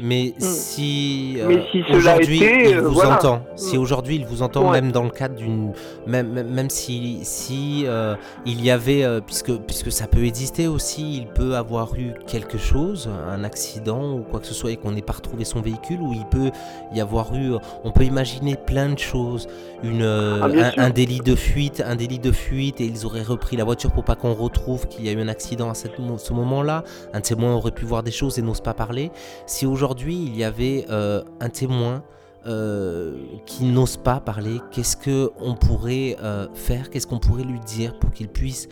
Mais 0.00 0.34
mm. 0.36 0.40
si, 0.40 1.36
euh, 1.38 1.60
aujourd'hui 1.94 2.38
il 2.38 2.76
euh, 2.76 2.80
vous 2.82 3.00
entend, 3.00 3.42
si 3.56 3.76
mm. 3.76 3.80
aujourd'hui 3.80 4.16
il 4.16 4.26
vous 4.26 4.42
entend 4.42 4.70
même 4.70 4.92
dans 4.92 5.02
le 5.02 5.10
cadre 5.10 5.36
d'une, 5.36 5.72
même, 6.06 6.32
même 6.42 6.70
si, 6.70 7.20
si 7.22 7.84
euh, 7.86 8.16
il 8.44 8.64
y 8.64 8.70
avait, 8.70 9.04
puisque, 9.22 9.52
puisque 9.58 9.92
ça 9.92 10.06
peut 10.06 10.24
exister 10.24 10.66
aussi, 10.66 11.18
il 11.18 11.26
peut 11.28 11.54
avoir 11.56 11.94
eu 11.94 12.12
quelque 12.26 12.58
chose, 12.58 13.08
un 13.28 13.44
accident 13.44 14.14
ou 14.14 14.22
quoi 14.22 14.40
que 14.40 14.46
ce 14.46 14.54
soit 14.54 14.72
et 14.72 14.76
qu'on 14.76 14.92
n'ait 14.92 15.02
pas 15.02 15.12
retrouvé 15.12 15.44
son 15.44 15.60
véhicule, 15.60 16.00
ou 16.00 16.12
il 16.12 16.26
peut 16.26 16.50
y 16.94 17.00
avoir 17.00 17.34
eu, 17.34 17.54
on 17.84 17.90
peut 17.90 18.04
imaginer 18.04 18.56
plein 18.56 18.88
de 18.88 18.98
choses, 18.98 19.46
une, 19.82 20.02
ah, 20.02 20.72
un, 20.76 20.90
délit 20.90 21.20
de 21.20 21.34
fuite, 21.34 21.82
un 21.86 21.96
délit 21.96 22.18
de 22.18 22.32
fuite 22.32 22.80
et 22.80 22.84
ils 22.84 23.06
auraient 23.06 23.22
repris 23.22 23.56
la 23.56 23.64
voiture 23.64 23.92
pour 23.92 24.04
pas 24.04 24.16
qu'on 24.16 24.34
retrouve 24.34 24.88
qu'il 24.88 25.04
y 25.04 25.08
a 25.08 25.12
eu 25.12 25.20
un 25.20 25.28
accident 25.28 25.70
à 25.70 25.74
ce 25.74 26.32
moment-là, 26.32 26.84
un 27.12 27.20
témoin 27.20 27.54
aurait 27.54 27.70
pu 27.70 27.84
voir 27.84 28.02
des 28.02 28.10
choses 28.10 28.38
et 28.38 28.42
n'ose 28.42 28.60
pas 28.60 28.74
parler. 28.74 29.10
Si 29.46 29.66
aujourd'hui 29.66 29.83
aujourd'hui 29.84 30.14
il 30.14 30.36
y 30.36 30.44
avait 30.44 30.86
euh, 30.90 31.20
un 31.40 31.50
témoin 31.50 32.02
euh, 32.46 33.16
qui 33.46 33.64
n'ose 33.66 33.96
pas 33.96 34.20
parler, 34.20 34.60
qu'est-ce 34.70 34.96
que 34.96 35.30
on 35.40 35.54
pourrait 35.54 36.16
euh, 36.22 36.46
faire? 36.54 36.90
Qu'est-ce 36.90 37.06
qu'on 37.06 37.18
pourrait 37.18 37.44
lui 37.44 37.60
dire 37.60 37.98
pour 37.98 38.10
qu'il 38.10 38.28
puisse 38.28 38.68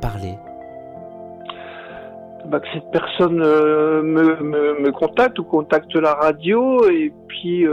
parler? 0.00 0.34
Bah, 2.46 2.60
que 2.60 2.66
cette 2.72 2.90
personne 2.92 3.38
me, 3.38 4.90
contacte 4.92 5.38
ou 5.38 5.44
contacte 5.44 5.94
la 5.96 6.14
radio 6.14 6.88
et 6.88 7.12
puis 7.26 7.66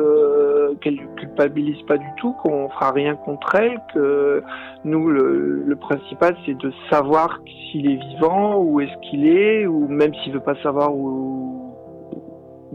qu'elle 0.82 0.96
ne 0.96 1.16
culpabilise 1.20 1.82
pas 1.88 1.98
du 1.98 2.08
tout, 2.18 2.34
qu'on 2.42 2.70
fera 2.70 2.92
rien 2.92 3.16
contre 3.16 3.56
elle, 3.56 3.80
que 3.94 4.44
nous 4.84 5.08
le, 5.08 5.78
principal 5.80 6.36
c'est 6.46 6.58
de 6.58 6.72
savoir 6.90 7.40
s'il 7.46 7.90
est 7.90 8.02
vivant, 8.10 8.58
où 8.60 8.80
est-ce 8.82 9.10
qu'il 9.10 9.28
est, 9.28 9.68
ou 9.68 9.88
même 9.88 10.14
s'il 10.16 10.34
veut 10.34 10.40
pas 10.40 10.56
savoir 10.64 10.94
où, 10.96 11.63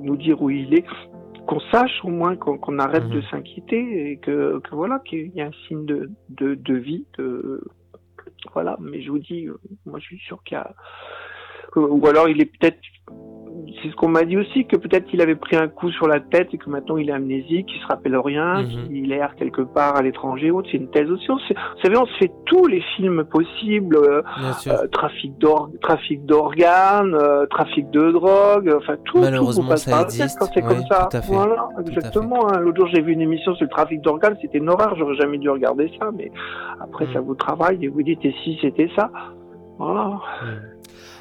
nous 0.02 0.16
dire 0.16 0.40
où 0.42 0.50
il 0.50 0.74
est, 0.74 0.84
qu'on 1.46 1.60
sache 1.72 2.04
au 2.04 2.08
moins 2.08 2.36
qu'on 2.36 2.78
arrête 2.78 3.08
de 3.08 3.16
mhm. 3.16 3.22
s'inquiéter 3.30 4.10
et 4.10 4.16
que, 4.18 4.58
que 4.58 4.74
voilà 4.74 4.98
qu'il 5.00 5.34
y 5.34 5.40
a 5.40 5.46
un 5.46 5.66
signe 5.66 5.86
de, 5.86 6.10
de, 6.28 6.54
de 6.54 6.74
vie. 6.74 7.06
De, 7.16 7.62
voilà, 8.52 8.76
mais 8.80 9.02
je 9.02 9.10
vous 9.10 9.18
dis, 9.18 9.46
euh, 9.46 9.58
moi 9.86 9.98
je 9.98 10.04
suis 10.04 10.18
sûr 10.18 10.42
qu'il 10.44 10.56
y 10.56 10.58
a 10.58 10.74
ou 11.76 12.06
alors 12.06 12.28
il 12.28 12.40
est 12.40 12.46
peut-être 12.46 12.78
c'est 13.82 13.90
ce 13.90 13.96
qu'on 13.96 14.08
m'a 14.08 14.24
dit 14.24 14.36
aussi, 14.36 14.66
que 14.66 14.76
peut-être 14.76 15.06
qu'il 15.06 15.20
avait 15.20 15.34
pris 15.34 15.56
un 15.56 15.68
coup 15.68 15.90
sur 15.90 16.06
la 16.06 16.20
tête 16.20 16.48
et 16.52 16.58
que 16.58 16.68
maintenant 16.68 16.96
il 16.96 17.08
est 17.08 17.12
amnésique, 17.12 17.66
qu'il 17.66 17.80
se 17.80 17.86
rappelle 17.86 18.16
rien, 18.16 18.62
mhm. 18.62 18.88
qu'il 18.88 19.12
erre 19.12 19.34
quelque 19.36 19.62
part 19.62 19.96
à 19.96 20.02
l'étranger 20.02 20.50
ou 20.50 20.62
C'est 20.64 20.76
une 20.76 20.90
thèse 20.90 21.10
aussi. 21.10 21.26
vous 21.28 21.38
savez, 21.82 21.96
on 21.96 22.06
se 22.06 22.16
fait 22.18 22.32
tous 22.46 22.66
les 22.66 22.80
films 22.96 23.24
possibles, 23.24 23.96
euh, 23.96 24.22
euh, 24.66 24.86
trafic 24.88 25.36
d'organes, 25.38 27.14
euh, 27.14 27.46
trafic 27.46 27.90
de 27.90 28.10
drogue, 28.12 28.74
enfin 28.76 28.96
tout. 29.04 29.18
Malheureusement, 29.18 29.76
ça 29.76 30.02
existe. 30.02 30.38
quand 30.38 30.48
c'est 30.52 30.62
comme 30.62 30.84
ça. 30.90 31.08
Voilà, 31.26 31.68
exactement. 31.80 32.48
Hein. 32.48 32.60
L'autre 32.60 32.78
jour, 32.78 32.88
j'ai 32.92 33.00
vu 33.00 33.12
une 33.12 33.20
émission 33.20 33.54
sur 33.54 33.64
le 33.64 33.70
trafic 33.70 34.00
d'organes, 34.00 34.36
c'était 34.40 34.58
une 34.58 34.68
horreur, 34.68 34.94
j'aurais 34.96 35.16
jamais 35.16 35.38
dû 35.38 35.48
regarder 35.50 35.90
ça, 35.98 36.10
mais 36.16 36.30
après, 36.80 37.06
ça 37.12 37.20
mm. 37.20 37.24
vous 37.24 37.34
travaille 37.34 37.84
et 37.84 37.88
vous 37.88 38.02
dites, 38.02 38.24
et 38.24 38.34
si 38.44 38.58
c'était 38.60 38.90
ça? 38.96 39.10
Voilà. 39.78 40.20
Mm. 40.42 40.77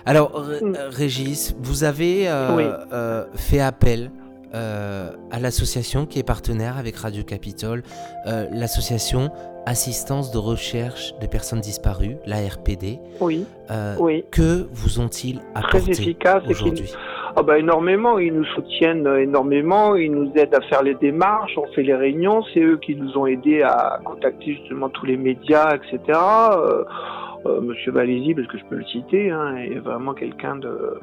Alors, 0.08 0.40
mm. 0.40 0.76
Régis, 0.90 1.56
vous 1.60 1.84
avez 1.84 2.30
euh, 2.30 2.72
euh, 2.94 3.26
fait 3.36 3.60
appel 3.60 4.10
euh, 4.56 5.12
à 5.32 5.40
l'association 5.40 6.06
qui 6.06 6.20
est 6.20 6.24
partenaire 6.24 6.78
avec 6.78 6.96
Radio 6.96 7.24
Capitole, 7.24 7.84
l'association 8.26 9.30
Assistance 9.66 10.32
de 10.32 10.38
recherche 10.38 11.14
des 11.20 11.28
personnes 11.28 11.60
disparues, 11.60 12.16
l'ARPD. 12.26 13.00
Oui. 13.20 13.46
oui. 14.00 14.24
Que 14.32 14.66
vous 14.72 15.02
ont-ils 15.02 15.42
apporté 15.56 16.16
aujourd'hui? 16.48 16.90
Ah 17.36 17.44
bah 17.44 17.60
énormément, 17.60 18.18
ils 18.18 18.34
nous 18.34 18.46
soutiennent 18.46 19.06
énormément, 19.06 19.96
ils 19.98 20.10
nous 20.10 20.32
aident 20.36 20.56
à 20.56 20.62
faire 20.62 20.84
les 20.84 20.96
démarches, 20.96 21.52
on 21.58 21.68
fait 21.74 21.84
les 21.84 21.94
réunions, 21.94 22.44
c'est 22.54 22.62
eux 22.62 22.78
qui 22.78 22.96
nous 22.96 23.18
ont 23.18 23.28
aidés 23.28 23.62
à 23.62 24.00
contacter 24.06 24.56
justement 24.56 24.88
tous 24.88 25.06
les 25.06 25.18
médias, 25.18 25.76
etc. 25.76 26.18
Euh, 27.46 27.62
Monsieur 27.62 27.92
Valézy, 27.92 28.34
parce 28.34 28.48
que 28.48 28.58
je 28.58 28.66
peux 28.66 28.76
le 28.76 28.86
citer, 28.86 29.30
hein, 29.32 29.56
est 29.58 29.80
vraiment 29.80 30.14
quelqu'un 30.14 30.56
de, 30.56 31.00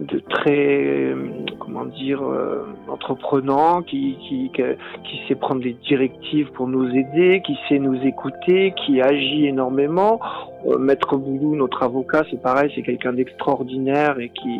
de 0.00 0.18
très 0.28 1.14
comment 1.60 1.84
dire 1.84 2.20
euh, 2.22 2.66
entreprenant 2.88 3.82
qui, 3.82 4.16
qui, 4.28 4.50
qui 4.52 5.20
sait 5.28 5.36
prendre 5.36 5.62
des 5.62 5.76
directives 5.86 6.50
pour 6.52 6.66
nous 6.66 6.88
aider 6.88 7.42
qui 7.46 7.56
sait 7.68 7.78
nous 7.78 8.00
écouter 8.02 8.74
qui 8.84 9.00
agit 9.00 9.46
énormément. 9.46 10.18
Euh, 10.66 10.78
maître 10.78 11.16
Boulou 11.16 11.54
notre 11.54 11.84
avocat 11.84 12.24
c'est 12.30 12.42
pareil 12.42 12.72
c'est 12.74 12.82
quelqu'un 12.82 13.12
d'extraordinaire 13.12 14.18
et 14.18 14.30
qui, 14.30 14.58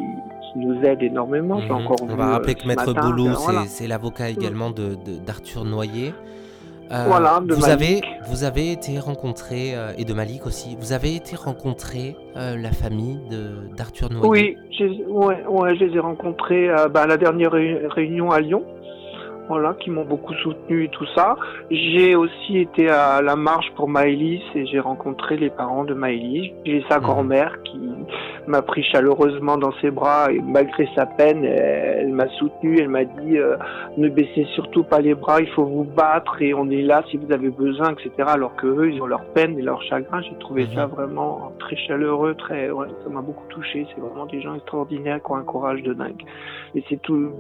qui, 0.53 0.59
nous 0.59 0.81
aide 0.85 1.03
énormément. 1.03 1.61
Mhm. 1.61 1.71
encore 1.73 1.97
on 2.03 2.15
va 2.15 2.27
rappeler 2.27 2.55
que 2.55 2.69
maître 2.69 2.95
Boulou 2.95 3.31
c'est 3.67 3.89
l'avocat 3.89 4.31
également 4.31 4.71
de 4.71 4.95
d'Arthur 5.27 5.65
Noyer 5.65 6.13
euh, 6.93 7.05
voilà, 7.07 7.41
vous 7.49 7.69
avez 7.69 8.01
vous 8.29 8.45
avez 8.45 8.71
été 8.71 8.99
rencontré 8.99 9.75
euh, 9.75 9.93
et 9.97 10.05
de 10.05 10.13
Malik 10.13 10.47
aussi. 10.47 10.77
Vous 10.79 10.93
avez 10.93 11.15
été 11.15 11.35
rencontré 11.37 12.17
euh, 12.37 12.57
la 12.57 12.73
famille 12.73 13.21
de 13.31 13.75
d'Arthur 13.75 14.11
Noyer. 14.11 14.59
Oui, 14.81 14.97
ouais, 15.09 15.45
ouais, 15.49 15.77
je 15.77 15.85
les 15.85 15.97
ai 15.97 16.01
rencontrés 16.01 16.69
bah, 16.93 17.03
à 17.03 17.07
la 17.07 17.17
dernière 17.17 17.53
réunion 17.53 18.31
à 18.31 18.41
Lyon 18.41 18.65
voilà, 19.49 19.75
qui 19.75 19.91
m'ont 19.91 20.05
beaucoup 20.05 20.35
soutenu 20.35 20.85
et 20.85 20.89
tout 20.89 21.07
ça. 21.15 21.37
J'ai 21.71 22.15
aussi 22.17 22.59
été 22.59 22.89
à 22.89 23.21
la 23.21 23.37
marche 23.37 23.71
pour 23.77 23.89
Maëlys 23.89 24.43
et 24.55 24.67
j'ai 24.67 24.81
rencontré 24.81 25.37
les 25.37 25.51
parents 25.51 25.85
de 25.85 25.95
Maëlys. 25.95 26.53
J'ai 26.65 26.85
sa 26.89 26.99
mhm. 26.99 27.05
grand-mère 27.05 27.63
qui 27.65 27.81
m'a 28.47 28.63
pris 28.63 28.83
chaleureusement 28.85 29.57
dans 29.57 29.73
ses 29.81 29.91
bras 29.91 30.31
et 30.33 30.41
malgré 30.41 30.89
sa 30.95 31.07
peine, 31.07 31.45
elle, 31.45 32.13
m'a 32.13 32.29
soutenu, 32.39 32.79
elle 32.79 32.89
m'a 32.89 33.05
dit 33.05 33.39
euh, 33.39 33.57
ne 33.97 34.09
baissez 34.09 34.47
surtout 34.55 34.85
pas 34.85 35.01
les 35.01 35.15
bras, 35.15 35.41
il 35.41 35.49
faut 35.49 35.65
vous 35.65 35.85
battre 35.85 36.41
et 36.43 36.55
on 36.55 36.71
est 36.71 36.83
là 36.83 37.03
si 37.11 37.17
vous 37.17 37.33
avez 37.33 37.51
besoin, 37.51 37.93
etc. 37.93 38.11
Alors 38.27 38.55
que 38.57 38.67
eux, 38.67 38.91
ils 38.93 39.01
ont 39.01 39.07
leur 39.07 39.25
peine 39.27 39.59
et 39.59 39.63
leur 39.63 39.83
chagrin. 39.83 40.23
J'ai 40.23 40.37
trouvé 40.39 40.67
ça 40.75 40.87
mhm. 40.87 40.93
vraiment 40.93 41.53
très 41.59 41.77
chaleureux, 41.77 42.35
très, 42.35 42.71
ouais, 42.71 42.89
ça 43.03 43.11
m'a 43.11 43.21
beaucoup 43.21 43.47
touché. 43.49 43.87
C'est 43.95 44.01
vraiment 44.01 44.27
des 44.27 44.41
gens 44.41 44.55
extraordinaires 44.55 45.21
qui 45.23 45.33
ont 45.33 45.37
un 45.37 45.45
courage 45.45 45.83
de 45.83 45.93
dingue. 45.93 46.23
Et 46.75 46.83
c'est 46.89 47.01
tout, 47.03 47.31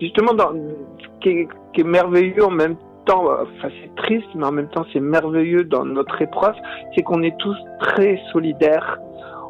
justement 0.00 0.34
dans, 0.34 0.52
qui 1.72 1.80
est 1.82 1.84
merveilleux 1.84 2.44
en 2.44 2.50
même 2.50 2.76
temps, 3.06 3.24
enfin 3.24 3.68
c'est 3.80 3.94
triste, 3.96 4.28
mais 4.34 4.46
en 4.46 4.52
même 4.52 4.68
temps 4.68 4.84
c'est 4.92 5.00
merveilleux 5.00 5.64
dans 5.64 5.84
notre 5.84 6.20
épreuve, 6.22 6.54
c'est 6.94 7.02
qu'on 7.02 7.22
est 7.22 7.36
tous 7.38 7.56
très 7.80 8.20
solidaires. 8.32 8.98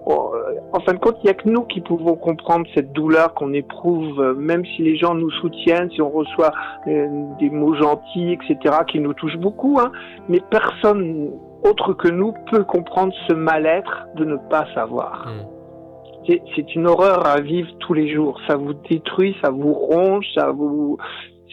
Oh, 0.04 0.32
en 0.72 0.80
fin 0.80 0.94
de 0.94 0.98
compte, 0.98 1.16
il 1.22 1.26
n'y 1.26 1.30
a 1.30 1.34
que 1.34 1.48
nous 1.48 1.62
qui 1.62 1.80
pouvons 1.80 2.16
comprendre 2.16 2.66
cette 2.74 2.92
douleur 2.92 3.34
qu'on 3.34 3.52
éprouve, 3.52 4.20
euh, 4.20 4.34
même 4.34 4.64
si 4.64 4.82
les 4.82 4.96
gens 4.96 5.14
nous 5.14 5.30
soutiennent, 5.30 5.90
si 5.92 6.02
on 6.02 6.10
reçoit 6.10 6.50
euh, 6.88 7.06
des 7.38 7.50
mots 7.50 7.74
gentils, 7.74 8.32
etc., 8.32 8.78
qui 8.88 8.98
nous 8.98 9.14
touchent 9.14 9.36
beaucoup. 9.36 9.78
Hein, 9.80 9.92
mais 10.28 10.40
personne 10.50 11.30
autre 11.62 11.92
que 11.92 12.08
nous 12.08 12.34
peut 12.50 12.64
comprendre 12.64 13.12
ce 13.28 13.34
mal-être 13.34 14.06
de 14.16 14.24
ne 14.24 14.36
pas 14.36 14.66
savoir. 14.74 15.26
Mm. 15.28 16.32
C'est 16.54 16.76
une 16.76 16.86
horreur 16.86 17.26
à 17.26 17.40
vivre 17.40 17.68
tous 17.80 17.94
les 17.94 18.12
jours. 18.12 18.40
Ça 18.46 18.56
vous 18.56 18.74
détruit, 18.74 19.36
ça 19.42 19.50
vous 19.50 19.72
ronge, 19.72 20.24
ça 20.36 20.52
vous 20.52 20.96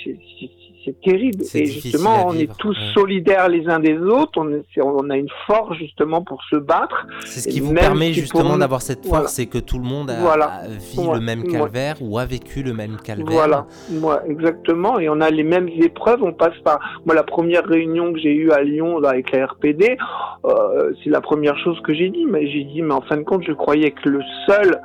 She's 0.03 0.17
just 0.39 0.68
c'est 0.85 0.99
terrible. 1.01 1.43
Et 1.53 1.65
justement, 1.65 2.27
on 2.27 2.33
est 2.33 2.49
tous 2.57 2.75
solidaires 2.93 3.49
les 3.49 3.67
uns 3.67 3.79
des 3.79 3.97
autres. 3.97 4.39
On, 4.39 4.61
on, 4.83 5.09
a 5.09 5.17
une 5.17 5.29
force 5.45 5.77
justement 5.77 6.21
pour 6.23 6.41
se 6.43 6.55
battre. 6.55 7.05
C'est 7.25 7.41
ce 7.41 7.47
qui 7.47 7.59
vous 7.59 7.73
permet 7.73 8.13
justement 8.13 8.57
d'avoir 8.57 8.81
cette 8.81 9.05
force, 9.05 9.33
c'est 9.33 9.47
que 9.47 9.57
tout 9.57 9.77
le 9.77 9.83
monde 9.83 10.09
a, 10.09 10.19
voilà. 10.19 10.61
vit 10.67 11.07
le 11.13 11.19
même 11.19 11.43
calvaire 11.43 11.95
ou 12.01 12.17
a 12.17 12.25
vécu 12.25 12.63
le 12.63 12.73
même 12.73 12.97
calvaire. 12.97 13.25
Voilà, 13.29 13.65
moi 13.91 14.21
exactement. 14.27 14.99
Et 14.99 15.09
on 15.09 15.21
a 15.21 15.29
les 15.29 15.43
mêmes 15.43 15.69
épreuves. 15.69 16.23
On 16.23 16.33
passe 16.33 16.57
par. 16.63 16.79
Moi, 17.05 17.15
la 17.15 17.23
première 17.23 17.65
réunion 17.65 18.13
que 18.13 18.19
j'ai 18.19 18.33
eue 18.33 18.51
à 18.51 18.61
Lyon 18.61 18.99
là, 18.99 19.09
avec 19.09 19.31
la 19.31 19.45
RPD, 19.45 19.97
euh, 20.45 20.93
c'est 21.03 21.09
la 21.09 21.21
première 21.21 21.57
chose 21.59 21.79
que 21.83 21.93
j'ai 21.93 22.09
dit. 22.09 22.25
Mais 22.25 22.47
j'ai 22.47 22.63
dit, 22.63 22.81
mais 22.81 22.93
en 22.93 23.01
fin 23.01 23.17
de 23.17 23.23
compte, 23.23 23.43
je 23.45 23.53
croyais 23.53 23.91
que 23.91 24.09
le 24.09 24.21
seul 24.47 24.79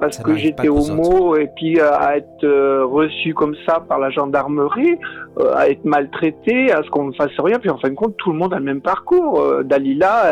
parce 0.00 0.18
que 0.18 0.36
j'étais 0.36 0.68
homo 0.68 1.36
et 1.36 1.48
puis 1.54 1.80
à 1.80 2.16
être 2.16 2.44
euh, 2.44 2.84
reçu 2.84 3.34
comme 3.34 3.54
ça 3.66 3.80
par 3.80 3.98
la 3.98 4.10
gendarmerie, 4.10 4.71
euh, 4.78 5.54
à 5.54 5.68
être 5.68 5.84
maltraité, 5.84 6.72
à 6.72 6.82
ce 6.82 6.90
qu'on 6.90 7.04
ne 7.04 7.12
fasse 7.12 7.38
rien. 7.38 7.58
Puis 7.58 7.70
en 7.70 7.78
fin 7.78 7.88
de 7.90 7.94
compte, 7.94 8.16
tout 8.16 8.32
le 8.32 8.38
monde 8.38 8.52
a 8.54 8.58
le 8.58 8.64
même 8.64 8.80
parcours. 8.80 9.40
Euh, 9.40 9.62
Dalila, 9.62 10.24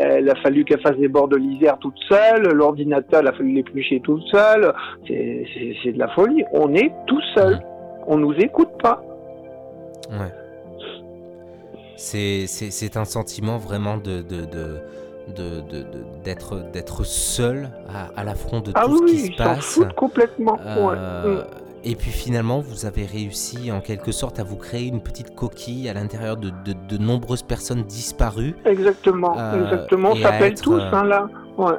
elle 0.00 0.28
a 0.30 0.34
fallu 0.36 0.64
qu'elle 0.64 0.80
fasse 0.80 0.96
des 0.96 1.08
bords 1.08 1.28
de 1.28 1.36
l'Isère 1.36 1.78
toute 1.78 1.98
seule. 2.08 2.42
L'ordinateur, 2.52 3.22
il 3.22 3.28
a 3.28 3.32
fallu 3.32 3.52
l'éplucher 3.52 4.00
toute 4.00 4.22
seule. 4.30 4.72
C'est 5.06 5.92
de 5.92 5.98
la 5.98 6.08
folie. 6.08 6.44
On 6.52 6.74
est 6.74 6.92
tout 7.06 7.22
seul. 7.34 7.60
On 8.06 8.16
nous 8.18 8.34
écoute 8.34 8.70
pas. 8.82 9.02
Ouais. 10.10 10.32
C'est 11.96 12.96
un 12.96 13.04
sentiment 13.04 13.56
vraiment 13.58 13.96
de, 13.96 14.22
de, 14.22 14.44
de 14.44 14.80
d'être 16.22 16.56
de, 16.56 16.70
d'être 16.72 17.02
seul 17.04 17.70
à, 17.88 18.20
à 18.20 18.24
l'affront 18.24 18.60
de 18.60 18.72
ah 18.74 18.84
tout 18.84 19.08
ce 19.08 19.12
qui 19.12 19.18
se 19.32 19.36
passe. 19.36 19.80
complètement. 19.96 20.58
Euh, 20.66 21.42
et 21.84 21.94
puis 21.94 22.10
finalement, 22.10 22.60
vous 22.60 22.86
avez 22.86 23.04
réussi 23.04 23.70
en 23.70 23.80
quelque 23.80 24.12
sorte 24.12 24.38
à 24.40 24.44
vous 24.44 24.56
créer 24.56 24.88
une 24.88 25.02
petite 25.02 25.34
coquille 25.34 25.88
à 25.88 25.94
l'intérieur 25.94 26.36
de, 26.36 26.50
de, 26.50 26.98
nombreuses 26.98 27.42
personnes 27.42 27.82
disparues. 27.82 28.54
Exactement, 28.64 29.36
euh, 29.38 29.64
exactement. 29.64 30.12
On 30.12 30.16
s'appelle 30.16 30.54
tous 30.54 30.78
euh, 30.78 30.90
hein, 30.92 31.04
là. 31.04 31.28
Ouais, 31.58 31.74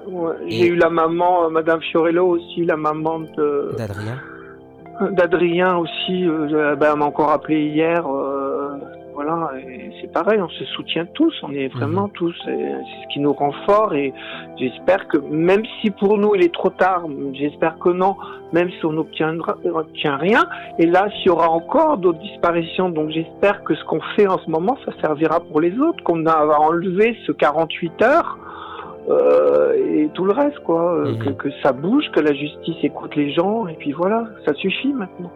J'ai 0.47 0.67
eu 0.67 0.75
la 0.75 0.89
maman, 0.89 1.49
Madame 1.49 1.81
Fiorello 1.81 2.27
aussi, 2.27 2.63
la 2.65 2.77
maman 2.77 3.19
de 3.19 3.75
d'Adrien. 3.77 4.21
D'Adrien 5.11 5.77
aussi. 5.77 6.25
Ben, 6.25 6.91
elle 6.91 6.99
m'a 6.99 7.05
encore 7.05 7.31
appelé 7.31 7.65
hier 7.65 8.05
c'est 8.05 8.24
pareil, 10.15 10.39
on 10.41 10.47
se 10.47 10.63
soutient 10.75 11.05
tous, 11.13 11.33
on 11.43 11.51
est 11.51 11.67
vraiment 11.67 12.03
mhm. 12.03 12.11
tous, 12.13 12.35
c'est 12.45 12.51
ce 13.01 13.13
qui 13.13 13.19
nous 13.19 13.33
rend 13.33 13.51
forts 13.65 13.93
et 13.93 14.13
j'espère 14.57 15.09
que 15.09 15.17
même 15.17 15.63
si 15.81 15.91
pour 15.91 16.17
nous 16.17 16.33
il 16.35 16.41
est 16.41 16.53
trop 16.53 16.69
tard, 16.69 17.03
j'espère 17.33 17.77
que 17.79 17.89
non, 17.89 18.15
même 18.53 18.69
si 18.69 18.85
on 18.85 18.93
n'obtient 18.93 20.17
rien, 20.17 20.45
et 20.79 20.85
là 20.85 21.09
s'il 21.17 21.27
y 21.27 21.29
aura 21.29 21.49
encore 21.49 21.97
d'autres 21.97 22.19
disparitions, 22.19 22.87
donc 22.89 23.09
j'espère 23.09 23.61
que 23.65 23.75
ce 23.75 23.83
qu'on 23.83 23.99
fait 24.15 24.25
en 24.25 24.39
ce 24.39 24.49
moment, 24.49 24.77
ça 24.85 24.93
servira 25.01 25.41
pour 25.41 25.59
les 25.59 25.77
autres, 25.79 26.01
qu'on 26.05 26.25
a 26.27 26.45
enlevé 26.59 27.17
ce 27.27 27.33
48 27.33 28.01
heures, 28.01 28.37
euh, 29.09 29.73
et 29.73 30.09
tout 30.13 30.23
le 30.23 30.31
reste, 30.31 30.59
quoi, 30.59 30.95
euh, 30.95 31.11
mhm. 31.11 31.35
que 31.35 31.49
ça 31.61 31.73
bouge, 31.73 32.05
que 32.13 32.21
la 32.21 32.33
justice 32.33 32.77
écoute 32.83 33.17
les 33.17 33.33
gens, 33.33 33.67
et 33.67 33.73
puis 33.73 33.91
voilà, 33.91 34.23
ça 34.45 34.53
suffit 34.53 34.93
maintenant. 34.93 35.31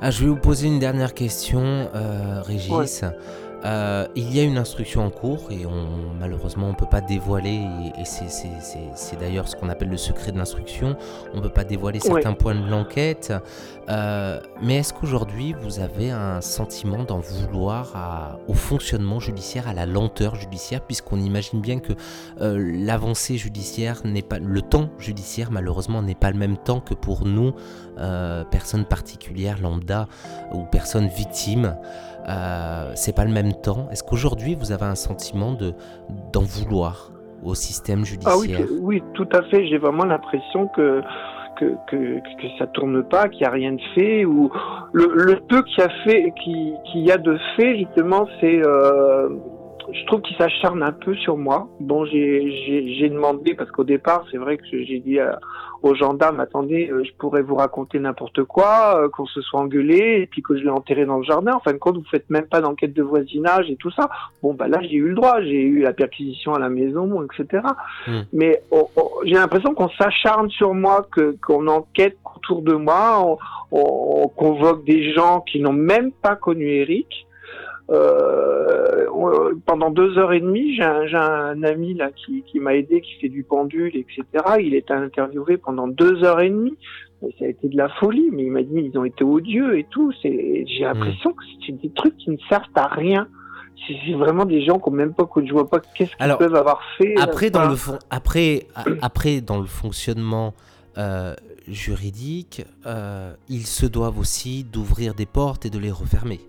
Ah, 0.00 0.10
je 0.12 0.22
vais 0.22 0.30
vous 0.30 0.36
poser 0.36 0.68
une 0.68 0.78
dernière 0.78 1.12
question, 1.12 1.60
euh, 1.62 2.40
Régis. 2.42 3.02
Euh, 3.64 4.06
il 4.14 4.32
y 4.34 4.38
a 4.38 4.44
une 4.44 4.56
instruction 4.56 5.04
en 5.04 5.10
cours 5.10 5.50
et 5.50 5.66
on, 5.66 6.14
malheureusement 6.18 6.66
on 6.66 6.70
ne 6.70 6.76
peut 6.76 6.86
pas 6.86 7.00
dévoiler, 7.00 7.60
et, 7.98 8.04
c'est 8.04 9.18
d'ailleurs 9.18 9.48
ce 9.48 9.56
qu'on 9.56 9.68
appelle 9.68 9.88
le 9.88 9.96
secret 9.96 10.30
de 10.30 10.38
l'instruction, 10.38 10.96
on 11.34 11.38
ne 11.38 11.42
peut 11.42 11.48
pas 11.48 11.64
dévoiler 11.64 11.98
certains 11.98 12.34
points 12.34 12.54
de 12.54 12.68
l'enquête. 12.68 13.32
Euh, 13.88 14.40
mais 14.62 14.76
est-ce 14.76 14.92
qu'aujourd'hui 14.92 15.54
vous 15.60 15.80
avez 15.80 16.10
un 16.10 16.40
sentiment 16.40 17.02
d'en 17.02 17.18
vouloir 17.18 18.38
au 18.46 18.54
fonctionnement 18.54 19.18
judiciaire, 19.18 19.66
à 19.66 19.74
la 19.74 19.86
lenteur 19.86 20.36
judiciaire, 20.36 20.82
puisqu'on 20.82 21.18
imagine 21.18 21.60
bien 21.60 21.80
que 21.80 21.94
euh, 22.40 22.58
l'avancée 22.58 23.38
judiciaire 23.38 24.02
n'est 24.04 24.22
pas, 24.22 24.38
le 24.38 24.62
temps 24.62 24.90
judiciaire 24.98 25.50
malheureusement 25.50 26.02
n'est 26.02 26.14
pas 26.14 26.30
le 26.30 26.38
même 26.38 26.58
temps 26.58 26.80
que 26.80 26.94
pour 26.94 27.24
nous, 27.24 27.54
personnes 28.52 28.84
particulières, 28.84 29.60
lambda 29.60 30.06
ou 30.52 30.62
personnes 30.62 31.08
victimes. 31.08 31.74
Euh, 32.28 32.92
c'est 32.94 33.14
pas 33.14 33.24
le 33.24 33.32
même 33.32 33.52
temps. 33.54 33.88
Est-ce 33.90 34.02
qu'aujourd'hui 34.02 34.54
vous 34.54 34.72
avez 34.72 34.84
un 34.84 34.94
sentiment 34.94 35.52
de 35.52 35.74
d'en 36.32 36.42
vouloir 36.42 37.10
au 37.42 37.54
système 37.54 38.04
judiciaire 38.04 38.34
ah 38.34 38.38
oui, 38.38 38.78
oui, 38.80 39.02
tout 39.14 39.28
à 39.32 39.42
fait. 39.42 39.66
J'ai 39.68 39.78
vraiment 39.78 40.04
l'impression 40.04 40.68
que 40.68 41.00
que, 41.56 41.74
que, 41.88 42.20
que, 42.20 42.48
ça 42.58 42.68
tourne 42.68 43.02
pas, 43.02 43.28
qu'il 43.28 43.40
n'y 43.40 43.46
a 43.46 43.50
rien 43.50 43.72
de 43.72 43.80
fait, 43.94 44.24
ou 44.24 44.48
le, 44.92 45.10
le 45.12 45.40
peu 45.40 45.62
qu'il 45.62 45.78
y 45.78 45.82
a 45.82 45.88
fait, 46.04 46.32
qu'il 46.36 47.04
y 47.04 47.10
a 47.10 47.18
de 47.18 47.36
fait 47.56 47.78
justement, 47.78 48.28
c'est 48.40 48.64
euh, 48.64 49.28
je 49.92 50.06
trouve 50.06 50.20
qu'il 50.20 50.36
s'acharne 50.36 50.82
un 50.82 50.92
peu 50.92 51.14
sur 51.14 51.36
moi. 51.36 51.68
Bon, 51.80 52.04
j'ai 52.04 53.08
demandé, 53.10 53.54
parce 53.54 53.70
qu'au 53.70 53.84
départ, 53.84 54.24
c'est 54.30 54.38
vrai 54.38 54.58
que 54.58 54.64
j'ai 54.70 55.00
dit 55.00 55.18
aux 55.82 55.94
gendarmes, 55.94 56.40
attendez, 56.40 56.88
euh, 56.90 57.04
je 57.04 57.12
pourrais 57.18 57.42
vous 57.42 57.54
raconter 57.54 57.98
n'importe 58.00 58.42
quoi, 58.44 59.00
euh, 59.00 59.08
qu'on 59.08 59.26
se 59.26 59.40
soit 59.40 59.60
engueulé, 59.60 60.20
et 60.22 60.26
puis 60.26 60.42
que 60.42 60.56
je 60.56 60.64
l'ai 60.64 60.70
enterré 60.70 61.06
dans 61.06 61.18
le 61.18 61.22
jardin. 61.22 61.52
En 61.52 61.60
fin 61.60 61.72
de 61.72 61.78
compte, 61.78 61.96
vous 61.96 62.08
faites 62.10 62.28
même 62.30 62.46
pas 62.46 62.60
d'enquête 62.60 62.92
de 62.92 63.02
voisinage 63.02 63.70
et 63.70 63.76
tout 63.76 63.90
ça. 63.92 64.10
Bon, 64.42 64.54
bah 64.54 64.66
là, 64.66 64.80
j'ai 64.82 64.96
eu 64.96 65.08
le 65.08 65.14
droit, 65.14 65.40
j'ai 65.40 65.62
eu 65.62 65.80
la 65.80 65.92
perquisition 65.92 66.54
à 66.54 66.58
la 66.58 66.68
maison, 66.68 67.22
etc. 67.22 67.62
Hmm. 68.06 68.20
Mais 68.32 68.60
oh, 68.70 68.90
oh, 68.96 69.20
j'ai 69.24 69.34
l'impression 69.34 69.74
qu'on 69.74 69.90
s'acharne 69.90 70.50
sur 70.50 70.74
moi, 70.74 71.06
que 71.12 71.36
qu'on 71.46 71.68
enquête 71.68 72.16
autour 72.36 72.62
de 72.62 72.74
moi, 72.74 73.24
on, 73.24 73.38
on 73.70 74.28
convoque 74.28 74.84
des 74.84 75.12
gens 75.14 75.40
qui 75.40 75.60
n'ont 75.60 75.72
même 75.72 76.10
pas 76.10 76.34
connu 76.34 76.66
Eric 76.66 77.27
euh, 77.90 79.06
pendant 79.64 79.90
deux 79.90 80.18
heures 80.18 80.32
et 80.32 80.40
demie, 80.40 80.76
j'ai 80.76 80.82
un, 80.84 81.06
un, 81.16 81.62
ami 81.62 81.94
là 81.94 82.10
qui, 82.10 82.42
qui 82.42 82.60
m'a 82.60 82.74
aidé, 82.74 83.00
qui 83.00 83.14
fait 83.20 83.28
du 83.28 83.44
pendule, 83.44 83.96
etc. 83.96 84.24
Il 84.60 84.74
était 84.74 84.92
interviewé 84.92 85.56
pendant 85.56 85.88
deux 85.88 86.22
heures 86.22 86.40
et 86.40 86.50
demie. 86.50 86.76
Ça 87.20 87.46
a 87.46 87.48
été 87.48 87.68
de 87.68 87.76
la 87.76 87.88
folie, 87.88 88.28
mais 88.32 88.44
il 88.44 88.52
m'a 88.52 88.62
dit 88.62 88.90
ils 88.92 88.96
ont 88.98 89.04
été 89.04 89.24
odieux 89.24 89.78
et 89.78 89.86
tout. 89.90 90.12
J'ai 90.22 90.64
mmh. 90.64 90.82
l'impression 90.82 91.32
que 91.32 91.42
c'est 91.66 91.72
des 91.72 91.90
trucs 91.90 92.16
qui 92.16 92.30
ne 92.30 92.36
servent 92.48 92.64
à 92.74 92.86
rien. 92.86 93.26
C'est 93.86 94.12
vraiment 94.12 94.44
des 94.44 94.64
gens 94.64 94.78
qu'on 94.78 94.90
même 94.90 95.14
pas 95.14 95.24
que 95.24 95.44
je 95.44 95.52
vois 95.52 95.68
pas 95.68 95.80
qu'est-ce 95.80 96.14
qu'ils 96.14 96.36
peuvent 96.36 96.54
avoir 96.54 96.80
fait. 96.98 97.14
Après 97.18 97.48
dans 97.50 97.68
le 97.68 97.76
fond, 97.76 97.98
après 98.10 98.66
après 99.02 99.40
dans 99.40 99.58
le 99.58 99.66
fonctionnement 99.66 100.52
euh, 100.98 101.34
juridique, 101.68 102.64
euh, 102.86 103.32
ils 103.48 103.66
se 103.66 103.86
doivent 103.86 104.18
aussi 104.18 104.64
d'ouvrir 104.64 105.14
des 105.14 105.26
portes 105.26 105.64
et 105.64 105.70
de 105.70 105.78
les 105.78 105.90
refermer. 105.90 106.40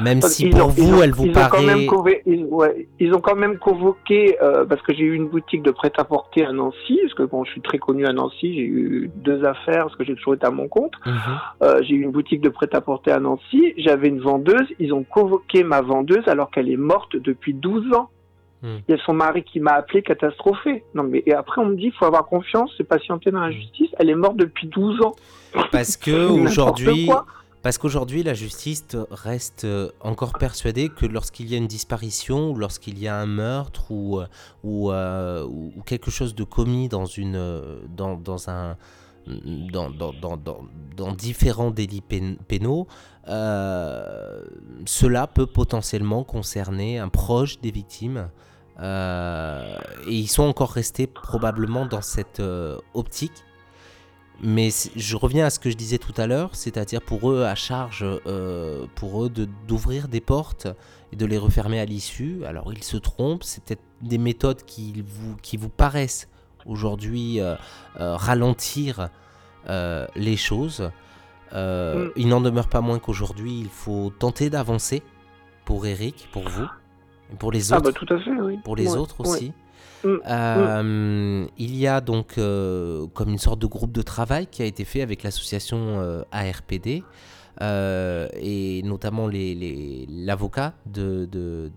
Même 0.00 0.22
si 0.22 0.48
pour 0.48 0.70
vous, 0.70 1.02
elle 1.02 1.12
vous 1.12 1.26
ils 1.26 1.32
paraît... 1.32 1.58
Ont 1.58 1.86
quand 1.86 2.02
même 2.02 2.22
ils, 2.26 2.44
ouais, 2.44 2.88
ils, 2.98 3.14
ont 3.14 3.20
quand 3.20 3.36
même 3.36 3.58
convoqué, 3.58 4.36
euh, 4.42 4.64
parce 4.64 4.80
que 4.82 4.94
j'ai 4.94 5.04
eu 5.04 5.14
une 5.14 5.28
boutique 5.28 5.62
de 5.62 5.70
prêt-à-porter 5.70 6.44
à 6.44 6.52
Nancy, 6.52 6.98
parce 7.02 7.14
que 7.14 7.22
bon, 7.24 7.44
je 7.44 7.50
suis 7.50 7.60
très 7.60 7.78
connu 7.78 8.06
à 8.06 8.12
Nancy, 8.12 8.54
j'ai 8.54 8.62
eu 8.62 9.10
deux 9.16 9.44
affaires, 9.44 9.84
parce 9.84 9.96
que 9.96 10.04
j'ai 10.04 10.14
toujours 10.14 10.34
été 10.34 10.46
à 10.46 10.50
mon 10.50 10.68
compte. 10.68 10.94
Mhm. 11.04 11.14
euh, 11.62 11.82
j'ai 11.82 11.94
eu 11.94 12.02
une 12.02 12.10
boutique 12.10 12.40
de 12.40 12.48
prêt-à-porter 12.48 13.10
à 13.10 13.20
Nancy, 13.20 13.74
j'avais 13.76 14.08
une 14.08 14.20
vendeuse, 14.20 14.66
ils 14.78 14.92
ont 14.92 15.04
convoqué 15.04 15.64
ma 15.64 15.82
vendeuse 15.82 16.26
alors 16.26 16.50
qu'elle 16.50 16.70
est 16.70 16.76
morte 16.76 17.16
depuis 17.16 17.54
12 17.54 17.92
ans. 17.94 18.08
Mhm. 18.62 18.80
Il 18.88 18.94
y 18.96 18.98
a 18.98 19.02
son 19.04 19.12
mari 19.12 19.42
qui 19.42 19.60
m'a 19.60 19.72
appelé 19.72 20.02
catastrophé. 20.02 20.84
Non, 20.94 21.02
mais 21.02 21.22
et 21.26 21.34
après, 21.34 21.60
on 21.60 21.66
me 21.66 21.76
dit, 21.76 21.86
il 21.86 21.92
faut 21.92 22.04
avoir 22.04 22.26
confiance, 22.26 22.72
c'est 22.76 22.84
patienter 22.84 23.30
dans 23.30 23.40
la 23.40 23.48
mhm. 23.48 23.54
justice. 23.54 23.90
Elle 23.98 24.10
est 24.10 24.14
morte 24.14 24.36
depuis 24.36 24.68
12 24.68 25.02
ans. 25.02 25.14
Parce 25.70 25.96
que 25.96 26.28
aujourd'hui, 26.44 27.10
parce 27.62 27.78
qu'aujourd'hui, 27.78 28.24
la 28.24 28.34
justice 28.34 28.84
reste 29.10 29.64
euh, 29.64 29.92
encore 30.00 30.32
persuadée 30.32 30.88
que 30.88 31.06
lorsqu'il 31.06 31.48
y 31.48 31.54
a 31.54 31.58
une 31.58 31.68
disparition, 31.68 32.50
ou 32.50 32.56
lorsqu'il 32.56 32.98
y 32.98 33.06
a 33.06 33.16
un 33.16 33.26
meurtre, 33.26 33.92
ou, 33.92 34.20
euh, 34.20 34.26
euh, 34.64 35.44
ou, 35.44 35.72
quelque 35.86 36.10
chose 36.10 36.34
de 36.34 36.42
commis 36.42 36.88
dans, 36.88 37.06
une, 37.06 37.40
dans, 37.96 38.16
dans 38.16 38.50
un, 38.50 38.76
dans, 39.26 39.90
dans, 39.90 40.12
dans, 40.96 41.12
différents 41.12 41.70
délits 41.70 42.02
pénaux, 42.48 42.88
cela 43.26 45.28
peut 45.28 45.46
potentiellement 45.46 46.24
concerner 46.24 46.98
un 46.98 47.08
proche 47.08 47.60
des 47.60 47.70
victimes. 47.70 48.28
et 48.80 48.82
ils 50.08 50.28
sont 50.28 50.42
encore 50.42 50.72
restés 50.72 51.06
probablement 51.06 51.86
dans 51.86 52.02
cette 52.02 52.42
optique 52.94 53.44
Mais 54.42 54.70
je 54.96 55.16
reviens 55.16 55.46
à 55.46 55.50
ce 55.50 55.60
que 55.60 55.70
je 55.70 55.76
disais 55.76 55.98
tout 55.98 56.14
à 56.16 56.26
l'heure, 56.26 56.50
c'est-à-dire 56.56 57.00
pour 57.00 57.30
eux 57.30 57.44
à 57.44 57.54
charge, 57.54 58.04
euh, 58.26 58.86
pour 58.96 59.24
eux 59.24 59.30
d'ouvrir 59.68 60.08
des 60.08 60.20
portes 60.20 60.66
et 61.12 61.16
de 61.16 61.24
les 61.26 61.38
refermer 61.38 61.78
à 61.78 61.84
l'issue. 61.84 62.44
Alors 62.44 62.72
ils 62.72 62.82
se 62.82 62.96
trompent, 62.96 63.44
c'est 63.44 63.62
peut-être 63.62 63.84
des 64.00 64.18
méthodes 64.18 64.64
qui 64.64 65.04
vous, 65.06 65.36
qui 65.42 65.56
vous 65.56 65.68
paraissent 65.68 66.28
aujourd'hui 66.66 67.40
euh, 67.40 67.54
euh, 68.00 68.16
ralentir 68.16 69.10
les 70.16 70.36
choses. 70.36 70.90
Mm. 71.52 72.08
Il 72.16 72.26
n'en 72.26 72.40
demeure 72.40 72.68
pas 72.68 72.80
moins 72.80 72.98
qu'aujourd'hui 72.98 73.60
il 73.60 73.68
faut 73.68 74.12
tenter 74.18 74.50
d'avancer 74.50 75.04
pour 75.64 75.86
Eric, 75.86 76.28
pour 76.32 76.48
vous, 76.48 76.66
et 77.32 77.36
pour 77.36 77.52
les 77.52 77.72
autres. 77.72 77.82
Ah 77.86 77.90
bah 77.90 77.92
tout 77.92 78.12
à 78.12 78.18
fait, 78.18 78.40
oui. 78.40 78.58
Pour 78.64 78.74
les 78.74 78.96
autres 78.96 79.20
aussi. 79.20 79.52
Mm. 80.04 80.16
Euh, 80.28 81.46
il 81.58 81.76
y 81.76 81.86
a 81.86 82.00
donc 82.00 82.38
euh, 82.38 83.06
comme 83.14 83.30
une 83.30 83.38
sorte 83.38 83.58
de 83.58 83.66
groupe 83.66 83.92
de 83.92 84.02
travail 84.02 84.46
qui 84.46 84.62
a 84.62 84.64
été 84.64 84.84
fait 84.84 85.02
avec 85.02 85.22
l'association 85.22 86.00
euh, 86.00 86.22
ARPD 86.32 87.04
et 87.60 88.82
notamment 88.84 89.28
l'avocat 89.28 90.74
les, 90.86 91.26
de, 91.26 91.70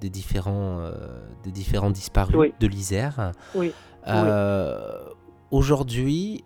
des, 0.00 0.10
différents, 0.10 0.90
des 1.44 1.52
différents 1.52 1.90
disparus 1.90 2.52
de 2.58 2.66
l'Isère. 2.66 3.32
Aujourd'hui, 5.52 6.44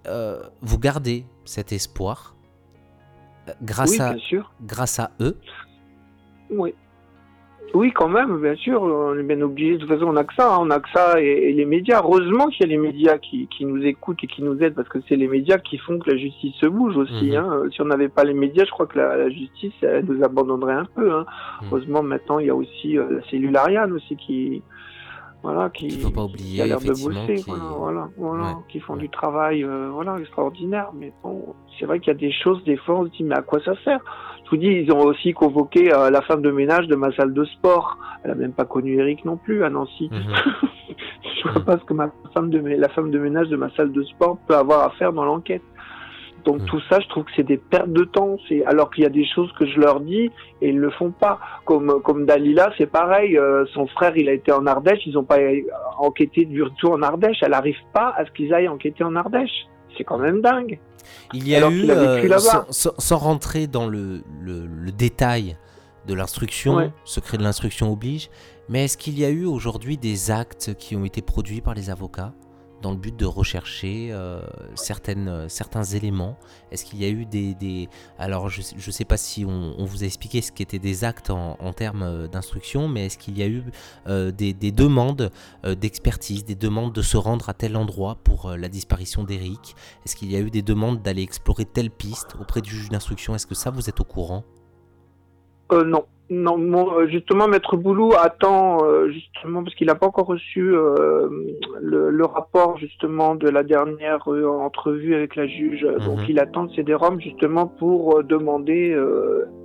vous 0.60 0.78
gardez 0.78 1.24
cet 1.46 1.72
espoir 1.72 2.34
grâce, 3.62 3.98
à, 4.00 4.16
grâce 4.60 4.98
à 4.98 5.12
eux? 5.20 5.38
Oui. 6.50 6.74
Oui, 7.74 7.90
quand 7.92 8.08
même, 8.08 8.40
bien 8.40 8.54
sûr, 8.54 8.82
on 8.82 9.18
est 9.18 9.22
bien 9.24 9.40
obligé. 9.40 9.74
De 9.74 9.78
toute 9.78 9.88
façon, 9.88 10.06
on 10.06 10.16
a 10.16 10.22
que 10.22 10.34
ça, 10.34 10.54
hein. 10.54 10.58
on 10.60 10.70
a 10.70 10.78
que 10.78 10.88
ça 10.94 11.20
et, 11.20 11.52
les 11.52 11.64
médias. 11.64 12.02
Heureusement 12.04 12.46
qu'il 12.46 12.60
y 12.60 12.64
a 12.64 12.76
les 12.76 12.78
médias 12.78 13.18
qui, 13.18 13.48
qui, 13.48 13.64
nous 13.64 13.84
écoutent 13.84 14.22
et 14.22 14.28
qui 14.28 14.42
nous 14.42 14.62
aident 14.62 14.74
parce 14.74 14.88
que 14.88 15.00
c'est 15.08 15.16
les 15.16 15.26
médias 15.26 15.58
qui 15.58 15.78
font 15.78 15.98
que 15.98 16.08
la 16.08 16.16
justice 16.16 16.54
se 16.60 16.66
bouge 16.66 16.96
aussi. 16.96 17.30
Mhm. 17.30 17.37
Hein. 17.37 17.62
Si 17.72 17.82
on 17.82 17.87
n'avait 17.87 18.08
pas 18.08 18.22
les 18.22 18.32
médias, 18.32 18.64
je 18.64 18.70
crois 18.70 18.87
que 18.87 18.98
la, 18.98 19.28
justice 19.28 19.72
elle 19.82 20.04
nous 20.04 20.22
abandonnerait 20.22 20.74
un 20.74 20.87
peu. 20.94 21.12
Hein. 21.12 21.26
Mhm. 21.62 21.68
Heureusement, 21.68 22.02
maintenant, 22.04 22.38
il 22.38 22.46
y 22.46 22.50
a 22.50 22.54
aussi 22.54 22.96
euh, 22.96 23.18
la 23.18 23.28
cellule 23.28 23.56
Ariane 23.56 23.92
aussi 23.92 24.14
qui, 24.16 24.62
voilà, 25.44 25.68
qui, 25.68 25.90
faut 25.90 26.10
pas 26.10 26.24
oublier, 26.24 26.62
a 26.62 26.66
l'air 26.66 26.80
de 26.80 26.87
bosser, 26.87 27.34
qui... 27.34 27.50
voilà, 27.76 28.08
voilà, 28.16 28.58
qui 28.70 28.80
font 28.80 28.96
du 28.96 29.10
travail, 29.10 29.62
euh, 29.62 29.90
voilà, 29.92 30.16
extraordinaire. 30.18 30.90
Mais 30.94 31.12
bon, 31.22 31.54
c'est 31.78 31.87
vrai 31.87 31.98
qu'il 31.98 32.08
y 32.12 32.16
a 32.16 32.18
des 32.18 32.32
choses, 32.32 32.62
des 32.64 32.76
fois, 32.78 33.00
on 33.00 33.04
se 33.04 33.10
dit, 33.10 33.24
mais 33.24 33.37
à 33.37 33.42
quoi 33.42 33.60
ça 33.64 33.74
sert? 33.84 34.00
Je 34.44 34.50
vous 34.50 34.57
dis, 34.57 34.66
ils 34.66 34.92
ont 34.92 35.00
aussi 35.00 35.33
convoqué 35.33 35.92
euh, 35.92 36.11
la 36.11 36.20
femme 36.22 36.42
de 36.42 36.50
ménage 36.50 36.87
de 36.87 36.96
ma 36.96 37.11
salle 37.12 37.33
de 37.33 37.44
sport. 37.44 37.98
Elle 38.22 38.33
a 38.33 38.35
même 38.35 38.52
pas 38.52 38.66
connu 38.66 38.98
Eric 38.98 39.24
non 39.24 39.37
plus 39.37 39.64
à 39.64 39.70
Nancy. 39.70 40.11
Mhm. 40.12 40.20
je 41.44 41.48
vois 41.48 41.64
pas 41.64 41.78
ce 41.78 41.85
que 41.85 41.94
ma 41.94 42.11
femme 42.35 42.50
de, 42.50 42.59
la 42.59 42.88
femme 42.90 43.11
de 43.11 43.18
ménage 43.18 43.48
de 43.48 43.57
ma 43.57 43.70
salle 43.70 43.92
de 43.92 44.02
sport 44.02 44.38
peut 44.46 44.54
avoir 44.54 44.85
à 44.85 44.90
faire 44.90 45.12
dans 45.12 45.24
l'enquête. 45.24 45.62
Donc 46.44 46.61
mhm. 46.61 46.66
tout 46.66 46.80
ça, 46.90 47.00
je 47.00 47.09
trouve 47.09 47.24
que 47.24 47.30
c'est 47.35 47.46
des 47.46 47.57
pertes 47.57 47.90
de 47.90 48.04
temps. 48.04 48.37
C'est 48.48 48.64
alors 48.66 48.90
qu'il 48.90 49.04
y 49.04 49.07
a 49.07 49.11
des 49.11 49.24
choses 49.24 49.50
que 49.59 49.66
je 49.66 49.80
leur 49.80 50.00
dis 50.00 50.30
et 50.61 50.68
ils 50.68 50.78
le 50.78 50.90
font 50.90 51.11
pas. 51.11 51.40
Comme 51.64 52.02
comme 52.02 52.26
Dalila, 52.26 52.70
c'est 52.76 52.90
pareil. 52.90 53.38
Euh, 53.38 53.64
son 53.72 53.87
frère, 53.87 54.14
il 54.14 54.28
a 54.28 54.33
été 54.33 54.52
en 54.52 54.66
Ardèche. 54.66 55.07
Ils 55.07 55.16
ont 55.16 55.24
pas 55.24 55.38
enquêté 55.98 56.44
du 56.44 56.62
retour 56.62 56.92
en 56.92 57.02
Ardèche. 57.02 57.38
Elle 57.40 57.54
arrive 57.54 57.78
pas 57.94 58.12
à 58.14 58.26
ce 58.26 58.30
qu'ils 58.33 58.52
aillent 58.52 58.68
enquêter 58.68 59.04
en 59.04 59.16
Ardèche. 59.16 59.66
C'est 59.96 60.04
quand 60.04 60.18
même 60.18 60.40
dingue. 60.40 60.78
Il 61.33 61.46
y 61.46 61.54
a 61.54 61.68
eu, 61.68 61.90
euh, 61.90 62.38
sans, 62.38 63.18
rentrer 63.18 63.66
dans 63.66 63.87
le, 63.87 64.22
détail 64.96 65.57
de 66.07 66.14
l'instruction, 66.14 66.92
secret 67.04 67.38
de 67.38 67.42
l'instruction 67.42 67.92
oblige, 67.92 68.30
mais 68.68 68.85
est-ce 68.85 68.96
qu'il 68.96 69.18
y 69.18 69.24
a 69.24 69.30
eu 69.30 69.44
aujourd'hui 69.44 69.96
des 69.96 70.30
actes 70.30 70.74
qui 70.78 70.96
ont 70.96 71.04
été 71.04 71.22
produits 71.22 71.61
par 71.61 71.74
les 71.74 71.90
avocats? 71.90 72.33
Dans 72.85 72.90
le 72.90 72.99
but 72.99 73.16
de 73.16 73.25
rechercher 73.25 74.11
euh, 74.12 74.42
certaines, 74.75 75.29
euh, 75.29 75.49
certains 75.49 75.85
éléments. 75.85 76.37
Est-ce 76.70 76.85
qu'il 76.85 77.01
y 77.01 77.07
a 77.07 77.09
eu 77.09 77.25
des... 77.25 77.88
Alors 78.18 78.51
je 78.51 78.61
ne 78.61 78.92
sais 78.92 79.07
pas 79.07 79.16
si 79.16 79.47
on, 79.47 79.85
vous 79.87 80.03
a 80.03 80.07
expliqué 80.07 80.42
ce 80.42 80.53
qu'étaient 80.53 80.79
des 80.79 81.03
actes 81.03 81.31
en, 81.31 81.73
termes 81.73 82.03
euh, 82.03 82.29
d'instruction, 82.29 82.87
mais 82.87 83.07
est-ce 83.07 83.16
qu'il 83.16 83.38
y 83.38 83.42
a 83.42 83.47
eu 83.47 83.62
des, 84.07 84.53
demandes 84.70 85.31
d'expertise, 85.64 86.44
des 86.44 86.55
demandes 86.55 86.92
de 86.92 87.01
se 87.01 87.16
rendre 87.16 87.49
à 87.49 87.55
tel 87.55 87.75
endroit 87.77 88.18
pour 88.23 88.51
la 88.51 88.68
disparition 88.68 89.25
d'Eric 89.25 89.75
Est-ce 90.05 90.14
qu'il 90.14 90.31
y 90.31 90.37
a 90.37 90.40
eu 90.40 90.51
des 90.51 90.62
demandes 90.62 91.01
d'aller 91.01 91.23
explorer 91.23 91.64
telle 91.64 91.90
piste 91.90 92.37
auprès 92.38 92.61
du 92.61 92.70
juge 92.70 92.90
d'instruction? 92.90 93.35
Est-ce 93.35 93.47
que 93.47 93.55
ça, 93.55 93.70
vous 93.70 93.88
êtes 93.88 94.01
au 94.01 94.05
courant? 94.05 94.44
Non. 95.73 96.05
Non, 96.30 96.56
euh, 96.58 97.06
justement, 97.06 97.48
Maître 97.48 97.76
Boulou 97.76 98.14
attend, 98.14 98.78
euh, 98.82 99.10
justement, 99.10 99.62
parce 99.62 99.74
qu'il 99.76 99.88
n'a 99.88 99.94
pas 99.94 100.06
encore 100.06 100.26
reçu 100.26 100.74
euh, 100.74 101.28
le, 101.82 102.24
rapport, 102.24 102.78
justement, 102.78 103.34
de 103.34 103.48
la 103.50 103.62
dernière 103.62 104.26
entrevue 104.26 105.14
avec 105.14 105.37
la 105.37 105.46
juge. 105.46 105.87
Donc, 106.00 106.20
mhm. 106.20 106.26
il 106.30 106.38
attend 106.40 106.64
de 106.64 106.74
CD-ROM, 106.74 107.20
justement, 107.20 107.66
pour 107.66 108.24
demander 108.24 108.96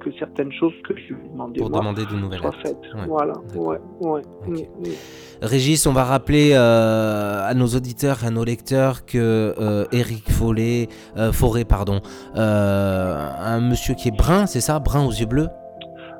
que 0.01 0.11
certaines 0.19 0.51
choses 0.51 0.73
que 0.83 0.93
je 0.97 1.13
lui 1.13 1.25
ai 1.25 1.29
demandé, 1.29 1.59
pour 1.61 1.69
demander 1.69 2.05
de 2.05 2.15
nouvelles 2.15 2.39
soient 2.39 2.51
faites. 2.51 2.77
Voilà, 3.07 3.33
ouais, 3.55 3.77
ouais. 4.01 4.21
Mm, 4.45 4.53
mm. 4.53 4.93
Régis, 5.41 5.87
on 5.87 5.93
va 5.93 6.03
rappeler 6.03 6.55
à 6.55 7.53
nos 7.55 7.67
auditeurs, 7.67 8.25
à 8.25 8.31
nos 8.31 8.43
lecteurs 8.43 9.05
que 9.05 9.55
Eric 9.93 10.29
Follet, 10.29 10.89
Forêt, 11.31 11.63
pardon, 11.63 12.01
un 12.35 13.61
monsieur 13.61 13.93
qui 13.93 14.09
est 14.09 14.17
brun, 14.17 14.45
c'est 14.45 14.61
ça, 14.61 14.79
brun 14.79 15.05
aux 15.05 15.11
yeux 15.11 15.25
bleus? 15.25 15.47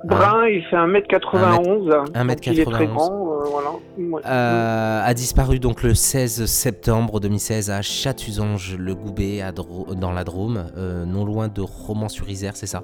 Brun, 0.03 0.47
il 0.47 0.63
fait 0.63 0.75
1m91. 0.75 2.13
1m91. 2.13 2.51
Il 2.51 2.59
est 2.59 2.65
très 2.65 2.87
grand, 2.87 3.33
euh, 3.33 3.43
voilà. 3.45 3.69
Euh, 4.25 5.01
a 5.03 5.13
disparu 5.13 5.59
donc 5.59 5.83
le 5.83 5.93
16 5.93 6.45
septembre 6.45 7.19
2016 7.19 7.69
à 7.69 7.81
Chatuzange-le-Goubet, 7.81 9.41
dans 9.95 10.11
la 10.11 10.23
Drôme, 10.23 10.65
euh, 10.77 11.05
non 11.05 11.25
loin 11.25 11.47
de 11.47 11.61
Romans-sur-Isère, 11.61 12.55
c'est 12.55 12.67
ça? 12.67 12.83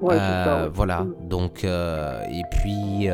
Ouais, 0.00 0.16
ça, 0.16 0.68
Voilà, 0.72 1.06
donc, 1.22 1.64
et 1.64 2.42
puis 2.50 3.08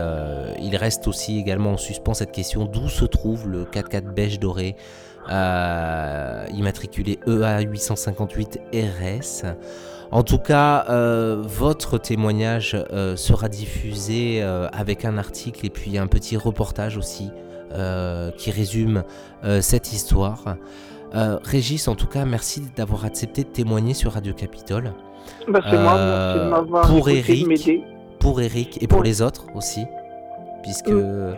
il 0.63 0.77
reste 0.77 1.07
aussi 1.07 1.39
également 1.39 1.73
en 1.73 1.77
suspens 1.77 2.15
cette 2.15 2.33
question. 2.33 2.65
D'où 2.65 2.89
se 2.89 3.05
trouve 3.05 3.49
le 3.49 3.65
4x4 3.65 4.15
beige 4.15 4.41
doré? 4.41 4.77
Immatriculé 5.31 7.19
EA 7.27 7.61
858 7.61 8.61
RS. 8.73 9.45
En 10.13 10.25
tout 10.25 10.39
cas, 10.39 10.87
euh, 10.89 11.41
votre 11.41 11.97
témoignage 11.97 12.77
euh, 12.93 13.15
sera 13.15 13.49
diffusé 13.49 14.43
euh, 14.43 14.69
avec 14.73 15.05
un 15.05 15.19
article 15.19 15.65
et 15.65 15.71
puis 15.71 15.99
un 15.99 16.09
petit 16.09 16.37
reportage 16.37 16.97
aussi 16.97 17.31
qui 18.37 18.51
résume 18.51 19.05
cette 19.61 19.93
histoire. 19.93 20.57
Régis, 21.15 21.87
en 21.87 21.95
tout 21.95 22.09
cas, 22.09 22.25
merci 22.25 22.65
d'avoir 22.75 23.05
accepté 23.05 23.45
de 23.45 23.49
témoigner 23.49 23.95
sur 23.95 24.15
Radio 24.15 24.35
Capitole. 24.35 24.93
Bah, 25.47 25.61
c'est 25.71 25.79
moi, 25.79 25.95
merci 25.95 26.39
de 26.45 26.51
m'avoir 26.51 26.89
pour 26.89 27.09
Eric, 27.09 27.47
pour 28.19 28.41
Eric 28.41 28.83
et 28.83 28.89
pour 28.89 29.05
les 29.05 29.23
autres 29.23 29.47
aussi, 29.55 29.85
puisque 30.65 30.89
mm. 30.89 31.37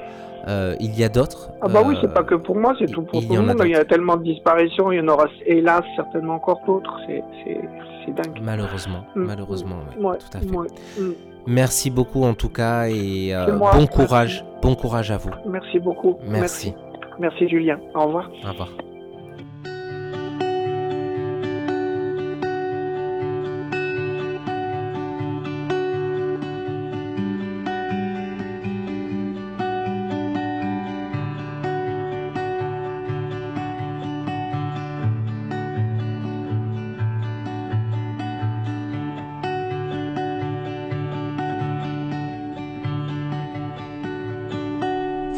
Il 0.80 0.98
y 0.98 1.04
a 1.04 1.08
d'autres. 1.08 1.50
Ah 1.60 1.68
bah 1.68 1.82
oui, 1.84 1.96
c'est 2.00 2.12
pas 2.12 2.24
que 2.24 2.34
pour 2.34 2.56
moi, 2.56 2.74
c'est 2.78 2.86
tout 2.90 3.02
pour 3.02 3.20
tout 3.20 3.34
le 3.34 3.42
monde. 3.42 3.62
Il 3.64 3.70
y 3.70 3.74
a 3.74 3.84
tellement 3.84 4.16
de 4.16 4.24
disparitions, 4.24 4.92
il 4.92 4.98
y 4.98 5.00
en 5.00 5.08
aura 5.08 5.26
hélas 5.46 5.82
certainement 5.96 6.34
encore 6.34 6.60
d'autres. 6.66 6.98
C'est 7.06 8.14
dingue. 8.14 8.40
Malheureusement, 8.42 9.04
mm. 9.14 9.22
malheureusement, 9.24 9.76
tout 9.94 10.36
à 10.36 10.40
fait. 10.40 11.00
Mm. 11.00 11.12
Merci 11.46 11.90
beaucoup 11.90 12.22
en 12.24 12.34
tout 12.34 12.48
cas 12.48 12.86
et 12.86 13.34
euh, 13.34 13.56
bon 13.56 13.86
courage, 13.86 14.44
bon 14.60 14.74
courage 14.74 15.10
à 15.10 15.16
vous. 15.16 15.30
Merci 15.46 15.78
beaucoup. 15.80 16.18
Merci. 16.26 16.74
Merci 17.18 17.48
Julien. 17.48 17.78
Au 17.94 18.06
revoir. 18.06 18.30
Au 18.44 18.50
revoir. 18.50 18.68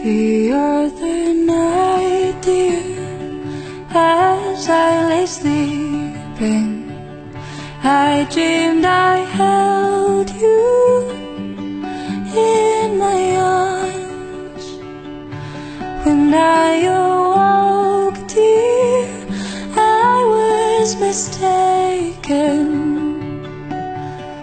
The 0.05 0.53
other 0.53 1.33
night, 1.33 2.37
dear, 2.43 2.83
as 3.89 4.69
I 4.69 5.09
lay 5.09 5.25
sleeping, 5.25 6.93
I 7.83 8.29
dreamed 8.31 8.85
I 8.85 9.25
held 9.25 10.29
you 10.29 11.09
in 12.37 12.99
my 12.99 13.37
arms. 13.39 14.67
When 16.05 16.35
I 16.35 16.85
awoke, 17.01 18.29
dear, 18.29 19.09
I 19.75 20.17
was 20.35 20.97
mistaken. 21.01 22.69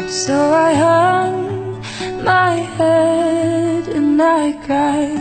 So 0.10 0.54
I 0.56 0.74
hung 0.74 1.84
my 2.24 2.56
head 2.80 3.88
and 3.90 4.20
I 4.20 4.54
cried. 4.66 5.21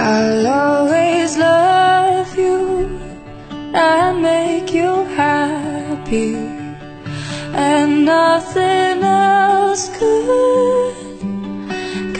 I'll 0.00 0.46
always 0.46 1.36
love 1.36 2.38
you 2.38 3.00
and 3.74 4.22
make 4.22 4.72
you 4.72 4.92
happy, 5.22 6.36
and 7.52 8.04
nothing 8.04 9.02
else 9.02 9.88
could 9.98 10.94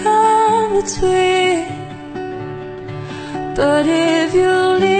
come 0.03 0.83
between. 0.83 1.67
But 3.55 3.87
if 3.87 4.35
you 4.35 4.53
leave 4.83 4.98